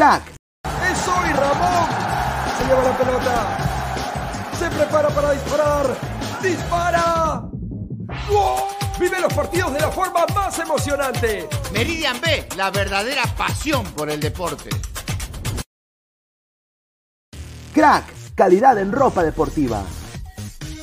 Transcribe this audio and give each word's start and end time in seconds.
Crack. 0.00 0.22
¡Es 0.90 1.08
hoy, 1.08 1.30
Ramón! 1.34 1.88
Se 2.56 2.64
lleva 2.64 2.82
la 2.84 2.96
pelota. 2.96 3.58
Se 4.58 4.70
prepara 4.70 5.08
para 5.10 5.32
disparar. 5.32 5.96
¡Dispara! 6.42 7.42
Vive 8.98 9.20
los 9.20 9.32
partidos 9.34 9.74
de 9.74 9.80
la 9.80 9.90
forma 9.90 10.24
más 10.34 10.58
emocionante. 10.58 11.46
Meridian 11.74 12.18
B, 12.18 12.48
la 12.56 12.70
verdadera 12.70 13.24
pasión 13.36 13.84
por 13.92 14.08
el 14.10 14.20
deporte. 14.20 14.70
Crack, 17.74 18.34
calidad 18.34 18.78
en 18.78 18.92
ropa 18.92 19.22
deportiva. 19.22 19.82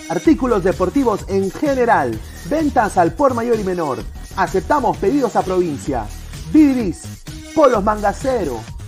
Artículos 0.09 0.63
deportivos 0.63 1.25
en 1.27 1.49
general. 1.49 2.19
Ventas 2.45 2.97
al 2.97 3.13
por 3.13 3.33
mayor 3.33 3.59
y 3.59 3.63
menor. 3.63 3.97
Aceptamos 4.35 4.95
pedidos 4.97 5.35
a 5.35 5.41
provincia. 5.41 6.05
Bidris, 6.53 7.23
polos 7.55 7.83
mangacero, 7.83 8.61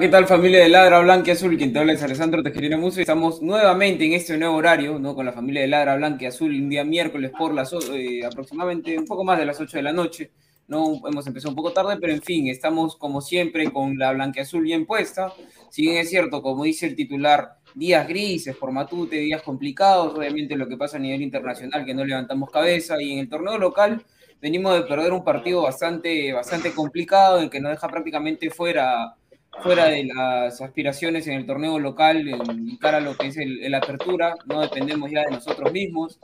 ¿Qué 0.00 0.08
tal 0.08 0.26
familia 0.26 0.60
de 0.60 0.70
Ladra 0.70 1.00
Blanca 1.00 1.28
y 1.28 1.32
Azul? 1.32 1.58
Quien 1.58 1.74
te 1.74 1.78
habla 1.78 1.92
es 1.92 2.02
Alessandro 2.02 2.42
Tejerina 2.42 2.78
Muso. 2.78 3.00
Estamos 3.00 3.42
nuevamente 3.42 4.06
en 4.06 4.14
este 4.14 4.38
nuevo 4.38 4.56
horario, 4.56 4.98
¿no? 4.98 5.14
Con 5.14 5.26
la 5.26 5.32
familia 5.32 5.60
de 5.60 5.68
Ladra 5.68 5.96
Blanca 5.96 6.24
y 6.24 6.26
Azul, 6.26 6.54
un 6.54 6.70
día 6.70 6.84
miércoles 6.84 7.32
por 7.36 7.52
las 7.52 7.70
eh, 7.92 8.24
aproximadamente 8.24 8.98
un 8.98 9.04
poco 9.04 9.24
más 9.24 9.38
de 9.38 9.44
las 9.44 9.60
8 9.60 9.76
de 9.76 9.82
la 9.82 9.92
noche. 9.92 10.30
No 10.68 11.02
hemos 11.06 11.26
empezado 11.26 11.50
un 11.50 11.56
poco 11.56 11.74
tarde, 11.74 11.98
pero 12.00 12.14
en 12.14 12.22
fin, 12.22 12.48
estamos 12.48 12.96
como 12.96 13.20
siempre 13.20 13.70
con 13.70 13.98
la 13.98 14.12
Blanca 14.12 14.40
Azul 14.40 14.62
bien 14.62 14.86
puesta. 14.86 15.34
Si 15.68 15.82
bien 15.82 15.98
es 15.98 16.08
cierto, 16.08 16.40
como 16.40 16.64
dice 16.64 16.86
el 16.86 16.96
titular, 16.96 17.58
días 17.74 18.08
grises 18.08 18.56
por 18.56 18.72
Matute, 18.72 19.16
días 19.16 19.42
complicados, 19.42 20.14
obviamente 20.16 20.56
lo 20.56 20.66
que 20.66 20.78
pasa 20.78 20.96
a 20.96 21.00
nivel 21.00 21.20
internacional, 21.20 21.84
que 21.84 21.92
no 21.92 22.06
levantamos 22.06 22.50
cabeza, 22.50 23.02
y 23.02 23.12
en 23.12 23.18
el 23.18 23.28
torneo 23.28 23.58
local 23.58 24.02
venimos 24.40 24.74
de 24.76 24.82
perder 24.82 25.12
un 25.12 25.24
partido 25.24 25.60
bastante, 25.60 26.32
bastante 26.32 26.72
complicado, 26.72 27.42
en 27.42 27.50
que 27.50 27.60
nos 27.60 27.72
deja 27.72 27.86
prácticamente 27.86 28.48
fuera 28.48 29.14
fuera 29.60 29.86
de 29.86 30.04
las 30.04 30.60
aspiraciones 30.60 31.26
en 31.26 31.34
el 31.34 31.46
torneo 31.46 31.78
local, 31.78 32.28
en 32.28 32.76
cara 32.76 32.98
a 32.98 33.00
lo 33.00 33.16
que 33.16 33.28
es 33.28 33.36
el, 33.36 33.74
apertura, 33.74 34.34
no 34.46 34.60
dependemos 34.60 35.10
ya 35.10 35.24
de 35.24 35.30
nosotros 35.30 35.72
mismos, 35.72 36.18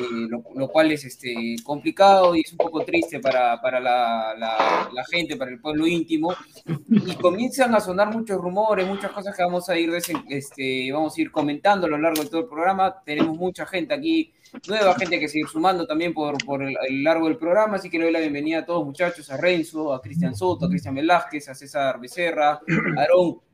eh, 0.00 0.28
lo, 0.28 0.68
cual 0.68 0.92
es 0.92 1.04
este, 1.04 1.56
complicado 1.64 2.34
y 2.34 2.40
es 2.40 2.52
un 2.52 2.58
poco 2.58 2.84
triste 2.84 3.20
para, 3.20 3.60
para 3.60 3.80
la, 3.80 4.34
la, 4.36 5.04
gente, 5.10 5.36
para 5.36 5.50
el 5.50 5.60
pueblo 5.60 5.86
íntimo, 5.86 6.34
y 6.88 7.14
comienzan 7.16 7.74
a 7.74 7.80
sonar 7.80 8.14
muchos 8.14 8.40
rumores, 8.40 8.86
muchas 8.86 9.10
cosas 9.12 9.36
que 9.36 9.42
vamos 9.42 9.68
a 9.68 9.78
ir, 9.78 9.90
este, 10.28 10.92
vamos 10.92 11.16
a 11.16 11.20
ir 11.20 11.30
comentando 11.30 11.86
a 11.86 11.90
lo 11.90 11.98
largo 11.98 12.22
de 12.22 12.28
todo 12.28 12.40
el 12.40 12.48
programa, 12.48 13.02
tenemos 13.04 13.36
mucha 13.36 13.66
gente 13.66 13.94
aquí 13.94 14.32
nueva 14.68 14.94
gente 14.94 15.20
que 15.20 15.28
sigue 15.28 15.46
sumando 15.46 15.86
también 15.86 16.12
por, 16.12 16.36
por 16.44 16.62
el, 16.62 16.76
largo 17.02 17.26
del 17.26 17.36
programa, 17.36 17.76
así 17.76 17.90
que 17.90 17.98
le 17.98 18.04
doy 18.04 18.12
la 18.12 18.20
bienvenida 18.20 18.58
a 18.58 18.64
todos 18.64 18.84
muchachos, 18.84 19.30
a 19.30 19.36
Renzo, 19.36 19.92
a 19.92 20.00
Cristian 20.00 20.34
Soto, 20.34 20.66
a 20.66 20.68
Cristian 20.68 20.94
Velázquez, 20.94 21.48
a 21.48 21.54
César 21.54 22.00
Becerra, 22.00 22.52
a 22.52 23.06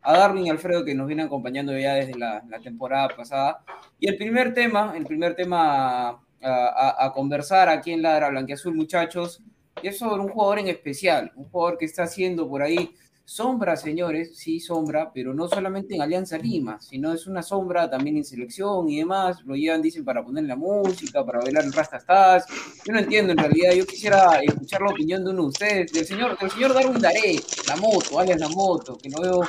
a 0.05 0.19
Darwin 0.19 0.47
y 0.47 0.51
Alfredo 0.51 0.85
que 0.85 0.95
nos 0.95 1.07
vienen 1.07 1.27
acompañando 1.27 1.77
ya 1.79 1.95
desde 1.95 2.19
la, 2.19 2.43
temporada 2.63 3.09
pasada. 3.17 3.65
Y 4.01 4.09
el 4.09 4.17
primer 4.17 4.53
tema, 4.55 4.95
el 4.97 5.05
primer 5.05 5.35
tema 5.35 6.09
a, 6.43 6.97
a 6.99 7.13
conversar 7.13 7.69
aquí 7.69 7.93
en 7.93 8.03
Ladra 8.03 8.31
Blanqueazul, 8.31 8.75
muchachos, 8.75 9.43
es 9.83 9.99
sobre 9.99 10.21
un 10.21 10.29
jugador 10.29 10.59
en 10.59 10.69
especial, 10.69 11.33
un 11.37 11.45
jugador 11.45 11.79
que 11.79 11.85
está 11.85 12.05
haciendo 12.05 12.49
por 12.49 12.63
ahí 12.63 12.95
Sombra, 13.33 13.79
señores, 13.79 14.37
sí, 14.37 14.61
sombra, 14.61 15.11
pero 15.11 15.33
no 15.33 15.49
solamente 15.49 15.95
en 15.95 16.03
Alianza 16.03 16.37
Lima, 16.37 16.79
sino 16.83 17.15
es 17.15 17.27
una 17.27 17.43
sombra 17.43 17.89
también 17.89 18.19
en 18.19 18.27
selección 18.27 18.91
y 18.91 18.99
demás. 18.99 19.43
Lo 19.47 19.57
llevan, 19.57 19.81
dicen, 19.81 20.05
para 20.05 20.23
poner 20.23 20.45
la 20.45 20.55
música, 20.55 21.25
para 21.25 21.39
bailar 21.39 21.65
el 21.65 21.73
Rastastas. 21.73 22.45
Yo 22.85 22.93
no 22.93 22.99
entiendo 22.99 23.33
en 23.33 23.39
realidad. 23.39 23.73
Yo 23.73 23.87
quisiera 23.87 24.39
escuchar 24.43 24.83
la 24.83 24.91
opinión 24.91 25.25
de 25.25 25.31
uno 25.31 25.45
de 25.45 25.49
ustedes, 25.49 25.93
del 25.93 26.05
señor, 26.05 26.39
del 26.39 26.51
señor 26.51 26.75
Darwin 26.75 27.01
Daré, 27.01 27.41
la 27.69 27.77
moto, 27.77 28.21
alias 28.21 28.39
la 28.39 28.51
moto, 28.51 28.99
que 28.99 29.09
no 29.09 29.23
veo, 29.23 29.41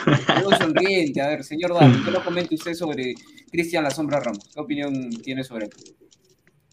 no 0.42 0.58
sonriente. 0.58 1.22
A 1.22 1.28
ver, 1.28 1.44
señor 1.44 1.74
Darwin, 1.74 2.06
¿qué 2.06 2.12
lo 2.12 2.24
comenta 2.24 2.56
usted 2.56 2.76
sobre 2.76 3.16
Cristian 3.52 3.84
La 3.84 3.92
Sombra 3.92 4.22
Ramos? 4.22 4.50
¿Qué 4.54 4.62
opinión 4.62 5.10
tiene 5.22 5.44
sobre 5.44 5.66
él? 5.66 5.72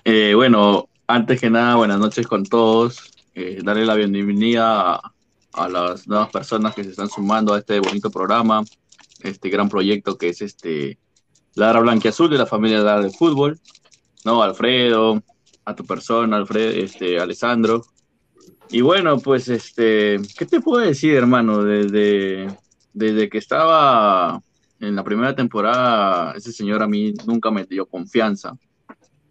Eh, 0.05 0.33
bueno, 0.37 0.89
antes 1.09 1.41
que 1.41 1.51
nada, 1.51 1.75
buenas 1.75 1.99
noches 1.99 2.25
con 2.29 2.45
todos. 2.45 3.11
Eh, 3.35 3.59
darle 3.65 3.85
la 3.85 3.97
bienvenida 3.97 4.95
a 4.95 5.13
a 5.53 5.69
las 5.69 6.07
nuevas 6.07 6.31
personas 6.31 6.75
que 6.75 6.85
se 6.85 6.91
están 6.91 7.09
sumando 7.09 7.55
a 7.55 7.59
este 7.59 7.81
bonito 7.81 8.11
programa, 8.11 8.65
este 9.23 9.49
gran 9.49 9.69
proyecto 9.69 10.17
que 10.17 10.29
es 10.29 10.43
este 10.43 10.99
Ladra 11.55 11.81
Blanquiazul 11.81 12.31
de 12.31 12.39
la 12.39 12.47
familia 12.47 12.79
Ladra 12.79 13.03
del 13.03 13.13
Fútbol, 13.13 13.59
¿no? 14.25 14.43
Alfredo, 14.43 15.23
a 15.65 15.75
tu 15.75 15.85
persona, 15.85 16.37
Alfredo, 16.37 16.71
este, 16.71 17.19
Alessandro. 17.19 17.85
Y 18.71 18.83
bueno, 18.83 19.19
pues, 19.19 19.49
este, 19.49 20.21
¿qué 20.39 20.47
te 20.47 20.61
puedo 20.61 20.85
decir, 20.85 21.15
hermano? 21.15 21.65
Desde, 21.65 22.47
desde 22.93 23.29
que 23.29 23.39
estaba 23.39 24.41
en 24.79 24.95
la 24.95 25.05
primera 25.05 25.35
temporada, 25.35 26.33
ese 26.37 26.53
señor 26.53 26.83
a 26.83 26.89
mí 26.89 27.15
nunca 27.27 27.51
me 27.51 27.65
dio 27.65 27.87
confianza. 27.87 28.57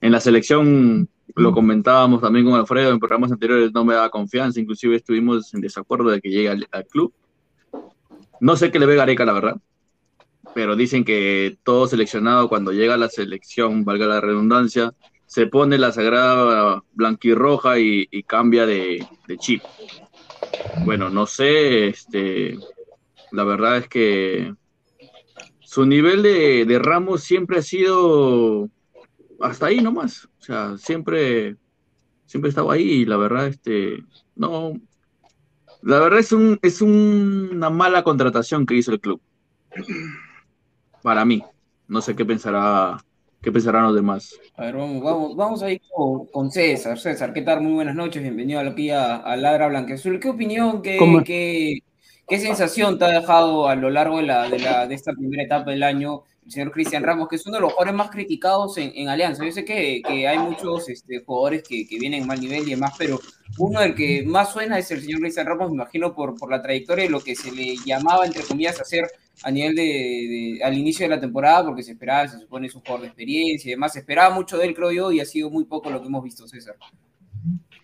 En 0.01 0.11
la 0.11 0.19
selección 0.19 1.09
lo 1.39 1.51
comentábamos 1.53 2.21
también 2.21 2.45
con 2.45 2.55
Alfredo 2.55 2.91
en 2.91 2.99
programas 2.99 3.31
anteriores, 3.31 3.71
no 3.73 3.85
me 3.85 3.93
daba 3.93 4.09
confianza, 4.09 4.59
inclusive 4.59 4.95
estuvimos 4.95 5.53
en 5.53 5.61
desacuerdo 5.61 6.09
de 6.09 6.21
que 6.21 6.29
llegue 6.29 6.49
al, 6.49 6.85
club. 6.87 7.13
No 8.39 8.55
sé 8.55 8.71
qué 8.71 8.79
le 8.79 8.85
ve 8.85 8.95
Gareca, 8.95 9.25
la 9.25 9.33
verdad, 9.33 9.57
pero 10.53 10.75
dicen 10.75 11.03
que 11.03 11.57
todo 11.63 11.87
seleccionado 11.87 12.49
cuando 12.49 12.71
llega 12.71 12.95
a 12.95 12.97
la 12.97 13.09
selección, 13.09 13.85
valga 13.85 14.07
la 14.07 14.21
redundancia, 14.21 14.93
se 15.25 15.47
pone 15.47 15.77
la 15.77 15.91
sagrada 15.91 16.83
blanquirroja 16.93 17.79
y, 17.79 18.07
y 18.09 18.23
cambia 18.23 18.65
de, 18.65 19.05
chip. 19.37 19.61
Bueno, 20.83 21.09
no 21.09 21.25
sé, 21.27 21.87
este, 21.89 22.57
la 23.31 23.43
verdad 23.43 23.77
es 23.77 23.87
que 23.87 24.53
su 25.59 25.85
nivel 25.85 26.23
de, 26.23 26.65
de 26.65 26.79
Ramos 26.79 27.23
siempre 27.23 27.59
ha 27.59 27.61
sido 27.61 28.69
hasta 29.41 29.67
ahí 29.67 29.81
nomás. 29.81 30.25
O 30.25 30.43
sea, 30.43 30.77
siempre, 30.77 31.55
siempre 32.25 32.49
estaba 32.49 32.73
ahí 32.73 32.83
y 32.83 33.05
la 33.05 33.17
verdad, 33.17 33.47
este, 33.47 34.03
no, 34.35 34.73
la 35.81 35.99
verdad 35.99 36.19
es, 36.19 36.31
un, 36.31 36.59
es 36.61 36.81
una 36.81 37.69
mala 37.69 38.03
contratación 38.03 38.65
que 38.65 38.75
hizo 38.75 38.91
el 38.91 38.99
club. 38.99 39.21
Para 41.01 41.23
mí. 41.23 41.43
No 41.87 42.01
sé 42.01 42.15
qué 42.15 42.25
pensará, 42.25 42.97
qué 43.41 43.51
pensarán 43.51 43.85
los 43.85 43.95
demás. 43.95 44.39
A 44.55 44.65
ver, 44.65 44.75
vamos, 44.75 45.01
vamos, 45.01 45.35
vamos 45.35 45.63
a 45.63 45.71
ir 45.71 45.81
con, 46.31 46.51
César. 46.51 46.99
César, 46.99 47.33
¿qué 47.33 47.41
tal? 47.41 47.61
Muy 47.61 47.73
buenas 47.73 47.95
noches. 47.95 48.21
Bienvenido 48.21 48.59
aquí 48.59 48.91
a, 48.91 49.15
a 49.15 49.35
Ladra 49.37 49.69
Blanquezul. 49.69 50.19
¿Qué 50.19 50.29
opinión, 50.29 50.81
qué, 50.81 50.99
qué, 51.25 51.79
qué, 52.27 52.39
sensación 52.39 52.99
te 52.99 53.05
ha 53.05 53.21
dejado 53.21 53.67
a 53.67 53.75
lo 53.75 53.89
largo 53.89 54.17
de, 54.17 54.23
la, 54.23 54.49
de, 54.49 54.59
la, 54.59 54.85
de 54.85 54.93
esta 54.93 55.13
primera 55.13 55.43
etapa 55.43 55.71
del 55.71 55.81
año 55.81 56.23
señor 56.51 56.71
Cristian 56.71 57.03
Ramos, 57.03 57.27
que 57.27 57.35
es 57.35 57.45
uno 57.45 57.57
de 57.57 57.61
los 57.61 57.73
jugadores 57.73 57.95
más 57.95 58.09
criticados 58.09 58.77
en, 58.77 59.07
Alianza. 59.09 59.45
Yo 59.45 59.51
sé 59.51 59.65
que, 59.65 60.01
hay 60.27 60.39
muchos 60.39 60.89
este, 60.89 61.23
jugadores 61.23 61.63
que, 61.63 61.85
vienen 61.99 62.21
en 62.21 62.27
mal 62.27 62.39
nivel 62.39 62.67
y 62.67 62.71
demás, 62.71 62.93
pero 62.97 63.19
uno 63.57 63.79
del 63.79 63.95
que 63.95 64.23
más 64.25 64.51
suena 64.53 64.77
es 64.77 64.89
el 64.91 65.01
señor 65.01 65.21
Cristian 65.21 65.45
Ramos, 65.45 65.69
me 65.69 65.75
imagino, 65.75 66.13
por, 66.13 66.49
la 66.49 66.61
trayectoria 66.61 67.05
y 67.05 67.09
lo 67.09 67.19
que 67.19 67.35
se 67.35 67.51
le 67.51 67.75
llamaba, 67.85 68.25
entre 68.25 68.43
comillas, 68.43 68.79
hacer 68.79 69.07
a 69.43 69.51
nivel 69.51 69.75
de, 69.75 70.59
al 70.63 70.77
inicio 70.77 71.07
de 71.07 71.15
la 71.15 71.21
temporada, 71.21 71.65
porque 71.65 71.83
se 71.83 71.91
esperaba, 71.91 72.27
se 72.27 72.39
supone, 72.39 72.67
es 72.67 72.75
un 72.75 72.81
jugador 72.81 73.01
de 73.01 73.07
experiencia 73.07 73.69
y 73.69 73.71
demás. 73.71 73.93
Se 73.93 73.99
esperaba 73.99 74.33
mucho 74.33 74.57
de 74.57 74.67
él, 74.67 74.75
creo 74.75 74.91
yo, 74.91 75.11
y 75.11 75.19
ha 75.19 75.25
sido 75.25 75.49
muy 75.49 75.65
poco 75.65 75.89
lo 75.89 76.01
que 76.01 76.07
hemos 76.07 76.23
visto, 76.23 76.47
César. 76.47 76.75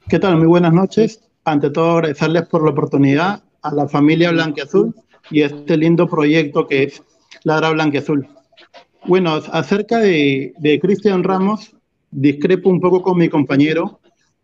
¿Qué 0.08 0.20
tal? 0.20 0.38
Muy 0.38 0.48
buenas 0.48 0.74
noches. 0.74 1.22
Ante 1.44 1.70
todo, 1.70 1.98
agradecerles 1.98 2.48
por 2.48 2.64
la 2.64 2.72
oportunidad 2.72 3.44
a 3.62 3.74
la 3.74 3.88
familia 3.88 4.32
Blanquiazul 4.32 4.94
y 5.32 5.42
este 5.42 5.78
lindo 5.78 6.08
proyecto 6.08 6.68
que 6.68 6.84
es 6.84 7.04
Ladra 7.44 7.72
Blanquiazul. 7.72 8.35
Bueno, 9.08 9.36
acerca 9.52 10.00
de, 10.00 10.80
Cristian 10.82 11.24
Ramos, 11.24 11.76
discrepo 12.10 12.70
un 12.70 12.80
poco 12.80 13.04
con 13.04 13.20
mi 13.20 13.30
compañero, 13.30 14.00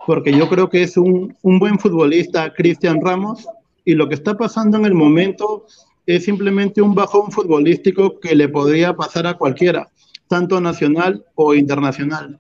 porque 0.06 0.32
yo 0.32 0.48
creo 0.50 0.70
que 0.70 0.84
es 0.84 0.98
un, 0.98 1.36
buen 1.42 1.80
futbolista 1.80 2.54
Cristian 2.54 3.02
Ramos, 3.02 3.48
y 3.86 3.96
lo 3.96 4.08
que 4.08 4.14
está 4.14 4.38
pasando 4.38 4.78
en 4.78 4.86
el 4.86 4.94
momento 4.94 5.66
es 6.06 6.26
simplemente 6.26 6.80
un 6.80 6.94
bajón 6.94 7.32
futbolístico 7.32 8.20
que 8.20 8.36
le 8.36 8.50
podría 8.50 8.96
pasar 8.96 9.26
a 9.26 9.34
cualquiera, 9.34 9.90
tanto 10.28 10.62
nacional 10.62 11.26
o 11.34 11.56
internacional. 11.56 12.40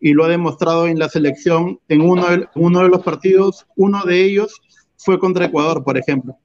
Y 0.00 0.14
lo 0.14 0.24
ha 0.24 0.28
demostrado 0.28 0.86
en 0.86 0.98
la 0.98 1.10
selección 1.10 1.78
en 1.88 2.00
uno 2.00 2.80
de 2.80 2.88
los 2.88 3.02
partidos, 3.02 3.66
uno 3.76 4.02
de 4.04 4.24
ellos 4.24 4.62
fue 4.96 5.18
contra 5.18 5.44
Ecuador, 5.44 5.84
por 5.84 5.98
ejemplo 5.98 6.38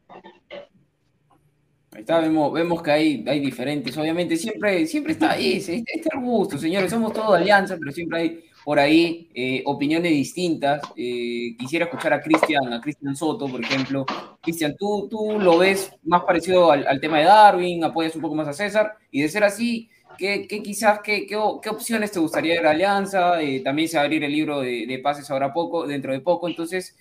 vemos, 2.04 2.54
vemos 2.54 2.82
que 2.82 2.92
hay, 2.92 3.26
hay 3.28 3.40
diferentes, 3.40 3.98
obviamente, 3.98 4.38
siempre, 4.38 4.86
siempre 4.86 5.14
está 5.14 5.32
ahí, 5.32 5.54
este, 5.54 5.84
el 6.14 6.20
gusto, 6.22 6.58
señores, 6.58 6.92
somos 6.92 7.14
todos 7.14 7.36
alianza, 7.36 7.78
pero 7.78 7.92
siempre 7.92 8.20
hay 8.20 8.44
por 8.66 8.80
ahí 8.80 9.30
eh, 9.36 9.62
opiniones 9.66 10.12
distintas. 10.12 10.82
Eh, 10.96 11.56
quisiera 11.58 11.86
escuchar 11.86 12.14
a 12.14 12.22
Cristian, 12.22 12.74
a 12.74 12.82
Cristian 12.82 13.16
Soto, 13.16 13.48
por 13.48 13.62
ejemplo. 13.62 14.06
Cristian, 14.42 14.76
¿tú, 14.76 15.08
tú 15.10 15.40
lo 15.40 15.60
ves 15.60 15.92
más 16.04 16.24
parecido 16.24 16.72
al, 16.72 16.86
al, 16.88 17.00
tema 17.00 17.20
de 17.20 17.26
Darwin, 17.26 17.84
apoyas 17.84 18.16
un 18.16 18.24
poco 18.24 18.34
más 18.34 18.48
a 18.48 18.54
César, 18.54 18.98
y 19.12 19.22
de 19.22 19.30
ser 19.30 19.44
así, 19.44 19.90
¿Qué, 20.18 20.48
quizás, 20.48 21.00
qué, 21.04 21.26
qué, 21.26 21.36
opciones 21.36 22.12
te 22.12 22.20
gustaría 22.20 22.56
de 22.56 22.64
la 22.64 22.72
alianza? 22.72 23.42
Eh, 23.42 23.62
también 23.62 23.88
se 23.88 23.98
va 23.98 24.04
a 24.04 24.06
abrir 24.06 24.24
el 24.24 24.32
libro 24.32 24.62
de, 24.62 25.00
pases 25.04 25.30
ahora 25.30 25.54
poco, 25.54 25.86
dentro 25.86 26.14
de 26.14 26.20
poco. 26.20 26.48
Entonces, 26.48 26.98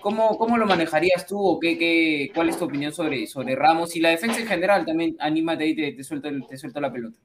¿cómo, 0.00 0.36
cómo 0.38 0.56
lo 0.58 0.66
manejarías 0.66 1.26
tú 1.26 1.38
o 1.38 1.60
qué, 1.60 1.78
qué, 1.78 2.30
cuál 2.34 2.48
es 2.48 2.58
tu 2.58 2.64
opinión 2.64 2.92
sobre, 2.92 3.26
sobre 3.26 3.56
Ramos? 3.56 3.96
Y 3.96 4.00
la 4.00 4.10
defensa 4.10 4.40
en 4.40 4.46
general 4.46 4.84
también, 4.84 5.16
anímate 5.18 5.66
y 5.66 5.76
te, 5.76 5.92
te, 5.92 6.04
suelto, 6.04 6.28
te 6.48 6.56
suelto 6.56 6.80
la 6.80 6.92
pelota. 6.92 7.18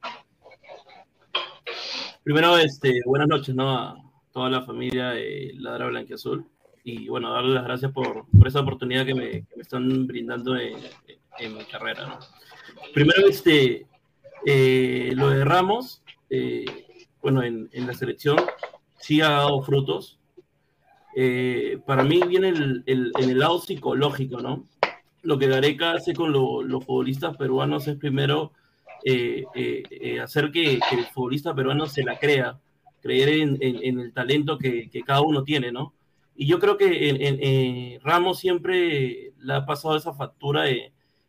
Primero, 2.23 2.57
este, 2.57 2.99
buenas 3.05 3.27
noches 3.27 3.55
¿no? 3.55 3.69
a 3.71 3.97
toda 4.31 4.49
la 4.49 4.61
familia 4.61 5.09
de 5.09 5.51
Ladra 5.55 5.87
Blanquiazul. 5.87 6.45
Y 6.83 7.09
bueno, 7.09 7.33
darles 7.33 7.53
las 7.53 7.63
gracias 7.65 7.91
por, 7.91 8.25
por 8.29 8.47
esa 8.47 8.61
oportunidad 8.61 9.05
que 9.05 9.13
me, 9.13 9.29
que 9.29 9.55
me 9.55 9.61
están 9.61 10.07
brindando 10.07 10.57
en, 10.57 10.77
en 11.39 11.57
mi 11.57 11.63
carrera. 11.65 12.05
¿no? 12.07 12.19
Primero, 12.93 13.27
este, 13.27 13.85
eh, 14.45 15.11
lo 15.15 15.29
de 15.29 15.43
Ramos, 15.43 16.03
eh, 16.29 16.65
bueno, 17.21 17.43
en, 17.43 17.69
la 17.73 17.93
selección 17.93 18.37
sí 18.99 19.21
ha 19.21 19.29
dado 19.29 19.61
frutos. 19.61 20.19
Eh, 21.15 21.79
para 21.85 22.03
mí 22.03 22.21
viene 22.27 22.49
el, 22.49 22.83
en 22.85 23.29
el 23.29 23.39
lado 23.39 23.59
psicológico, 23.59 24.39
¿no? 24.39 24.67
lo 25.27 25.37
que 25.37 25.47
Gareca 25.47 25.91
hace 25.91 26.13
con 26.13 26.31
los 26.31 26.85
futbolistas 26.85 27.35
peruanos 27.35 27.85
es 27.89 27.97
primero 27.97 28.53
eh, 29.03 29.43
eh, 29.55 29.83
eh, 29.91 30.19
hacer 30.21 30.51
que, 30.51 30.75
el 30.75 31.05
futbolista 31.13 31.53
peruano 31.53 31.85
se 31.85 32.03
la 32.03 32.17
crea, 32.17 32.57
creer 33.01 33.29
en, 33.29 33.99
el 33.99 34.13
talento 34.13 34.57
que, 34.57 34.89
cada 35.05 35.19
uno 35.19 35.43
tiene, 35.43 35.71
¿no? 35.71 35.93
Y 36.33 36.47
yo 36.47 36.59
creo 36.59 36.77
que 36.77 37.09
en, 37.09 37.99
Ramos 38.01 38.39
siempre 38.39 39.33
le 39.37 39.53
ha 39.53 39.65
pasado 39.65 39.97
esa 39.97 40.13
factura 40.13 40.69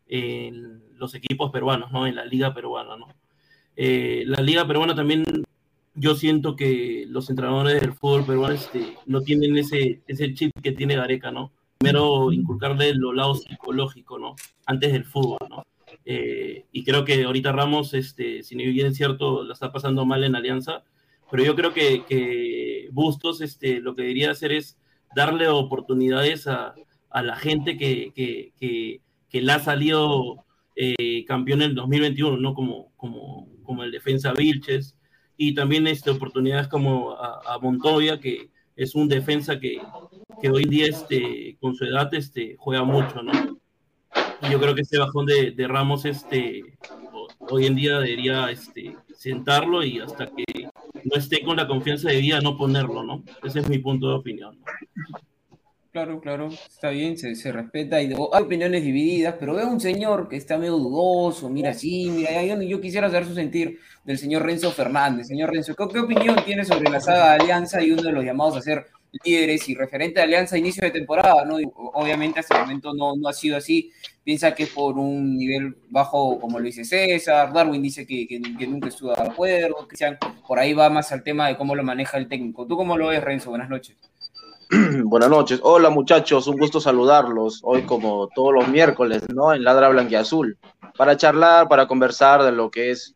en 0.07 0.81
los 0.99 1.15
equipos 1.15 1.51
peruanos, 1.51 1.91
¿no? 1.91 2.05
En 2.05 2.15
la 2.15 2.25
liga 2.25 2.53
peruana, 2.53 2.97
¿no? 2.97 3.07
la 3.81 4.41
liga 4.41 4.67
peruana 4.67 4.93
también, 4.93 5.23
yo 5.95 6.13
siento 6.13 6.57
que 6.57 7.05
los 7.07 7.29
entrenadores 7.29 7.79
del 7.79 7.93
fútbol 7.93 8.25
peruano 8.25 8.53
este, 8.53 8.97
no 9.05 9.21
tienen 9.21 9.55
ese, 9.57 10.01
ese 10.05 10.33
chip 10.33 10.51
que 10.61 10.73
tiene 10.73 10.97
Gareca, 10.97 11.31
¿no? 11.31 11.53
Primero 11.77 12.33
inculcarle 12.33 12.93
lo 12.93 13.13
lado 13.13 13.35
psicológico, 13.35 14.19
¿no? 14.19 14.35
Antes 14.65 14.91
del 14.91 15.05
fútbol, 15.05 15.39
¿no? 15.49 15.63
Eh, 16.05 16.65
y 16.71 16.83
creo 16.83 17.05
que 17.05 17.23
ahorita 17.23 17.51
Ramos, 17.51 17.93
este, 17.93 18.43
si 18.43 18.55
bien 18.55 18.87
es 18.87 18.97
cierto, 18.97 19.43
la 19.43 19.53
está 19.53 19.71
pasando 19.71 20.05
mal 20.05 20.23
en 20.23 20.35
Alianza, 20.35 20.83
pero 21.29 21.43
yo 21.43 21.55
creo 21.55 21.73
que, 21.73 22.03
que 22.05 22.89
Bustos 22.91 23.41
este, 23.41 23.79
lo 23.79 23.95
que 23.95 24.01
debería 24.01 24.31
hacer 24.31 24.51
es 24.51 24.77
darle 25.15 25.47
oportunidades 25.47 26.47
a, 26.47 26.73
a 27.09 27.21
la 27.21 27.35
gente 27.35 27.77
que, 27.77 28.11
que, 28.15 28.53
que, 28.59 29.01
que 29.29 29.51
ha 29.51 29.59
salido 29.59 30.45
eh, 30.81 31.25
campeón 31.25 31.61
en 31.61 31.71
el 31.71 31.75
2021, 31.75 32.37
¿no? 32.37 32.53
Como, 32.53 32.93
como, 32.95 33.49
como 33.63 33.83
el 33.83 33.91
defensa 33.91 34.31
Vilches, 34.31 34.95
y 35.35 35.53
también 35.53 35.87
este, 35.87 36.09
oportunidades 36.09 36.69
como 36.69 37.11
a, 37.11 37.41
a 37.45 37.59
Montoya, 37.59 38.19
que 38.19 38.49
es 38.77 38.95
un 38.95 39.09
defensa 39.09 39.59
que, 39.59 39.81
que 40.41 40.49
hoy 40.49 40.63
en 40.63 40.69
día 40.69 40.87
este, 40.87 41.57
con 41.59 41.75
su 41.75 41.83
edad 41.83 42.13
este, 42.13 42.55
juega 42.57 42.85
mucho, 42.85 43.21
¿no? 43.21 43.59
yo 44.49 44.59
creo 44.59 44.73
que 44.73 44.81
este 44.81 44.97
bajón 44.97 45.25
de, 45.25 45.51
de, 45.51 45.67
Ramos 45.67 46.05
este, 46.05 46.63
hoy 47.39 47.65
en 47.65 47.75
día 47.75 47.99
debería 47.99 48.49
este, 48.49 48.95
sentarlo 49.13 49.83
y 49.83 49.99
hasta 49.99 50.27
que 50.27 50.69
no 51.03 51.15
esté 51.17 51.43
con 51.43 51.57
la 51.57 51.67
confianza 51.67 52.09
de 52.09 52.21
vida 52.21 52.39
no 52.39 52.57
ponerlo, 52.57 53.03
¿no? 53.03 53.23
Ese 53.43 53.59
es 53.59 53.69
mi 53.69 53.79
punto 53.79 54.07
de 54.07 54.15
opinión. 54.15 54.57
Claro, 55.99 56.21
claro, 56.21 56.47
está 56.47 56.91
bien, 56.91 57.17
se, 57.17 57.51
respeta 57.51 58.01
y 58.01 58.05
hay 58.05 58.13
opiniones 58.15 58.83
divididas, 58.85 59.35
pero 59.37 59.55
veo 59.55 59.67
un 59.67 59.81
señor 59.81 60.29
que 60.29 60.37
está 60.37 60.57
medio 60.57 60.77
dudoso, 60.77 61.49
mira 61.49 61.71
así, 61.71 62.09
mira, 62.09 62.41
yo, 62.41 62.61
yo 62.61 62.79
quisiera 62.79 63.09
saber 63.09 63.25
su 63.25 63.35
sentir 63.35 63.79
del 64.05 64.17
señor 64.17 64.43
Renzo 64.45 64.71
Fernández. 64.71 65.27
Señor 65.27 65.51
Renzo, 65.51 65.75
¿qué, 65.75 65.85
¿qué, 65.91 65.99
opinión 65.99 66.37
tiene 66.45 66.63
sobre 66.63 66.89
la 66.89 67.01
saga 67.01 67.33
de 67.33 67.41
Alianza 67.41 67.83
y 67.83 67.91
uno 67.91 68.03
de 68.03 68.13
los 68.13 68.23
llamados 68.23 68.55
a 68.55 68.61
ser 68.61 68.85
líderes 69.25 69.67
y 69.67 69.75
referente 69.75 70.21
a 70.21 70.23
Alianza 70.23 70.55
a 70.55 70.59
inicio 70.59 70.83
de 70.83 70.91
temporada, 70.91 71.43
obviamente 71.93 72.39
hasta 72.39 72.55
el 72.55 72.61
momento 72.61 72.93
no, 72.93 73.27
ha 73.27 73.33
sido 73.33 73.57
así. 73.57 73.91
Piensa 74.23 74.55
que 74.55 74.63
es 74.63 74.69
por 74.69 74.97
un 74.97 75.35
nivel 75.35 75.75
bajo, 75.89 76.39
como 76.39 76.59
lo 76.59 76.65
dice 76.65 76.85
César. 76.85 77.51
Darwin 77.51 77.81
dice 77.81 78.07
que, 78.07 78.25
que, 78.25 78.67
nunca 78.67 78.87
estuvo 78.87 79.13
de 79.13 79.21
acuerdo. 79.21 79.85
Cristian, 79.85 80.17
por 80.47 80.59
ahí 80.59 80.71
va 80.71 80.89
más 80.89 81.11
al 81.11 81.23
tema 81.23 81.49
de 81.49 81.57
cómo 81.57 81.75
lo 81.75 81.83
maneja 81.83 82.17
el 82.17 82.29
técnico. 82.29 82.65
¿Tú 82.65 82.77
cómo 82.77 82.97
lo 82.97 83.07
ves, 83.07 83.21
Renzo? 83.21 83.49
Buenas 83.49 83.69
noches. 83.69 83.97
Buenas 85.03 85.31
noches. 85.31 85.59
Hola 85.63 85.89
muchachos, 85.89 86.45
un 86.45 86.55
gusto 86.55 86.79
saludarlos 86.79 87.61
hoy 87.63 87.81
como 87.83 88.27
todos 88.27 88.53
los 88.53 88.67
miércoles, 88.67 89.23
¿no? 89.33 89.51
En 89.51 89.63
Ladra 89.63 89.89
Blanquiazul, 89.89 90.59
para 90.95 91.17
charlar, 91.17 91.67
para 91.67 91.87
conversar 91.87 92.43
de 92.43 92.51
lo 92.51 92.69
que 92.69 92.91
es 92.91 93.15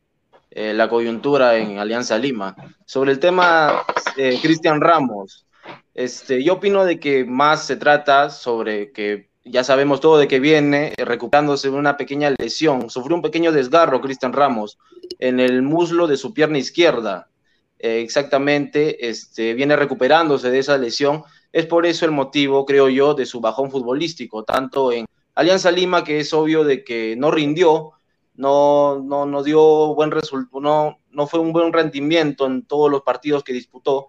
eh, 0.50 0.74
la 0.74 0.90
coyuntura 0.90 1.58
en 1.58 1.78
Alianza 1.78 2.18
Lima. 2.18 2.56
Sobre 2.88 3.12
el 3.12 3.20
tema 3.20 3.84
de 4.16 4.40
Cristian 4.42 4.82
Ramos, 4.82 5.46
este, 5.94 6.44
yo 6.44 6.54
opino 6.54 6.86
de 6.86 7.00
que 7.00 7.24
más 7.24 7.68
se 7.68 7.76
trata 7.76 8.32
sobre 8.32 8.92
que 8.92 9.30
ya 9.46 9.64
sabemos 9.64 10.02
todo 10.02 10.18
de 10.18 10.28
que 10.28 10.40
viene 10.40 10.96
recuperándose 10.98 11.70
de 11.70 11.76
una 11.76 11.98
pequeña 11.98 12.32
lesión. 12.32 12.90
Sufrió 12.90 13.16
un 13.16 13.22
pequeño 13.22 13.52
desgarro 13.52 14.02
Cristian 14.02 14.34
Ramos 14.34 14.80
en 15.20 15.40
el 15.40 15.62
muslo 15.62 16.08
de 16.08 16.18
su 16.18 16.34
pierna 16.34 16.58
izquierda. 16.58 17.30
Eh, 17.78 18.02
exactamente, 18.02 19.08
este, 19.08 19.54
viene 19.54 19.76
recuperándose 19.76 20.50
de 20.50 20.58
esa 20.58 20.80
lesión. 20.80 21.24
Es 21.54 21.68
por 21.68 21.86
eso 21.86 22.06
el 22.06 22.12
motivo, 22.12 22.66
creo 22.66 22.90
yo, 22.90 23.14
de 23.14 23.28
su 23.28 23.40
bajón 23.40 23.70
futbolístico, 23.70 24.44
tanto 24.44 24.92
en 24.92 25.06
Alianza 25.36 25.72
Lima, 25.72 26.04
que 26.04 26.20
es 26.20 26.34
obvio 26.34 26.64
de 26.64 26.84
que 26.84 27.16
no 27.16 27.30
rindió, 27.30 27.92
no, 28.36 29.00
no, 29.00 29.28
no 29.28 29.44
dio 29.44 29.94
buen 29.94 30.10
resultado, 30.10 30.60
no, 30.60 30.98
no 31.12 31.28
fue 31.28 31.40
un 31.40 31.54
buen 31.54 31.72
rendimiento 31.72 32.48
en 32.48 32.66
todos 32.66 32.90
los 32.90 33.04
partidos 33.04 33.44
que 33.44 33.54
disputó. 33.54 34.08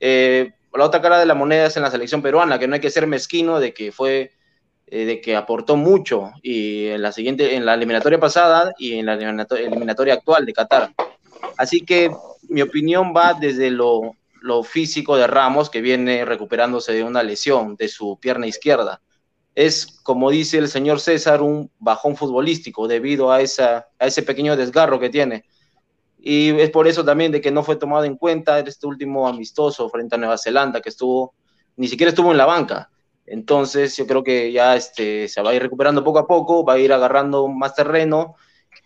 Eh, 0.00 0.52
la 0.74 0.84
otra 0.84 1.00
cara 1.00 1.20
de 1.20 1.26
la 1.26 1.34
moneda 1.34 1.66
es 1.66 1.76
en 1.76 1.84
la 1.84 1.92
selección 1.92 2.22
peruana, 2.22 2.58
que 2.58 2.66
no 2.66 2.74
hay 2.74 2.80
que 2.80 2.90
ser 2.90 3.06
mezquino 3.06 3.60
de 3.60 3.72
que 3.72 3.92
fue, 3.92 4.32
eh, 4.88 5.04
de 5.04 5.20
que 5.20 5.36
aportó 5.36 5.76
mucho 5.76 6.32
y 6.42 6.86
en 6.86 7.02
la 7.02 7.12
siguiente, 7.12 7.54
en 7.54 7.64
la 7.64 7.74
eliminatoria 7.74 8.18
pasada 8.18 8.72
y 8.78 8.94
en 8.94 9.06
la 9.06 9.14
eliminatoria, 9.14 10.14
actual 10.14 10.44
de 10.44 10.52
Qatar. 10.52 10.92
Así 11.56 11.82
que 11.82 12.10
mi 12.48 12.62
opinión 12.62 13.12
va 13.16 13.34
desde 13.34 13.70
lo, 13.70 14.16
lo 14.40 14.62
físico 14.62 15.16
de 15.16 15.26
Ramos, 15.26 15.70
que 15.70 15.80
viene 15.80 16.24
recuperándose 16.24 16.92
de 16.92 17.04
una 17.04 17.22
lesión 17.22 17.76
de 17.76 17.88
su 17.88 18.18
pierna 18.20 18.46
izquierda. 18.46 19.02
Es, 19.54 20.00
como 20.02 20.30
dice 20.30 20.58
el 20.58 20.68
señor 20.68 21.00
César, 21.00 21.42
un 21.42 21.70
bajón 21.78 22.16
futbolístico 22.16 22.88
debido 22.88 23.32
a, 23.32 23.40
esa, 23.40 23.88
a 23.98 24.06
ese 24.06 24.22
pequeño 24.22 24.56
desgarro 24.56 24.98
que 25.00 25.10
tiene 25.10 25.44
y 26.22 26.50
es 26.60 26.70
por 26.70 26.86
eso 26.86 27.04
también 27.04 27.32
de 27.32 27.40
que 27.40 27.50
no 27.50 27.62
fue 27.62 27.76
tomado 27.76 28.04
en 28.04 28.16
cuenta 28.16 28.58
este 28.58 28.86
último 28.86 29.26
amistoso 29.26 29.88
frente 29.88 30.14
a 30.14 30.18
Nueva 30.18 30.36
Zelanda, 30.36 30.80
que 30.80 30.90
estuvo, 30.90 31.34
ni 31.76 31.88
siquiera 31.88 32.10
estuvo 32.10 32.30
en 32.30 32.36
la 32.36 32.46
banca. 32.46 32.90
Entonces 33.26 33.96
yo 33.96 34.06
creo 34.06 34.22
que 34.22 34.52
ya 34.52 34.76
este, 34.76 35.28
se 35.28 35.40
va 35.40 35.50
a 35.50 35.54
ir 35.54 35.62
recuperando 35.62 36.04
poco 36.04 36.18
a 36.18 36.26
poco, 36.26 36.64
va 36.64 36.74
a 36.74 36.78
ir 36.78 36.92
agarrando 36.92 37.48
más 37.48 37.74
terreno 37.74 38.34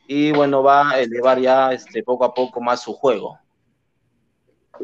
y 0.06 0.32
bueno, 0.32 0.62
va 0.62 0.90
a 0.90 1.00
elevar 1.00 1.40
ya 1.40 1.72
este, 1.72 2.02
poco 2.02 2.24
a 2.24 2.34
poco 2.34 2.60
más 2.60 2.82
su 2.82 2.92
juego. 2.92 3.38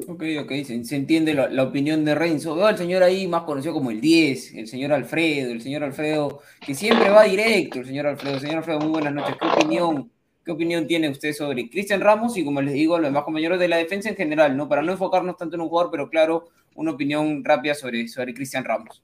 Ok, 0.07 0.23
ok, 0.41 0.53
se, 0.65 0.95
entiende 0.95 1.35
la, 1.35 1.63
opinión 1.63 2.05
de 2.05 2.15
Renzo. 2.15 2.55
Veo 2.55 2.67
al 2.67 2.79
señor 2.79 3.03
ahí 3.03 3.27
más 3.27 3.43
conocido 3.43 3.75
como 3.75 3.91
el 3.91 4.01
10, 4.01 4.55
el 4.55 4.67
señor 4.69 4.93
Alfredo, 4.93 5.51
el 5.51 5.61
señor 5.61 5.83
Alfredo, 5.83 6.41
que 6.65 6.75
siempre 6.75 7.11
va 7.11 7.25
directo, 7.25 7.81
el 7.81 7.87
señor 7.87 8.07
Alfredo. 8.07 8.39
Señor 8.39 8.59
Alfredo, 8.59 8.81
muy 8.81 8.91
buenas 8.91 9.13
noches. 9.13 9.37
¿Qué 9.41 9.47
opinión 9.47 10.11
¿Qué 10.45 10.53
opinión 10.53 10.87
tiene 10.87 11.11
usted 11.11 11.35
sobre 11.35 11.69
Cristian 11.69 12.01
Ramos 12.01 12.37
y, 12.39 12.45
como 12.45 12.63
les 12.63 12.73
digo, 12.73 12.97
los 12.97 13.09
demás 13.09 13.25
compañeros 13.25 13.59
de 13.59 13.69
la 13.69 13.77
defensa 13.77 14.09
en 14.09 14.17
general, 14.17 14.57
¿no? 14.57 14.69
Para 14.69 14.81
no 14.81 14.93
enfocarnos 14.93 15.37
tanto 15.37 15.57
en 15.57 15.61
un 15.61 15.69
jugador, 15.69 15.91
pero 15.91 16.09
claro, 16.09 16.49
una 16.75 16.93
opinión 16.93 17.45
rápida 17.45 17.75
sobre, 17.75 18.09
sobre 18.09 18.33
Cristian 18.33 18.65
Ramos. 18.65 19.03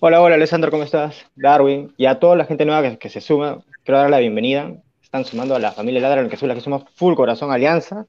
Hola, 0.00 0.20
hola, 0.20 0.34
Alessandro, 0.34 0.72
¿cómo 0.72 0.82
estás? 0.82 1.24
Darwin, 1.36 1.94
y 1.96 2.06
a 2.06 2.18
toda 2.18 2.34
la 2.34 2.46
gente 2.46 2.64
nueva 2.64 2.96
que, 2.96 3.08
se 3.08 3.20
suma, 3.20 3.64
quiero 3.84 3.98
dar 3.98 4.10
la 4.10 4.18
bienvenida. 4.18 4.72
Están 5.00 5.24
sumando 5.24 5.54
a 5.54 5.60
la 5.60 5.70
familia 5.70 6.00
Ladra, 6.00 6.20
en 6.20 6.28
la 6.28 6.36
que 6.36 6.54
que 6.54 6.60
somos 6.60 6.84
Full 6.96 7.14
Corazón 7.14 7.52
Alianza. 7.52 8.06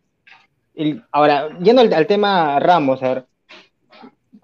Ahora, 1.11 1.49
yendo 1.59 1.81
al, 1.81 2.07
tema 2.07 2.59
Ramos, 2.59 3.01
a 3.01 3.09
ver, 3.09 3.25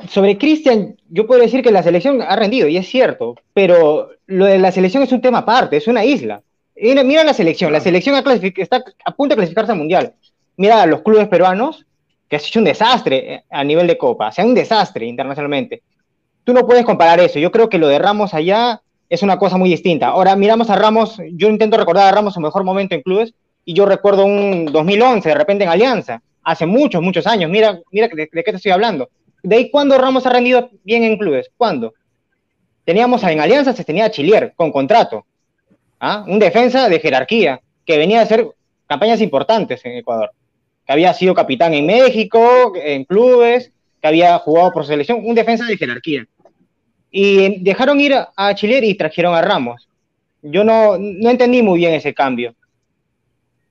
sobre 0.07 0.37
Cristian, 0.37 0.97
yo 1.09 1.27
puedo 1.27 1.41
decir 1.41 1.61
que 1.61 1.71
la 1.71 1.83
selección 1.83 2.21
ha 2.21 2.35
rendido, 2.35 2.67
y 2.67 2.77
es 2.77 2.87
cierto, 2.87 3.35
pero 3.53 4.11
lo 4.27 4.45
de 4.45 4.57
la 4.59 4.71
selección 4.71 5.03
es 5.03 5.11
un 5.11 5.21
tema 5.21 5.39
aparte, 5.39 5.77
es 5.77 5.87
una 5.87 6.05
isla. 6.05 6.41
Mira, 6.75 7.23
la 7.23 7.33
selección, 7.33 7.71
la 7.71 7.79
selección 7.79 8.15
está 8.15 8.83
a 9.05 9.11
punto 9.11 9.33
de 9.33 9.37
clasificarse 9.37 9.71
al 9.71 9.77
Mundial. 9.77 10.13
Mira 10.57 10.81
a 10.81 10.87
los 10.87 11.01
clubes 11.01 11.27
peruanos, 11.27 11.85
que 12.27 12.37
ha 12.37 12.39
hecho 12.39 12.59
un 12.59 12.65
desastre 12.65 13.33
eh, 13.33 13.43
a 13.49 13.63
nivel 13.63 13.87
de 13.87 13.97
Copa, 13.97 14.29
o 14.29 14.31
sea, 14.31 14.45
un 14.45 14.53
desastre 14.53 15.05
internacionalmente. 15.05 15.83
Tú 16.43 16.53
no 16.53 16.65
puedes 16.65 16.85
comparar 16.85 17.19
eso. 17.19 17.39
Yo 17.39 17.51
creo 17.51 17.69
que 17.69 17.77
lo 17.77 17.87
de 17.87 17.99
Ramos 17.99 18.33
allá 18.33 18.81
es 19.09 19.21
una 19.21 19.37
cosa 19.37 19.57
muy 19.57 19.69
distinta. 19.69 20.07
Ahora 20.07 20.35
miramos 20.35 20.69
a 20.69 20.75
Ramos, 20.77 21.17
yo 21.33 21.49
intento 21.49 21.77
recordar 21.77 22.07
a 22.07 22.15
Ramos 22.15 22.33
su 22.33 22.39
mejor 22.39 22.63
momento 22.63 22.95
en 22.95 23.01
clubes, 23.01 23.33
y 23.65 23.73
yo 23.73 23.85
recuerdo 23.85 24.25
un 24.25 24.65
2011, 24.65 25.29
de 25.29 25.35
repente 25.35 25.63
en 25.63 25.69
Alianza, 25.69 26.21
hace 26.43 26.65
muchos, 26.65 27.01
muchos 27.01 27.27
años. 27.27 27.49
Mira, 27.49 27.79
mira 27.91 28.07
de, 28.07 28.27
qué 28.27 28.43
te 28.43 28.55
estoy 28.55 28.71
hablando. 28.71 29.09
¿De 29.43 29.55
ahí 29.55 29.71
cuándo 29.71 29.97
Ramos 29.97 30.25
ha 30.25 30.29
rendido 30.29 30.69
bien 30.83 31.03
en 31.03 31.17
clubes? 31.17 31.51
¿Cuándo? 31.57 31.93
Teníamos 32.83 33.23
en 33.23 33.39
Alianza, 33.39 33.73
se 33.73 33.83
tenía 33.83 34.05
a 34.05 34.11
Chilier 34.11 34.53
con 34.55 34.71
contrato. 34.71 35.25
¿ah? 36.01 36.25
un 36.27 36.39
defensa 36.39 36.89
de 36.89 36.99
jerarquía, 36.99 37.61
que 37.85 37.97
venía 37.97 38.19
a 38.19 38.23
hacer 38.23 38.45
campañas 38.87 39.21
importantes 39.21 39.85
en 39.85 39.97
Ecuador, 39.97 40.31
que 40.85 40.91
había 40.91 41.13
sido 41.13 41.33
capitán 41.33 41.73
en 41.73 41.85
México, 41.85 42.73
en 42.75 43.05
clubes, 43.05 43.71
que 44.01 44.07
había 44.07 44.37
jugado 44.39 44.71
por 44.71 44.85
selección, 44.85 45.21
un 45.23 45.35
defensa 45.35 45.65
de 45.65 45.77
jerarquía. 45.77 46.25
Y 47.11 47.61
dejaron 47.63 47.99
ir 48.01 48.15
a 48.35 48.55
Chile 48.55 48.79
y 48.83 48.95
trajeron 48.95 49.35
a 49.35 49.41
Ramos. 49.41 49.87
Yo 50.41 50.63
no, 50.63 50.97
no 50.97 51.29
entendí 51.29 51.61
muy 51.61 51.79
bien 51.79 51.93
ese 51.93 52.13
cambio. 52.13 52.55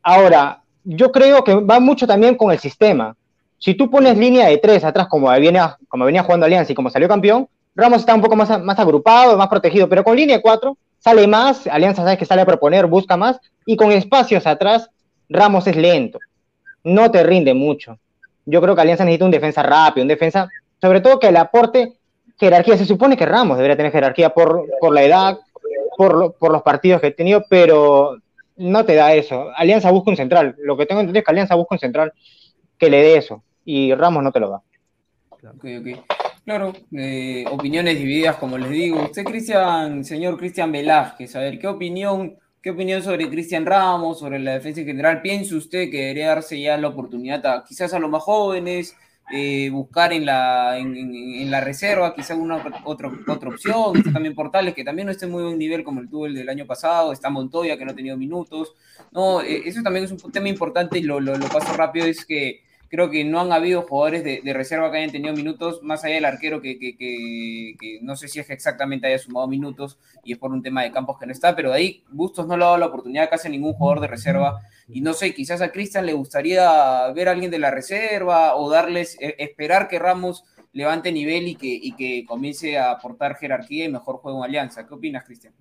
Ahora, 0.03 0.63
yo 0.85 1.13
creo 1.13 1.45
que 1.45 1.55
va 1.55 1.81
mucho 1.81 2.07
también 2.07 2.35
con 2.37 2.51
el 2.51 2.59
sistema. 2.59 3.15
Si 3.59 3.75
tú 3.75 3.91
pones 3.91 4.17
línea 4.17 4.49
de 4.49 4.59
tres 4.59 4.85
atrás, 4.85 5.07
como 5.09 5.29
venía, 5.29 5.77
como 5.89 6.05
venía 6.05 6.23
jugando 6.23 6.47
Alianza 6.47 6.73
y 6.73 6.75
como 6.75 6.91
salió 6.91 7.09
campeón, 7.09 7.49
Ramos 7.75 8.01
está 8.01 8.15
un 8.15 8.21
poco 8.21 8.37
más, 8.37 8.63
más 8.63 8.79
agrupado, 8.79 9.37
más 9.37 9.49
protegido, 9.49 9.89
pero 9.89 10.03
con 10.03 10.17
línea 10.17 10.37
de 10.37 10.43
cuatro 10.43 10.77
sale 10.99 11.27
más, 11.27 11.67
Alianza 11.67 12.03
sabe 12.03 12.19
que 12.19 12.27
sale 12.27 12.43
a 12.43 12.47
proponer, 12.47 12.87
busca 12.87 13.17
más, 13.17 13.39
y 13.65 13.77
con 13.77 13.93
espacios 13.93 14.47
atrás, 14.47 14.91
Ramos 15.29 15.67
es 15.67 15.77
lento, 15.77 16.19
no 16.85 17.11
te 17.11 17.23
rinde 17.23 17.55
mucho. 17.55 17.99
Yo 18.47 18.61
creo 18.61 18.75
que 18.75 18.81
Alianza 18.81 19.05
necesita 19.05 19.25
un 19.25 19.31
defensa 19.31 19.63
rápido, 19.63 20.03
un 20.03 20.09
defensa, 20.09 20.49
sobre 20.81 21.01
todo 21.01 21.19
que 21.19 21.31
le 21.31 21.39
aporte 21.39 21.95
jerarquía. 22.39 22.77
Se 22.77 22.87
supone 22.87 23.17
que 23.17 23.27
Ramos 23.27 23.59
debería 23.59 23.77
tener 23.77 23.93
jerarquía 23.93 24.31
por, 24.31 24.65
por 24.81 24.93
la 24.93 25.03
edad, 25.03 25.39
por, 25.97 26.35
por 26.35 26.51
los 26.51 26.63
partidos 26.63 27.01
que 27.01 27.09
he 27.09 27.13
tenido, 27.13 27.45
pero 27.49 28.17
no 28.61 28.85
te 28.85 28.95
da 28.95 29.15
eso. 29.15 29.51
Alianza 29.57 29.91
busca 29.91 30.11
un 30.11 30.17
central. 30.17 30.55
Lo 30.59 30.77
que 30.77 30.87
tengo 30.87 31.01
entendido 31.01 31.21
es 31.21 31.25
que 31.25 31.31
Alianza 31.31 31.55
busca 31.55 31.75
un 31.75 31.79
central 31.79 32.13
que 32.79 32.91
le 32.91 32.99
dé 32.99 33.17
eso. 33.17 33.43
Y 33.65 33.95
Ramos 33.95 34.23
no 34.23 34.31
te 34.31 34.41
lo 34.41 34.51
da. 34.51 34.63
Ok, 35.31 35.65
ok. 35.81 36.05
Claro, 36.45 36.73
eh, 36.93 37.45
opiniones 37.51 37.99
divididas, 37.99 38.37
como 38.37 38.59
les 38.59 38.71
digo. 38.71 39.03
Usted, 39.03 39.25
Cristian, 39.25 40.05
señor 40.05 40.37
Cristian 40.37 40.73
Velázquez, 40.73 41.37
a 41.37 41.41
ver, 41.41 41.59
¿qué 41.59 41.69
opinión, 41.69 42.37
qué 42.63 42.71
opinión 42.71 43.03
sobre 43.03 43.29
Cristian 43.29 43.65
Ramos, 43.65 44.19
sobre 44.19 44.39
la 44.39 44.53
defensa 44.53 44.81
en 44.81 44.87
general? 44.87 45.23
¿Piensa 45.23 45.57
usted 45.57 45.91
que 45.91 45.99
debería 45.99 46.29
darse 46.29 46.61
ya 46.61 46.77
la 46.77 46.89
oportunidad 46.89 47.45
a, 47.47 47.65
quizás 47.65 47.95
a 47.95 47.99
los 47.99 48.11
más 48.11 48.23
jóvenes, 48.23 48.97
eh, 49.33 49.71
buscar 49.71 50.13
en 50.13 50.27
la, 50.27 50.79
en, 50.79 51.51
la 51.51 51.61
reserva 51.61 52.15
quizás 52.15 52.37
una 52.39 52.57
otra, 52.85 53.11
otra 53.27 53.49
opción? 53.49 54.03
También 54.13 54.35
Portales, 54.35 54.75
que 54.75 54.85
también 54.85 55.07
no 55.07 55.13
está 55.13 55.27
en 55.27 55.33
muy 55.33 55.43
buen 55.43 55.59
nivel 55.59 55.85
como 55.85 56.01
el 56.01 56.09
tuvo 56.09 56.27
el 56.27 56.35
del 56.35 56.49
año 56.49 56.67
pasado. 56.67 57.13
Está 57.13 57.31
Montoya, 57.31 57.77
que 57.77 57.85
no 57.85 57.93
ha 57.93 57.95
tenido 57.97 58.17
minutos. 58.17 58.75
No, 59.13 59.41
eh, 59.43 59.63
eso 59.65 59.83
también 59.83 60.05
es 60.05 60.13
un 60.13 60.33
tema 60.33 60.49
importante 60.49 60.99
y 60.99 61.03
lo, 61.03 61.21
lo, 61.21 61.37
lo 61.37 61.49
paso 61.49 61.73
rápido, 61.75 62.07
es 62.07 62.25
que 62.25 62.63
creo 62.91 63.09
que 63.09 63.25
no 63.25 63.41
han 63.41 63.53
habido 63.53 63.83
jugadores 63.83 64.25
de, 64.25 64.53
reserva 64.53 64.91
que 64.91 64.99
hayan 64.99 65.13
tenido 65.13 65.33
minutos, 65.33 65.81
más 65.83 66.05
allá 66.05 66.17
del 66.17 66.25
arquero 66.25 66.61
que, 66.61 66.79
que, 66.79 66.97
que- 66.97 67.75
que 67.79 67.99
no 68.03 68.17
sé 68.17 68.27
si 68.29 68.41
es 68.41 68.47
que 68.49 68.53
exactamente 68.53 69.07
haya 69.07 69.19
sumado 69.19 69.47
minutos 69.47 69.99
y 70.25 70.33
es 70.33 70.39
por 70.39 70.51
un 70.51 70.63
tema 70.63 70.83
de 70.83 70.91
campos 70.91 71.17
que 71.19 71.27
no 71.27 71.33
está, 71.33 71.55
pero 71.55 71.71
de 71.71 71.77
ahí 71.77 72.05
Bustos 72.11 72.47
no 72.47 72.57
le 72.57 72.65
ha 72.65 72.67
dado 72.67 72.79
la 72.79 72.87
oportunidad 72.87 73.31
casi 73.31 73.47
a 73.49 73.51
ningún 73.51 73.73
jugador 73.75 74.01
de 74.01 74.09
reserva 74.09 74.61
y 74.89 75.01
no 75.03 75.13
sé, 75.13 75.33
quizás 75.33 75.63
a 75.63 75.71
Cristian 75.71 76.05
le 76.05 76.13
gustaría 76.15 77.07
ver 77.13 77.29
a 77.29 77.31
alguien 77.31 77.51
de 77.53 77.61
la 77.61 77.71
reserva 77.71 78.57
o 78.57 78.69
darles, 78.69 79.17
eh, 79.21 79.37
esperar 79.39 79.87
que 79.87 80.01
Ramos 80.01 80.45
levante 80.73 81.13
nivel 81.13 81.47
y 81.47 81.55
que, 81.55 81.69
y 81.69 81.93
que 81.95 82.25
comience 82.27 82.77
a 82.77 82.91
aportar 82.91 83.37
jerarquía 83.37 83.85
y 83.85 83.89
mejor 83.89 84.17
juego 84.17 84.39
en 84.39 84.45
alianza. 84.45 84.87
¿Qué 84.87 84.95
opinas, 84.95 85.25
Cristian? 85.25 85.53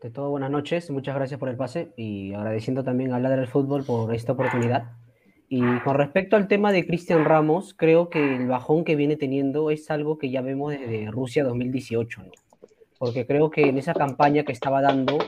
De 0.00 0.10
todo, 0.10 0.30
buenas 0.30 0.50
noches. 0.50 0.90
Muchas 0.90 1.14
gracias 1.16 1.40
por 1.40 1.48
el 1.48 1.56
pase 1.56 1.92
y 1.96 2.32
agradeciendo 2.34 2.84
también 2.84 3.12
a 3.12 3.18
Ladra 3.18 3.38
del 3.38 3.48
Fútbol 3.48 3.82
por 3.84 4.14
esta 4.14 4.32
oportunidad. 4.32 4.92
Y 5.48 5.60
con 5.80 5.94
respecto 5.96 6.36
al 6.36 6.48
tema 6.48 6.72
de 6.72 6.86
Cristian 6.86 7.24
Ramos, 7.24 7.72
creo 7.74 8.10
que 8.10 8.36
el 8.36 8.48
bajón 8.48 8.84
que 8.84 8.96
viene 8.96 9.16
teniendo 9.16 9.70
es 9.70 9.90
algo 9.90 10.18
que 10.18 10.30
ya 10.30 10.42
vemos 10.42 10.72
desde 10.72 11.10
Rusia 11.10 11.44
2018, 11.44 12.22
¿no? 12.22 12.32
Porque 12.98 13.26
creo 13.26 13.50
que 13.50 13.68
en 13.68 13.78
esa 13.78 13.94
campaña 13.94 14.42
que 14.42 14.52
estaba 14.52 14.80
dando, 14.80 15.18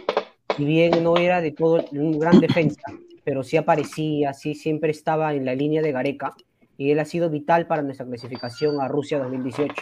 si 0.56 0.64
bien 0.64 1.04
no 1.04 1.16
era 1.18 1.40
de 1.40 1.52
todo 1.52 1.84
un 1.92 2.18
gran 2.18 2.40
defensa, 2.40 2.82
pero 3.22 3.44
sí 3.44 3.56
aparecía, 3.56 4.32
sí 4.32 4.54
siempre 4.54 4.90
estaba 4.90 5.34
en 5.34 5.44
la 5.44 5.54
línea 5.54 5.82
de 5.82 5.92
Gareca 5.92 6.34
y 6.76 6.90
él 6.90 6.98
ha 6.98 7.04
sido 7.04 7.30
vital 7.30 7.66
para 7.66 7.82
nuestra 7.82 8.06
clasificación 8.06 8.80
a 8.80 8.88
Rusia 8.88 9.18
2018. 9.18 9.74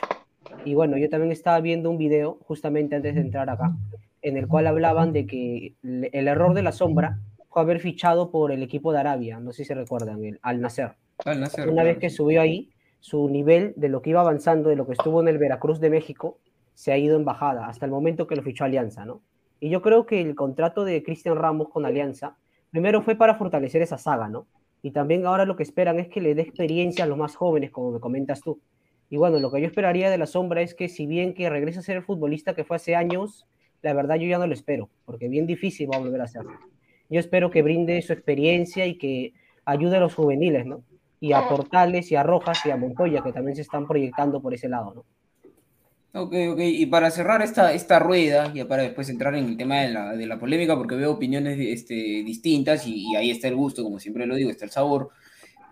Y 0.64 0.74
bueno, 0.74 0.98
yo 0.98 1.08
también 1.08 1.32
estaba 1.32 1.60
viendo 1.60 1.90
un 1.90 1.96
video 1.96 2.38
justamente 2.42 2.96
antes 2.96 3.14
de 3.14 3.20
entrar 3.20 3.48
acá, 3.48 3.76
en 4.20 4.36
el 4.36 4.48
cual 4.48 4.66
hablaban 4.66 5.12
de 5.12 5.26
que 5.26 5.74
el 5.82 6.28
error 6.28 6.54
de 6.54 6.62
la 6.62 6.72
sombra 6.72 7.20
haber 7.60 7.80
fichado 7.80 8.30
por 8.30 8.52
el 8.52 8.62
equipo 8.62 8.92
de 8.92 9.00
Arabia, 9.00 9.40
no 9.40 9.52
sé 9.52 9.64
si 9.64 9.74
recuerdan, 9.74 10.24
el 10.24 10.38
Al 10.42 10.60
Nasser. 10.60 10.92
Al 11.24 11.40
Nasser, 11.40 11.68
Una 11.68 11.82
vez 11.82 11.94
claro. 11.94 12.00
que 12.00 12.10
subió 12.10 12.40
ahí, 12.40 12.70
su 13.00 13.28
nivel 13.28 13.72
de 13.76 13.88
lo 13.88 14.02
que 14.02 14.10
iba 14.10 14.20
avanzando, 14.20 14.68
de 14.68 14.76
lo 14.76 14.86
que 14.86 14.92
estuvo 14.92 15.20
en 15.20 15.28
el 15.28 15.38
Veracruz 15.38 15.80
de 15.80 15.90
México, 15.90 16.38
se 16.74 16.92
ha 16.92 16.98
ido 16.98 17.16
en 17.16 17.24
bajada 17.24 17.66
hasta 17.66 17.86
el 17.86 17.90
momento 17.90 18.26
que 18.26 18.36
lo 18.36 18.42
fichó 18.42 18.64
Alianza, 18.64 19.04
¿no? 19.04 19.22
Y 19.60 19.70
yo 19.70 19.80
creo 19.80 20.04
que 20.06 20.20
el 20.20 20.34
contrato 20.34 20.84
de 20.84 21.02
Cristian 21.02 21.36
Ramos 21.36 21.68
con 21.70 21.86
Alianza, 21.86 22.36
primero 22.70 23.02
fue 23.02 23.16
para 23.16 23.36
fortalecer 23.36 23.80
esa 23.80 23.96
saga, 23.96 24.28
¿no? 24.28 24.46
Y 24.82 24.90
también 24.90 25.26
ahora 25.26 25.46
lo 25.46 25.56
que 25.56 25.62
esperan 25.62 25.98
es 25.98 26.08
que 26.08 26.20
le 26.20 26.34
dé 26.34 26.42
experiencia 26.42 27.04
a 27.04 27.08
los 27.08 27.16
más 27.16 27.34
jóvenes, 27.34 27.70
como 27.70 27.92
me 27.92 28.00
comentas 28.00 28.42
tú. 28.42 28.60
Y 29.08 29.16
bueno, 29.16 29.38
lo 29.38 29.50
que 29.50 29.60
yo 29.60 29.66
esperaría 29.66 30.10
de 30.10 30.18
la 30.18 30.26
sombra 30.26 30.60
es 30.62 30.74
que 30.74 30.88
si 30.88 31.06
bien 31.06 31.32
que 31.32 31.48
regrese 31.48 31.78
a 31.78 31.82
ser 31.82 31.96
el 31.96 32.02
futbolista 32.02 32.54
que 32.54 32.64
fue 32.64 32.76
hace 32.76 32.94
años, 32.94 33.46
la 33.82 33.94
verdad 33.94 34.16
yo 34.16 34.28
ya 34.28 34.38
no 34.38 34.46
lo 34.46 34.54
espero, 34.54 34.90
porque 35.04 35.28
bien 35.28 35.46
difícil 35.46 35.88
va 35.90 35.96
a 35.96 36.00
volver 36.00 36.20
a 36.20 36.26
ser. 36.26 36.42
Yo 37.08 37.20
espero 37.20 37.50
que 37.50 37.62
brinde 37.62 38.00
su 38.02 38.12
experiencia 38.12 38.86
y 38.86 38.98
que 38.98 39.32
ayude 39.64 39.96
a 39.96 40.00
los 40.00 40.14
juveniles, 40.14 40.66
¿no? 40.66 40.82
Y 41.20 41.32
a 41.32 41.48
Portales 41.48 42.10
y 42.12 42.16
a 42.16 42.22
Rojas 42.22 42.64
y 42.66 42.70
a 42.70 42.76
Montoya, 42.76 43.22
que 43.22 43.32
también 43.32 43.56
se 43.56 43.62
están 43.62 43.86
proyectando 43.86 44.40
por 44.40 44.54
ese 44.54 44.68
lado, 44.68 44.94
¿no? 44.94 45.04
Ok, 46.20 46.34
ok. 46.52 46.60
Y 46.60 46.86
para 46.86 47.10
cerrar 47.10 47.42
esta, 47.42 47.74
esta 47.74 47.98
rueda, 47.98 48.52
ya 48.54 48.66
para 48.66 48.82
después 48.82 49.08
entrar 49.10 49.34
en 49.34 49.44
el 49.44 49.56
tema 49.56 49.82
de 49.82 49.90
la, 49.90 50.16
de 50.16 50.26
la 50.26 50.38
polémica, 50.38 50.74
porque 50.74 50.94
veo 50.94 51.12
opiniones 51.12 51.58
este, 51.58 51.94
distintas 51.94 52.86
y, 52.86 53.10
y 53.10 53.16
ahí 53.16 53.30
está 53.30 53.48
el 53.48 53.56
gusto, 53.56 53.82
como 53.82 53.98
siempre 53.98 54.26
lo 54.26 54.34
digo, 54.34 54.50
está 54.50 54.64
el 54.64 54.70
sabor. 54.70 55.10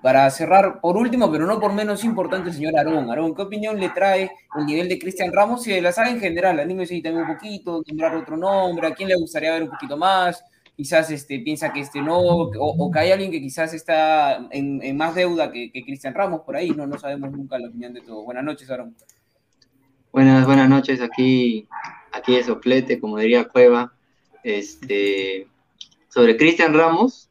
Para 0.03 0.29
cerrar, 0.29 0.83
por 0.83 0.99
último, 0.99 1.33
pero 1.33 1.47
no 1.47 1.59
por 1.59 1.73
menos 1.73 2.05
importante, 2.05 2.51
el 2.51 2.55
señor 2.55 2.77
Aarón. 2.77 3.09
Aarón, 3.09 3.35
¿qué 3.35 3.41
opinión 3.41 3.81
le 3.81 3.89
trae 3.89 4.31
el 4.59 4.67
nivel 4.67 4.87
de 4.87 4.99
Cristian 4.99 5.33
Ramos 5.33 5.67
y 5.67 5.73
de 5.73 5.81
la 5.81 5.93
saga 5.93 6.11
en 6.11 6.21
general? 6.21 6.61
Anímese 6.61 6.93
ahí 6.93 7.01
también 7.01 7.25
un 7.25 7.35
poquito, 7.35 7.83
nombrar 7.89 8.15
otro 8.15 8.37
nombre, 8.37 8.87
¿a 8.87 8.95
quién 8.95 9.09
le 9.09 9.17
gustaría 9.17 9.53
ver 9.53 9.63
un 9.63 9.71
poquito 9.71 9.97
más? 9.97 10.45
Quizás 10.77 11.11
este, 11.11 11.39
piensa 11.39 11.73
que 11.73 11.81
este 11.81 12.01
no, 12.03 12.19
o, 12.19 12.91
que 12.91 12.99
hay 12.99 13.13
alguien 13.13 13.31
que 13.31 13.41
quizás 13.41 13.73
está 13.75 14.49
en, 14.51 14.97
más 14.97 15.15
deuda 15.15 15.53
que, 15.53 15.71
que 15.71 15.85
Cristian 15.85 16.15
Ramos 16.15 16.41
por 16.41 16.57
ahí, 16.57 16.71
no, 16.71 16.87
no 16.87 16.99
sabemos 16.99 17.31
nunca 17.31 17.59
la 17.59 17.69
opinión 17.69 17.93
de 17.93 18.01
todo. 18.01 18.25
Buenas 18.25 18.43
noches, 18.43 18.69
Aarón. 18.71 18.97
Buenas, 20.13 20.47
buenas 20.47 20.69
noches, 20.69 21.01
aquí, 21.01 21.69
aquí 22.13 22.37
de 22.37 22.45
soplete, 22.45 23.01
como 23.01 23.19
diría 23.19 23.49
Cueva. 23.49 23.93
Este, 24.43 25.49
sobre 26.09 26.37
Cristian 26.37 26.75
Ramos, 26.75 27.31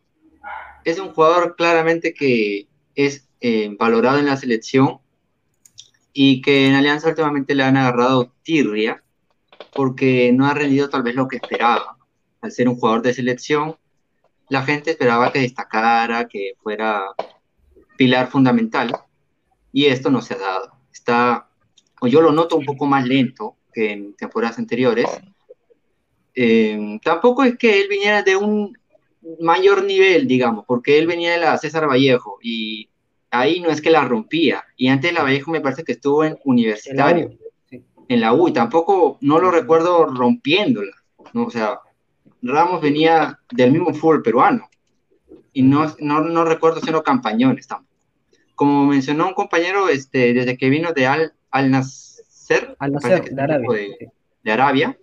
es 0.83 0.99
un 0.99 1.13
jugador 1.13 1.55
claramente 1.55 2.13
que 2.13 2.67
es 2.95 3.27
eh, 3.39 3.75
valorado 3.79 4.19
en 4.19 4.25
la 4.25 4.37
selección 4.37 4.99
y 6.11 6.41
que 6.41 6.67
en 6.67 6.75
Alianza 6.75 7.09
últimamente 7.09 7.55
le 7.55 7.63
han 7.63 7.77
agarrado 7.77 8.33
tirria 8.43 9.03
porque 9.73 10.31
no 10.33 10.45
ha 10.45 10.53
rendido 10.53 10.89
tal 10.89 11.03
vez 11.03 11.15
lo 11.15 11.27
que 11.27 11.37
esperaba. 11.37 11.92
Al 12.43 12.51
ser 12.51 12.69
un 12.69 12.75
jugador 12.75 13.01
de 13.01 13.13
selección, 13.13 13.77
la 14.49 14.61
gente 14.61 14.91
esperaba 14.91 15.31
que 15.31 15.39
destacara, 15.39 16.27
que 16.27 16.53
fuera 16.61 17.05
pilar 17.97 18.29
fundamental 18.29 18.95
y 19.71 19.85
esto 19.85 20.11
no 20.11 20.21
se 20.21 20.35
ha 20.35 20.37
dado. 20.37 20.73
Está 20.93 21.47
o 22.01 22.07
yo 22.07 22.19
lo 22.19 22.33
noto 22.33 22.57
un 22.57 22.65
poco 22.65 22.85
más 22.85 23.07
lento 23.07 23.55
que 23.73 23.93
en 23.93 24.13
temporadas 24.15 24.59
anteriores. 24.59 25.07
Eh, 26.35 26.99
tampoco 27.01 27.45
es 27.45 27.57
que 27.57 27.79
él 27.79 27.87
viniera 27.89 28.23
de 28.23 28.35
un 28.35 28.77
mayor 29.39 29.85
nivel, 29.85 30.27
digamos, 30.27 30.65
porque 30.67 30.99
él 30.99 31.07
venía 31.07 31.31
de 31.31 31.37
la 31.37 31.57
César 31.57 31.87
Vallejo 31.87 32.39
y 32.41 32.89
ahí 33.31 33.61
no 33.61 33.69
es 33.69 33.81
que 33.81 33.89
la 33.89 34.03
rompía. 34.03 34.65
Y 34.75 34.89
antes 34.89 35.13
la 35.13 35.23
Vallejo 35.23 35.49
me 35.49 35.61
parece 35.61 35.85
que 35.85 35.93
estuvo 35.93 36.25
en 36.25 36.37
universitario, 36.43 37.31
en 37.71 38.19
la 38.19 38.33
U, 38.33 38.49
y 38.49 38.51
tampoco 38.51 39.17
no 39.21 39.39
lo 39.39 39.49
recuerdo 39.49 40.05
rompiéndola. 40.05 40.91
¿no? 41.31 41.45
O 41.45 41.51
sea, 41.51 41.79
Ramos 42.43 42.81
venía 42.81 43.39
del 43.51 43.71
mismo 43.71 43.93
fútbol 43.93 44.21
peruano 44.21 44.69
y 45.53 45.61
no, 45.61 45.95
no, 45.99 46.21
no 46.21 46.43
recuerdo 46.45 46.81
siendo 46.81 47.01
campañones 47.01 47.67
tampoco. 47.67 47.89
Como 48.55 48.85
mencionó 48.85 49.27
un 49.27 49.33
compañero, 49.33 49.89
este, 49.89 50.33
desde 50.33 50.57
que 50.57 50.69
vino 50.69 50.91
de 50.93 51.07
Al, 51.07 51.33
Al 51.49 51.71
Nasser, 51.71 52.75
Al 52.79 52.91
Nasser, 52.91 53.23
de 53.33 53.41
Arabia. 53.41 53.69
de, 53.71 54.11
de 54.43 54.51
Arabia, 54.51 54.97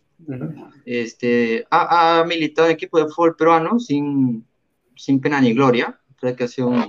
este, 0.85 1.66
ha, 1.70 2.20
ha 2.20 2.24
militado 2.24 2.68
en 2.68 2.74
equipo 2.74 2.98
de 2.98 3.09
fútbol 3.11 3.37
peruano 3.37 3.81
sin, 3.81 4.44
sin 4.94 5.20
pena 5.20 5.40
ni 5.40 5.55
gloria, 5.55 5.98
creo 6.20 6.37
que 6.37 6.44
ha 6.44 6.48
sido 6.48 6.68
un 6.68 6.85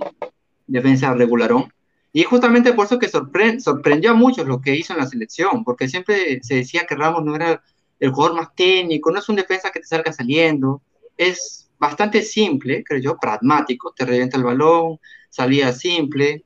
defensa 0.68 1.14
regularón. 1.14 1.74
Y 2.14 2.24
justamente 2.24 2.74
por 2.74 2.86
eso 2.86 3.00
que 3.00 3.10
sorpre- 3.10 3.60
sorprendió 3.60 4.12
a 4.12 4.16
muchos 4.16 4.46
lo 4.46 4.60
que 4.60 4.76
hizo 4.76 4.92
en 4.92 5.00
la 5.00 5.08
selección, 5.08 5.64
porque 5.64 5.88
siempre 5.88 6.44
se 6.44 6.56
decía 6.56 6.86
que 6.86 6.96
Ramos 6.96 7.24
no 7.24 7.36
era 7.36 7.64
el 8.02 8.12
jugador 8.12 8.36
más 8.36 8.56
técnico, 8.56 9.12
no 9.12 9.20
es 9.20 9.30
un 9.30 9.36
defensa 9.38 9.72
que 9.72 9.80
te 9.80 9.86
salga 9.86 10.12
saliendo, 10.12 10.82
es 11.16 11.70
bastante 11.78 12.24
simple, 12.24 12.84
creo 12.84 13.00
yo, 13.00 13.18
pragmático, 13.18 13.94
te 13.96 14.06
revienta 14.06 14.38
el 14.38 14.44
balón, 14.44 15.00
salida 15.30 15.72
simple. 15.72 16.44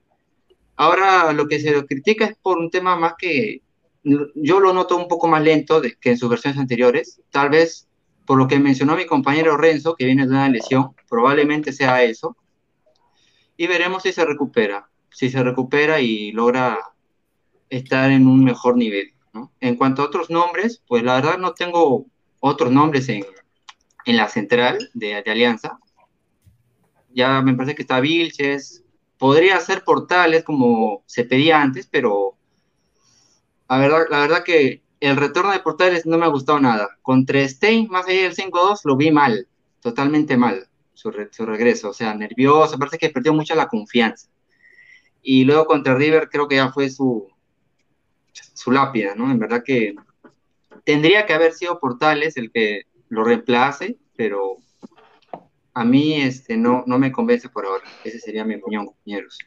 Ahora 0.76 1.32
lo 1.32 1.48
que 1.48 1.62
se 1.62 1.72
lo 1.72 1.86
critica 1.86 2.26
es 2.26 2.38
por 2.38 2.58
un 2.58 2.70
tema 2.70 2.98
más 2.98 3.14
que 3.18 3.62
yo 4.04 4.60
lo 4.60 4.74
noto 4.74 4.98
un 4.98 5.08
poco 5.08 5.28
más 5.28 5.42
lento 5.42 5.82
que 5.82 6.12
en 6.12 6.18
sus 6.18 6.30
versiones 6.30 6.60
anteriores, 6.60 7.22
tal 7.32 7.50
vez 7.50 7.88
por 8.26 8.38
lo 8.38 8.48
que 8.48 8.60
mencionó 8.60 8.96
mi 8.98 9.06
compañero 9.06 9.56
Renzo, 9.56 9.96
que 9.96 10.06
viene 10.06 10.28
de 10.28 10.34
una 10.34 10.50
lesión, 10.50 10.92
probablemente 11.10 11.72
sea 11.72 12.04
eso, 12.04 12.36
y 13.56 13.66
veremos 13.68 14.04
si 14.04 14.12
se 14.12 14.26
recupera, 14.26 14.90
si 15.10 15.30
se 15.30 15.42
recupera 15.42 16.02
y 16.02 16.34
logra 16.34 16.78
estar 17.70 18.12
en 18.12 18.28
un 18.28 18.44
mejor 18.44 18.76
nivel. 18.76 19.15
En 19.60 19.76
cuanto 19.76 20.02
a 20.02 20.06
otros 20.06 20.30
nombres, 20.30 20.82
pues 20.88 21.04
la 21.04 21.16
verdad 21.16 21.38
no 21.38 21.54
tengo 21.54 22.06
otros 22.40 22.72
nombres 22.72 23.10
en, 23.10 23.26
en 24.06 24.18
la 24.18 24.30
central 24.30 24.90
de, 24.94 25.22
de 25.24 25.32
Alianza. 25.32 25.80
Ya 27.14 27.42
me 27.42 27.54
parece 27.54 27.76
que 27.76 27.82
está 27.84 28.00
Vilches, 28.00 28.84
podría 29.18 29.60
ser 29.60 29.84
Portales 29.84 30.44
como 30.44 31.04
se 31.06 31.24
pedía 31.24 31.62
antes, 31.62 31.88
pero 31.88 32.36
la 33.70 33.78
verdad, 33.78 34.06
la 34.10 34.20
verdad 34.20 34.44
que 34.44 34.84
el 35.00 35.18
retorno 35.18 35.52
de 35.52 35.60
Portales 35.60 36.06
no 36.06 36.18
me 36.18 36.26
ha 36.26 36.30
gustado 36.30 36.60
nada. 36.60 36.90
Contra 37.02 37.48
Stein, 37.48 37.88
más 37.90 38.08
allá 38.08 38.24
del 38.24 38.34
5-2, 38.36 38.82
lo 38.86 38.96
vi 38.96 39.12
mal, 39.12 39.48
totalmente 39.82 40.38
mal, 40.38 40.68
su, 40.94 41.12
re- 41.12 41.30
su 41.32 41.46
regreso. 41.46 41.90
O 41.90 41.94
sea, 41.94 42.14
nervioso, 42.16 42.78
parece 42.78 42.98
que 42.98 43.10
perdió 43.10 43.34
mucha 43.34 43.56
la 43.56 43.68
confianza. 43.68 44.30
Y 45.22 45.46
luego 45.46 45.66
contra 45.66 45.96
River 45.96 46.30
creo 46.32 46.48
que 46.48 46.56
ya 46.58 46.72
fue 46.72 46.90
su, 46.90 47.28
su 48.56 48.72
lápida, 48.72 49.14
¿no? 49.16 49.30
En 49.30 49.38
verdad 49.38 49.64
que 49.64 49.94
tendría 50.84 51.26
que 51.26 51.34
haber 51.34 51.54
sido 51.54 51.80
Portales 51.80 52.38
el 52.38 52.52
que 52.52 52.84
lo 53.10 53.24
reemplace, 53.24 53.98
pero 54.16 54.58
a 55.74 55.84
mí 55.84 56.14
este, 56.14 56.58
no, 56.58 56.84
no 56.88 56.98
me 56.98 57.12
convence 57.12 57.50
por 57.50 57.66
ahora. 57.66 57.84
Esa 58.04 58.18
sería 58.18 58.46
mi 58.46 58.56
opinión, 58.56 58.88
compañeros. 58.88 59.38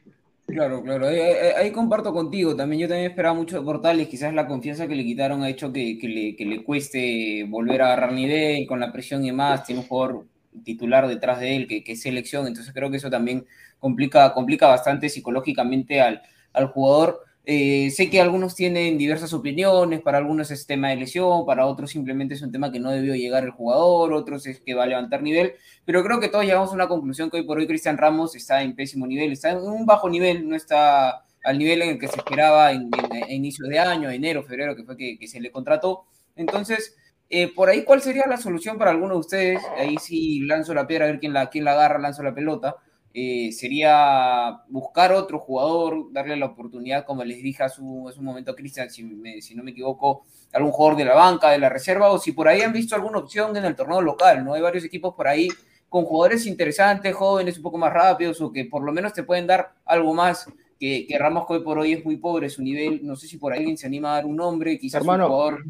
Claro, 0.46 0.82
claro, 0.82 1.06
ahí 1.06 1.72
comparto 1.72 2.12
contigo. 2.12 2.56
También 2.56 2.80
yo 2.80 2.88
también 2.88 3.10
esperaba 3.10 3.34
mucho 3.34 3.58
de 3.58 3.64
Portales. 3.64 4.08
Quizás 4.08 4.32
la 4.32 4.46
confianza 4.46 4.88
que 4.88 4.94
le 4.94 5.04
quitaron 5.04 5.42
ha 5.42 5.50
hecho 5.50 5.72
que, 5.72 5.98
que 5.98 6.08
le, 6.08 6.36
que 6.36 6.46
le 6.46 6.64
cueste 6.64 7.44
volver 7.48 7.82
a 7.82 7.86
agarrar 7.86 8.12
nivel 8.12 8.66
con 8.66 8.80
la 8.80 8.90
presión 8.90 9.24
y 9.24 9.32
más. 9.32 9.64
Tiene 9.64 9.82
un 9.82 9.86
jugador 9.86 10.26
titular 10.64 11.06
detrás 11.06 11.40
de 11.40 11.54
él 11.54 11.66
que, 11.66 11.84
que 11.84 11.92
es 11.92 12.00
selección. 12.00 12.46
Entonces 12.46 12.72
creo 12.72 12.90
que 12.90 12.96
eso 12.96 13.10
también 13.10 13.46
complica, 13.78 14.32
complica 14.32 14.68
bastante 14.68 15.10
psicológicamente 15.10 16.00
al, 16.00 16.22
al 16.54 16.68
jugador. 16.68 17.20
Eh, 17.50 17.90
sé 17.92 18.10
que 18.10 18.20
algunos 18.20 18.54
tienen 18.54 18.98
diversas 18.98 19.32
opiniones, 19.32 20.02
para 20.02 20.18
algunos 20.18 20.50
es 20.50 20.66
tema 20.66 20.90
de 20.90 20.96
lesión, 20.96 21.46
para 21.46 21.64
otros 21.64 21.90
simplemente 21.90 22.34
es 22.34 22.42
un 22.42 22.52
tema 22.52 22.70
que 22.70 22.78
no 22.78 22.90
debió 22.90 23.14
llegar 23.14 23.42
el 23.44 23.52
jugador, 23.52 24.12
otros 24.12 24.46
es 24.46 24.60
que 24.60 24.74
va 24.74 24.82
a 24.84 24.86
levantar 24.86 25.22
nivel, 25.22 25.54
pero 25.86 26.04
creo 26.04 26.20
que 26.20 26.28
todos 26.28 26.44
llegamos 26.44 26.70
a 26.70 26.74
una 26.74 26.88
conclusión 26.88 27.30
que 27.30 27.38
hoy 27.38 27.44
por 27.44 27.56
hoy 27.58 27.66
Cristian 27.66 27.96
Ramos 27.96 28.34
está 28.36 28.62
en 28.62 28.76
pésimo 28.76 29.06
nivel, 29.06 29.32
está 29.32 29.50
en 29.52 29.58
un 29.60 29.86
bajo 29.86 30.10
nivel, 30.10 30.46
no 30.46 30.54
está 30.56 31.24
al 31.42 31.58
nivel 31.58 31.80
en 31.82 31.88
el 31.90 31.98
que 31.98 32.08
se 32.08 32.16
esperaba 32.18 32.70
en, 32.72 32.90
en- 33.12 33.24
a 33.24 33.32
inicios 33.32 33.66
de 33.70 33.78
año, 33.78 34.10
enero, 34.10 34.42
febrero, 34.42 34.76
que 34.76 34.84
fue 34.84 34.96
que, 34.98 35.18
que 35.18 35.26
se 35.26 35.40
le 35.40 35.50
contrató. 35.50 36.04
Entonces, 36.36 36.96
eh, 37.30 37.48
por 37.54 37.70
ahí, 37.70 37.82
¿cuál 37.84 38.02
sería 38.02 38.26
la 38.28 38.36
solución 38.36 38.76
para 38.76 38.90
alguno 38.90 39.14
de 39.14 39.20
ustedes? 39.20 39.62
Ahí 39.78 39.96
sí 39.98 40.40
lanzo 40.40 40.74
la 40.74 40.86
piedra 40.86 41.06
a 41.06 41.08
ver 41.08 41.18
quién 41.20 41.32
la, 41.32 41.48
quién 41.48 41.64
la 41.64 41.72
agarra, 41.72 41.98
lanzo 41.98 42.22
la 42.22 42.34
pelota. 42.34 42.76
Eh, 43.14 43.50
sería 43.52 44.62
buscar 44.68 45.12
otro 45.12 45.38
jugador, 45.40 46.12
darle 46.12 46.36
la 46.36 46.46
oportunidad, 46.46 47.04
como 47.04 47.24
les 47.24 47.42
dije 47.42 47.62
hace 47.64 47.80
un, 47.80 48.08
hace 48.08 48.18
un 48.20 48.24
momento 48.26 48.52
a 48.52 48.56
Cristian, 48.56 48.90
si, 48.90 49.02
me- 49.02 49.40
si 49.40 49.54
no 49.54 49.64
me 49.64 49.70
equivoco, 49.72 50.24
algún 50.52 50.70
jugador 50.72 50.98
de 50.98 51.04
la 51.06 51.14
banca, 51.14 51.50
de 51.50 51.58
la 51.58 51.68
reserva, 51.68 52.10
o 52.10 52.18
si 52.18 52.32
por 52.32 52.46
ahí 52.48 52.60
han 52.62 52.72
visto 52.72 52.94
alguna 52.94 53.18
opción 53.18 53.56
en 53.56 53.64
el 53.64 53.74
torneo 53.74 54.00
local, 54.02 54.44
¿no? 54.44 54.54
Hay 54.54 54.60
varios 54.62 54.84
equipos 54.84 55.14
por 55.14 55.26
ahí 55.26 55.48
con 55.88 56.04
jugadores 56.04 56.46
interesantes, 56.46 57.14
jóvenes, 57.14 57.56
un 57.56 57.62
poco 57.62 57.78
más 57.78 57.92
rápidos, 57.92 58.40
o 58.40 58.52
que 58.52 58.64
por 58.66 58.82
lo 58.84 58.92
menos 58.92 59.12
te 59.14 59.22
pueden 59.22 59.46
dar 59.46 59.72
algo 59.86 60.12
más 60.14 60.46
que, 60.78 61.06
que 61.06 61.18
Ramos 61.18 61.46
que 61.46 61.54
hoy 61.54 61.60
por 61.64 61.78
hoy 61.78 61.94
es 61.94 62.04
muy 62.04 62.18
pobre 62.18 62.50
su 62.50 62.62
nivel. 62.62 63.00
No 63.04 63.16
sé 63.16 63.26
si 63.26 63.38
por 63.38 63.52
ahí 63.52 63.60
alguien 63.60 63.78
se 63.78 63.86
anima 63.86 64.12
a 64.12 64.14
dar 64.16 64.26
un 64.26 64.36
nombre, 64.36 64.78
quizás 64.78 65.00
Hermano, 65.00 65.24
un 65.24 65.24
jugador 65.24 65.64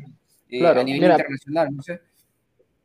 eh, 0.48 0.56
claro, 0.58 0.80
a 0.80 0.84
nivel 0.84 1.02
mira, 1.02 1.16
internacional, 1.16 1.74
no 1.74 1.82
sé. 1.82 2.00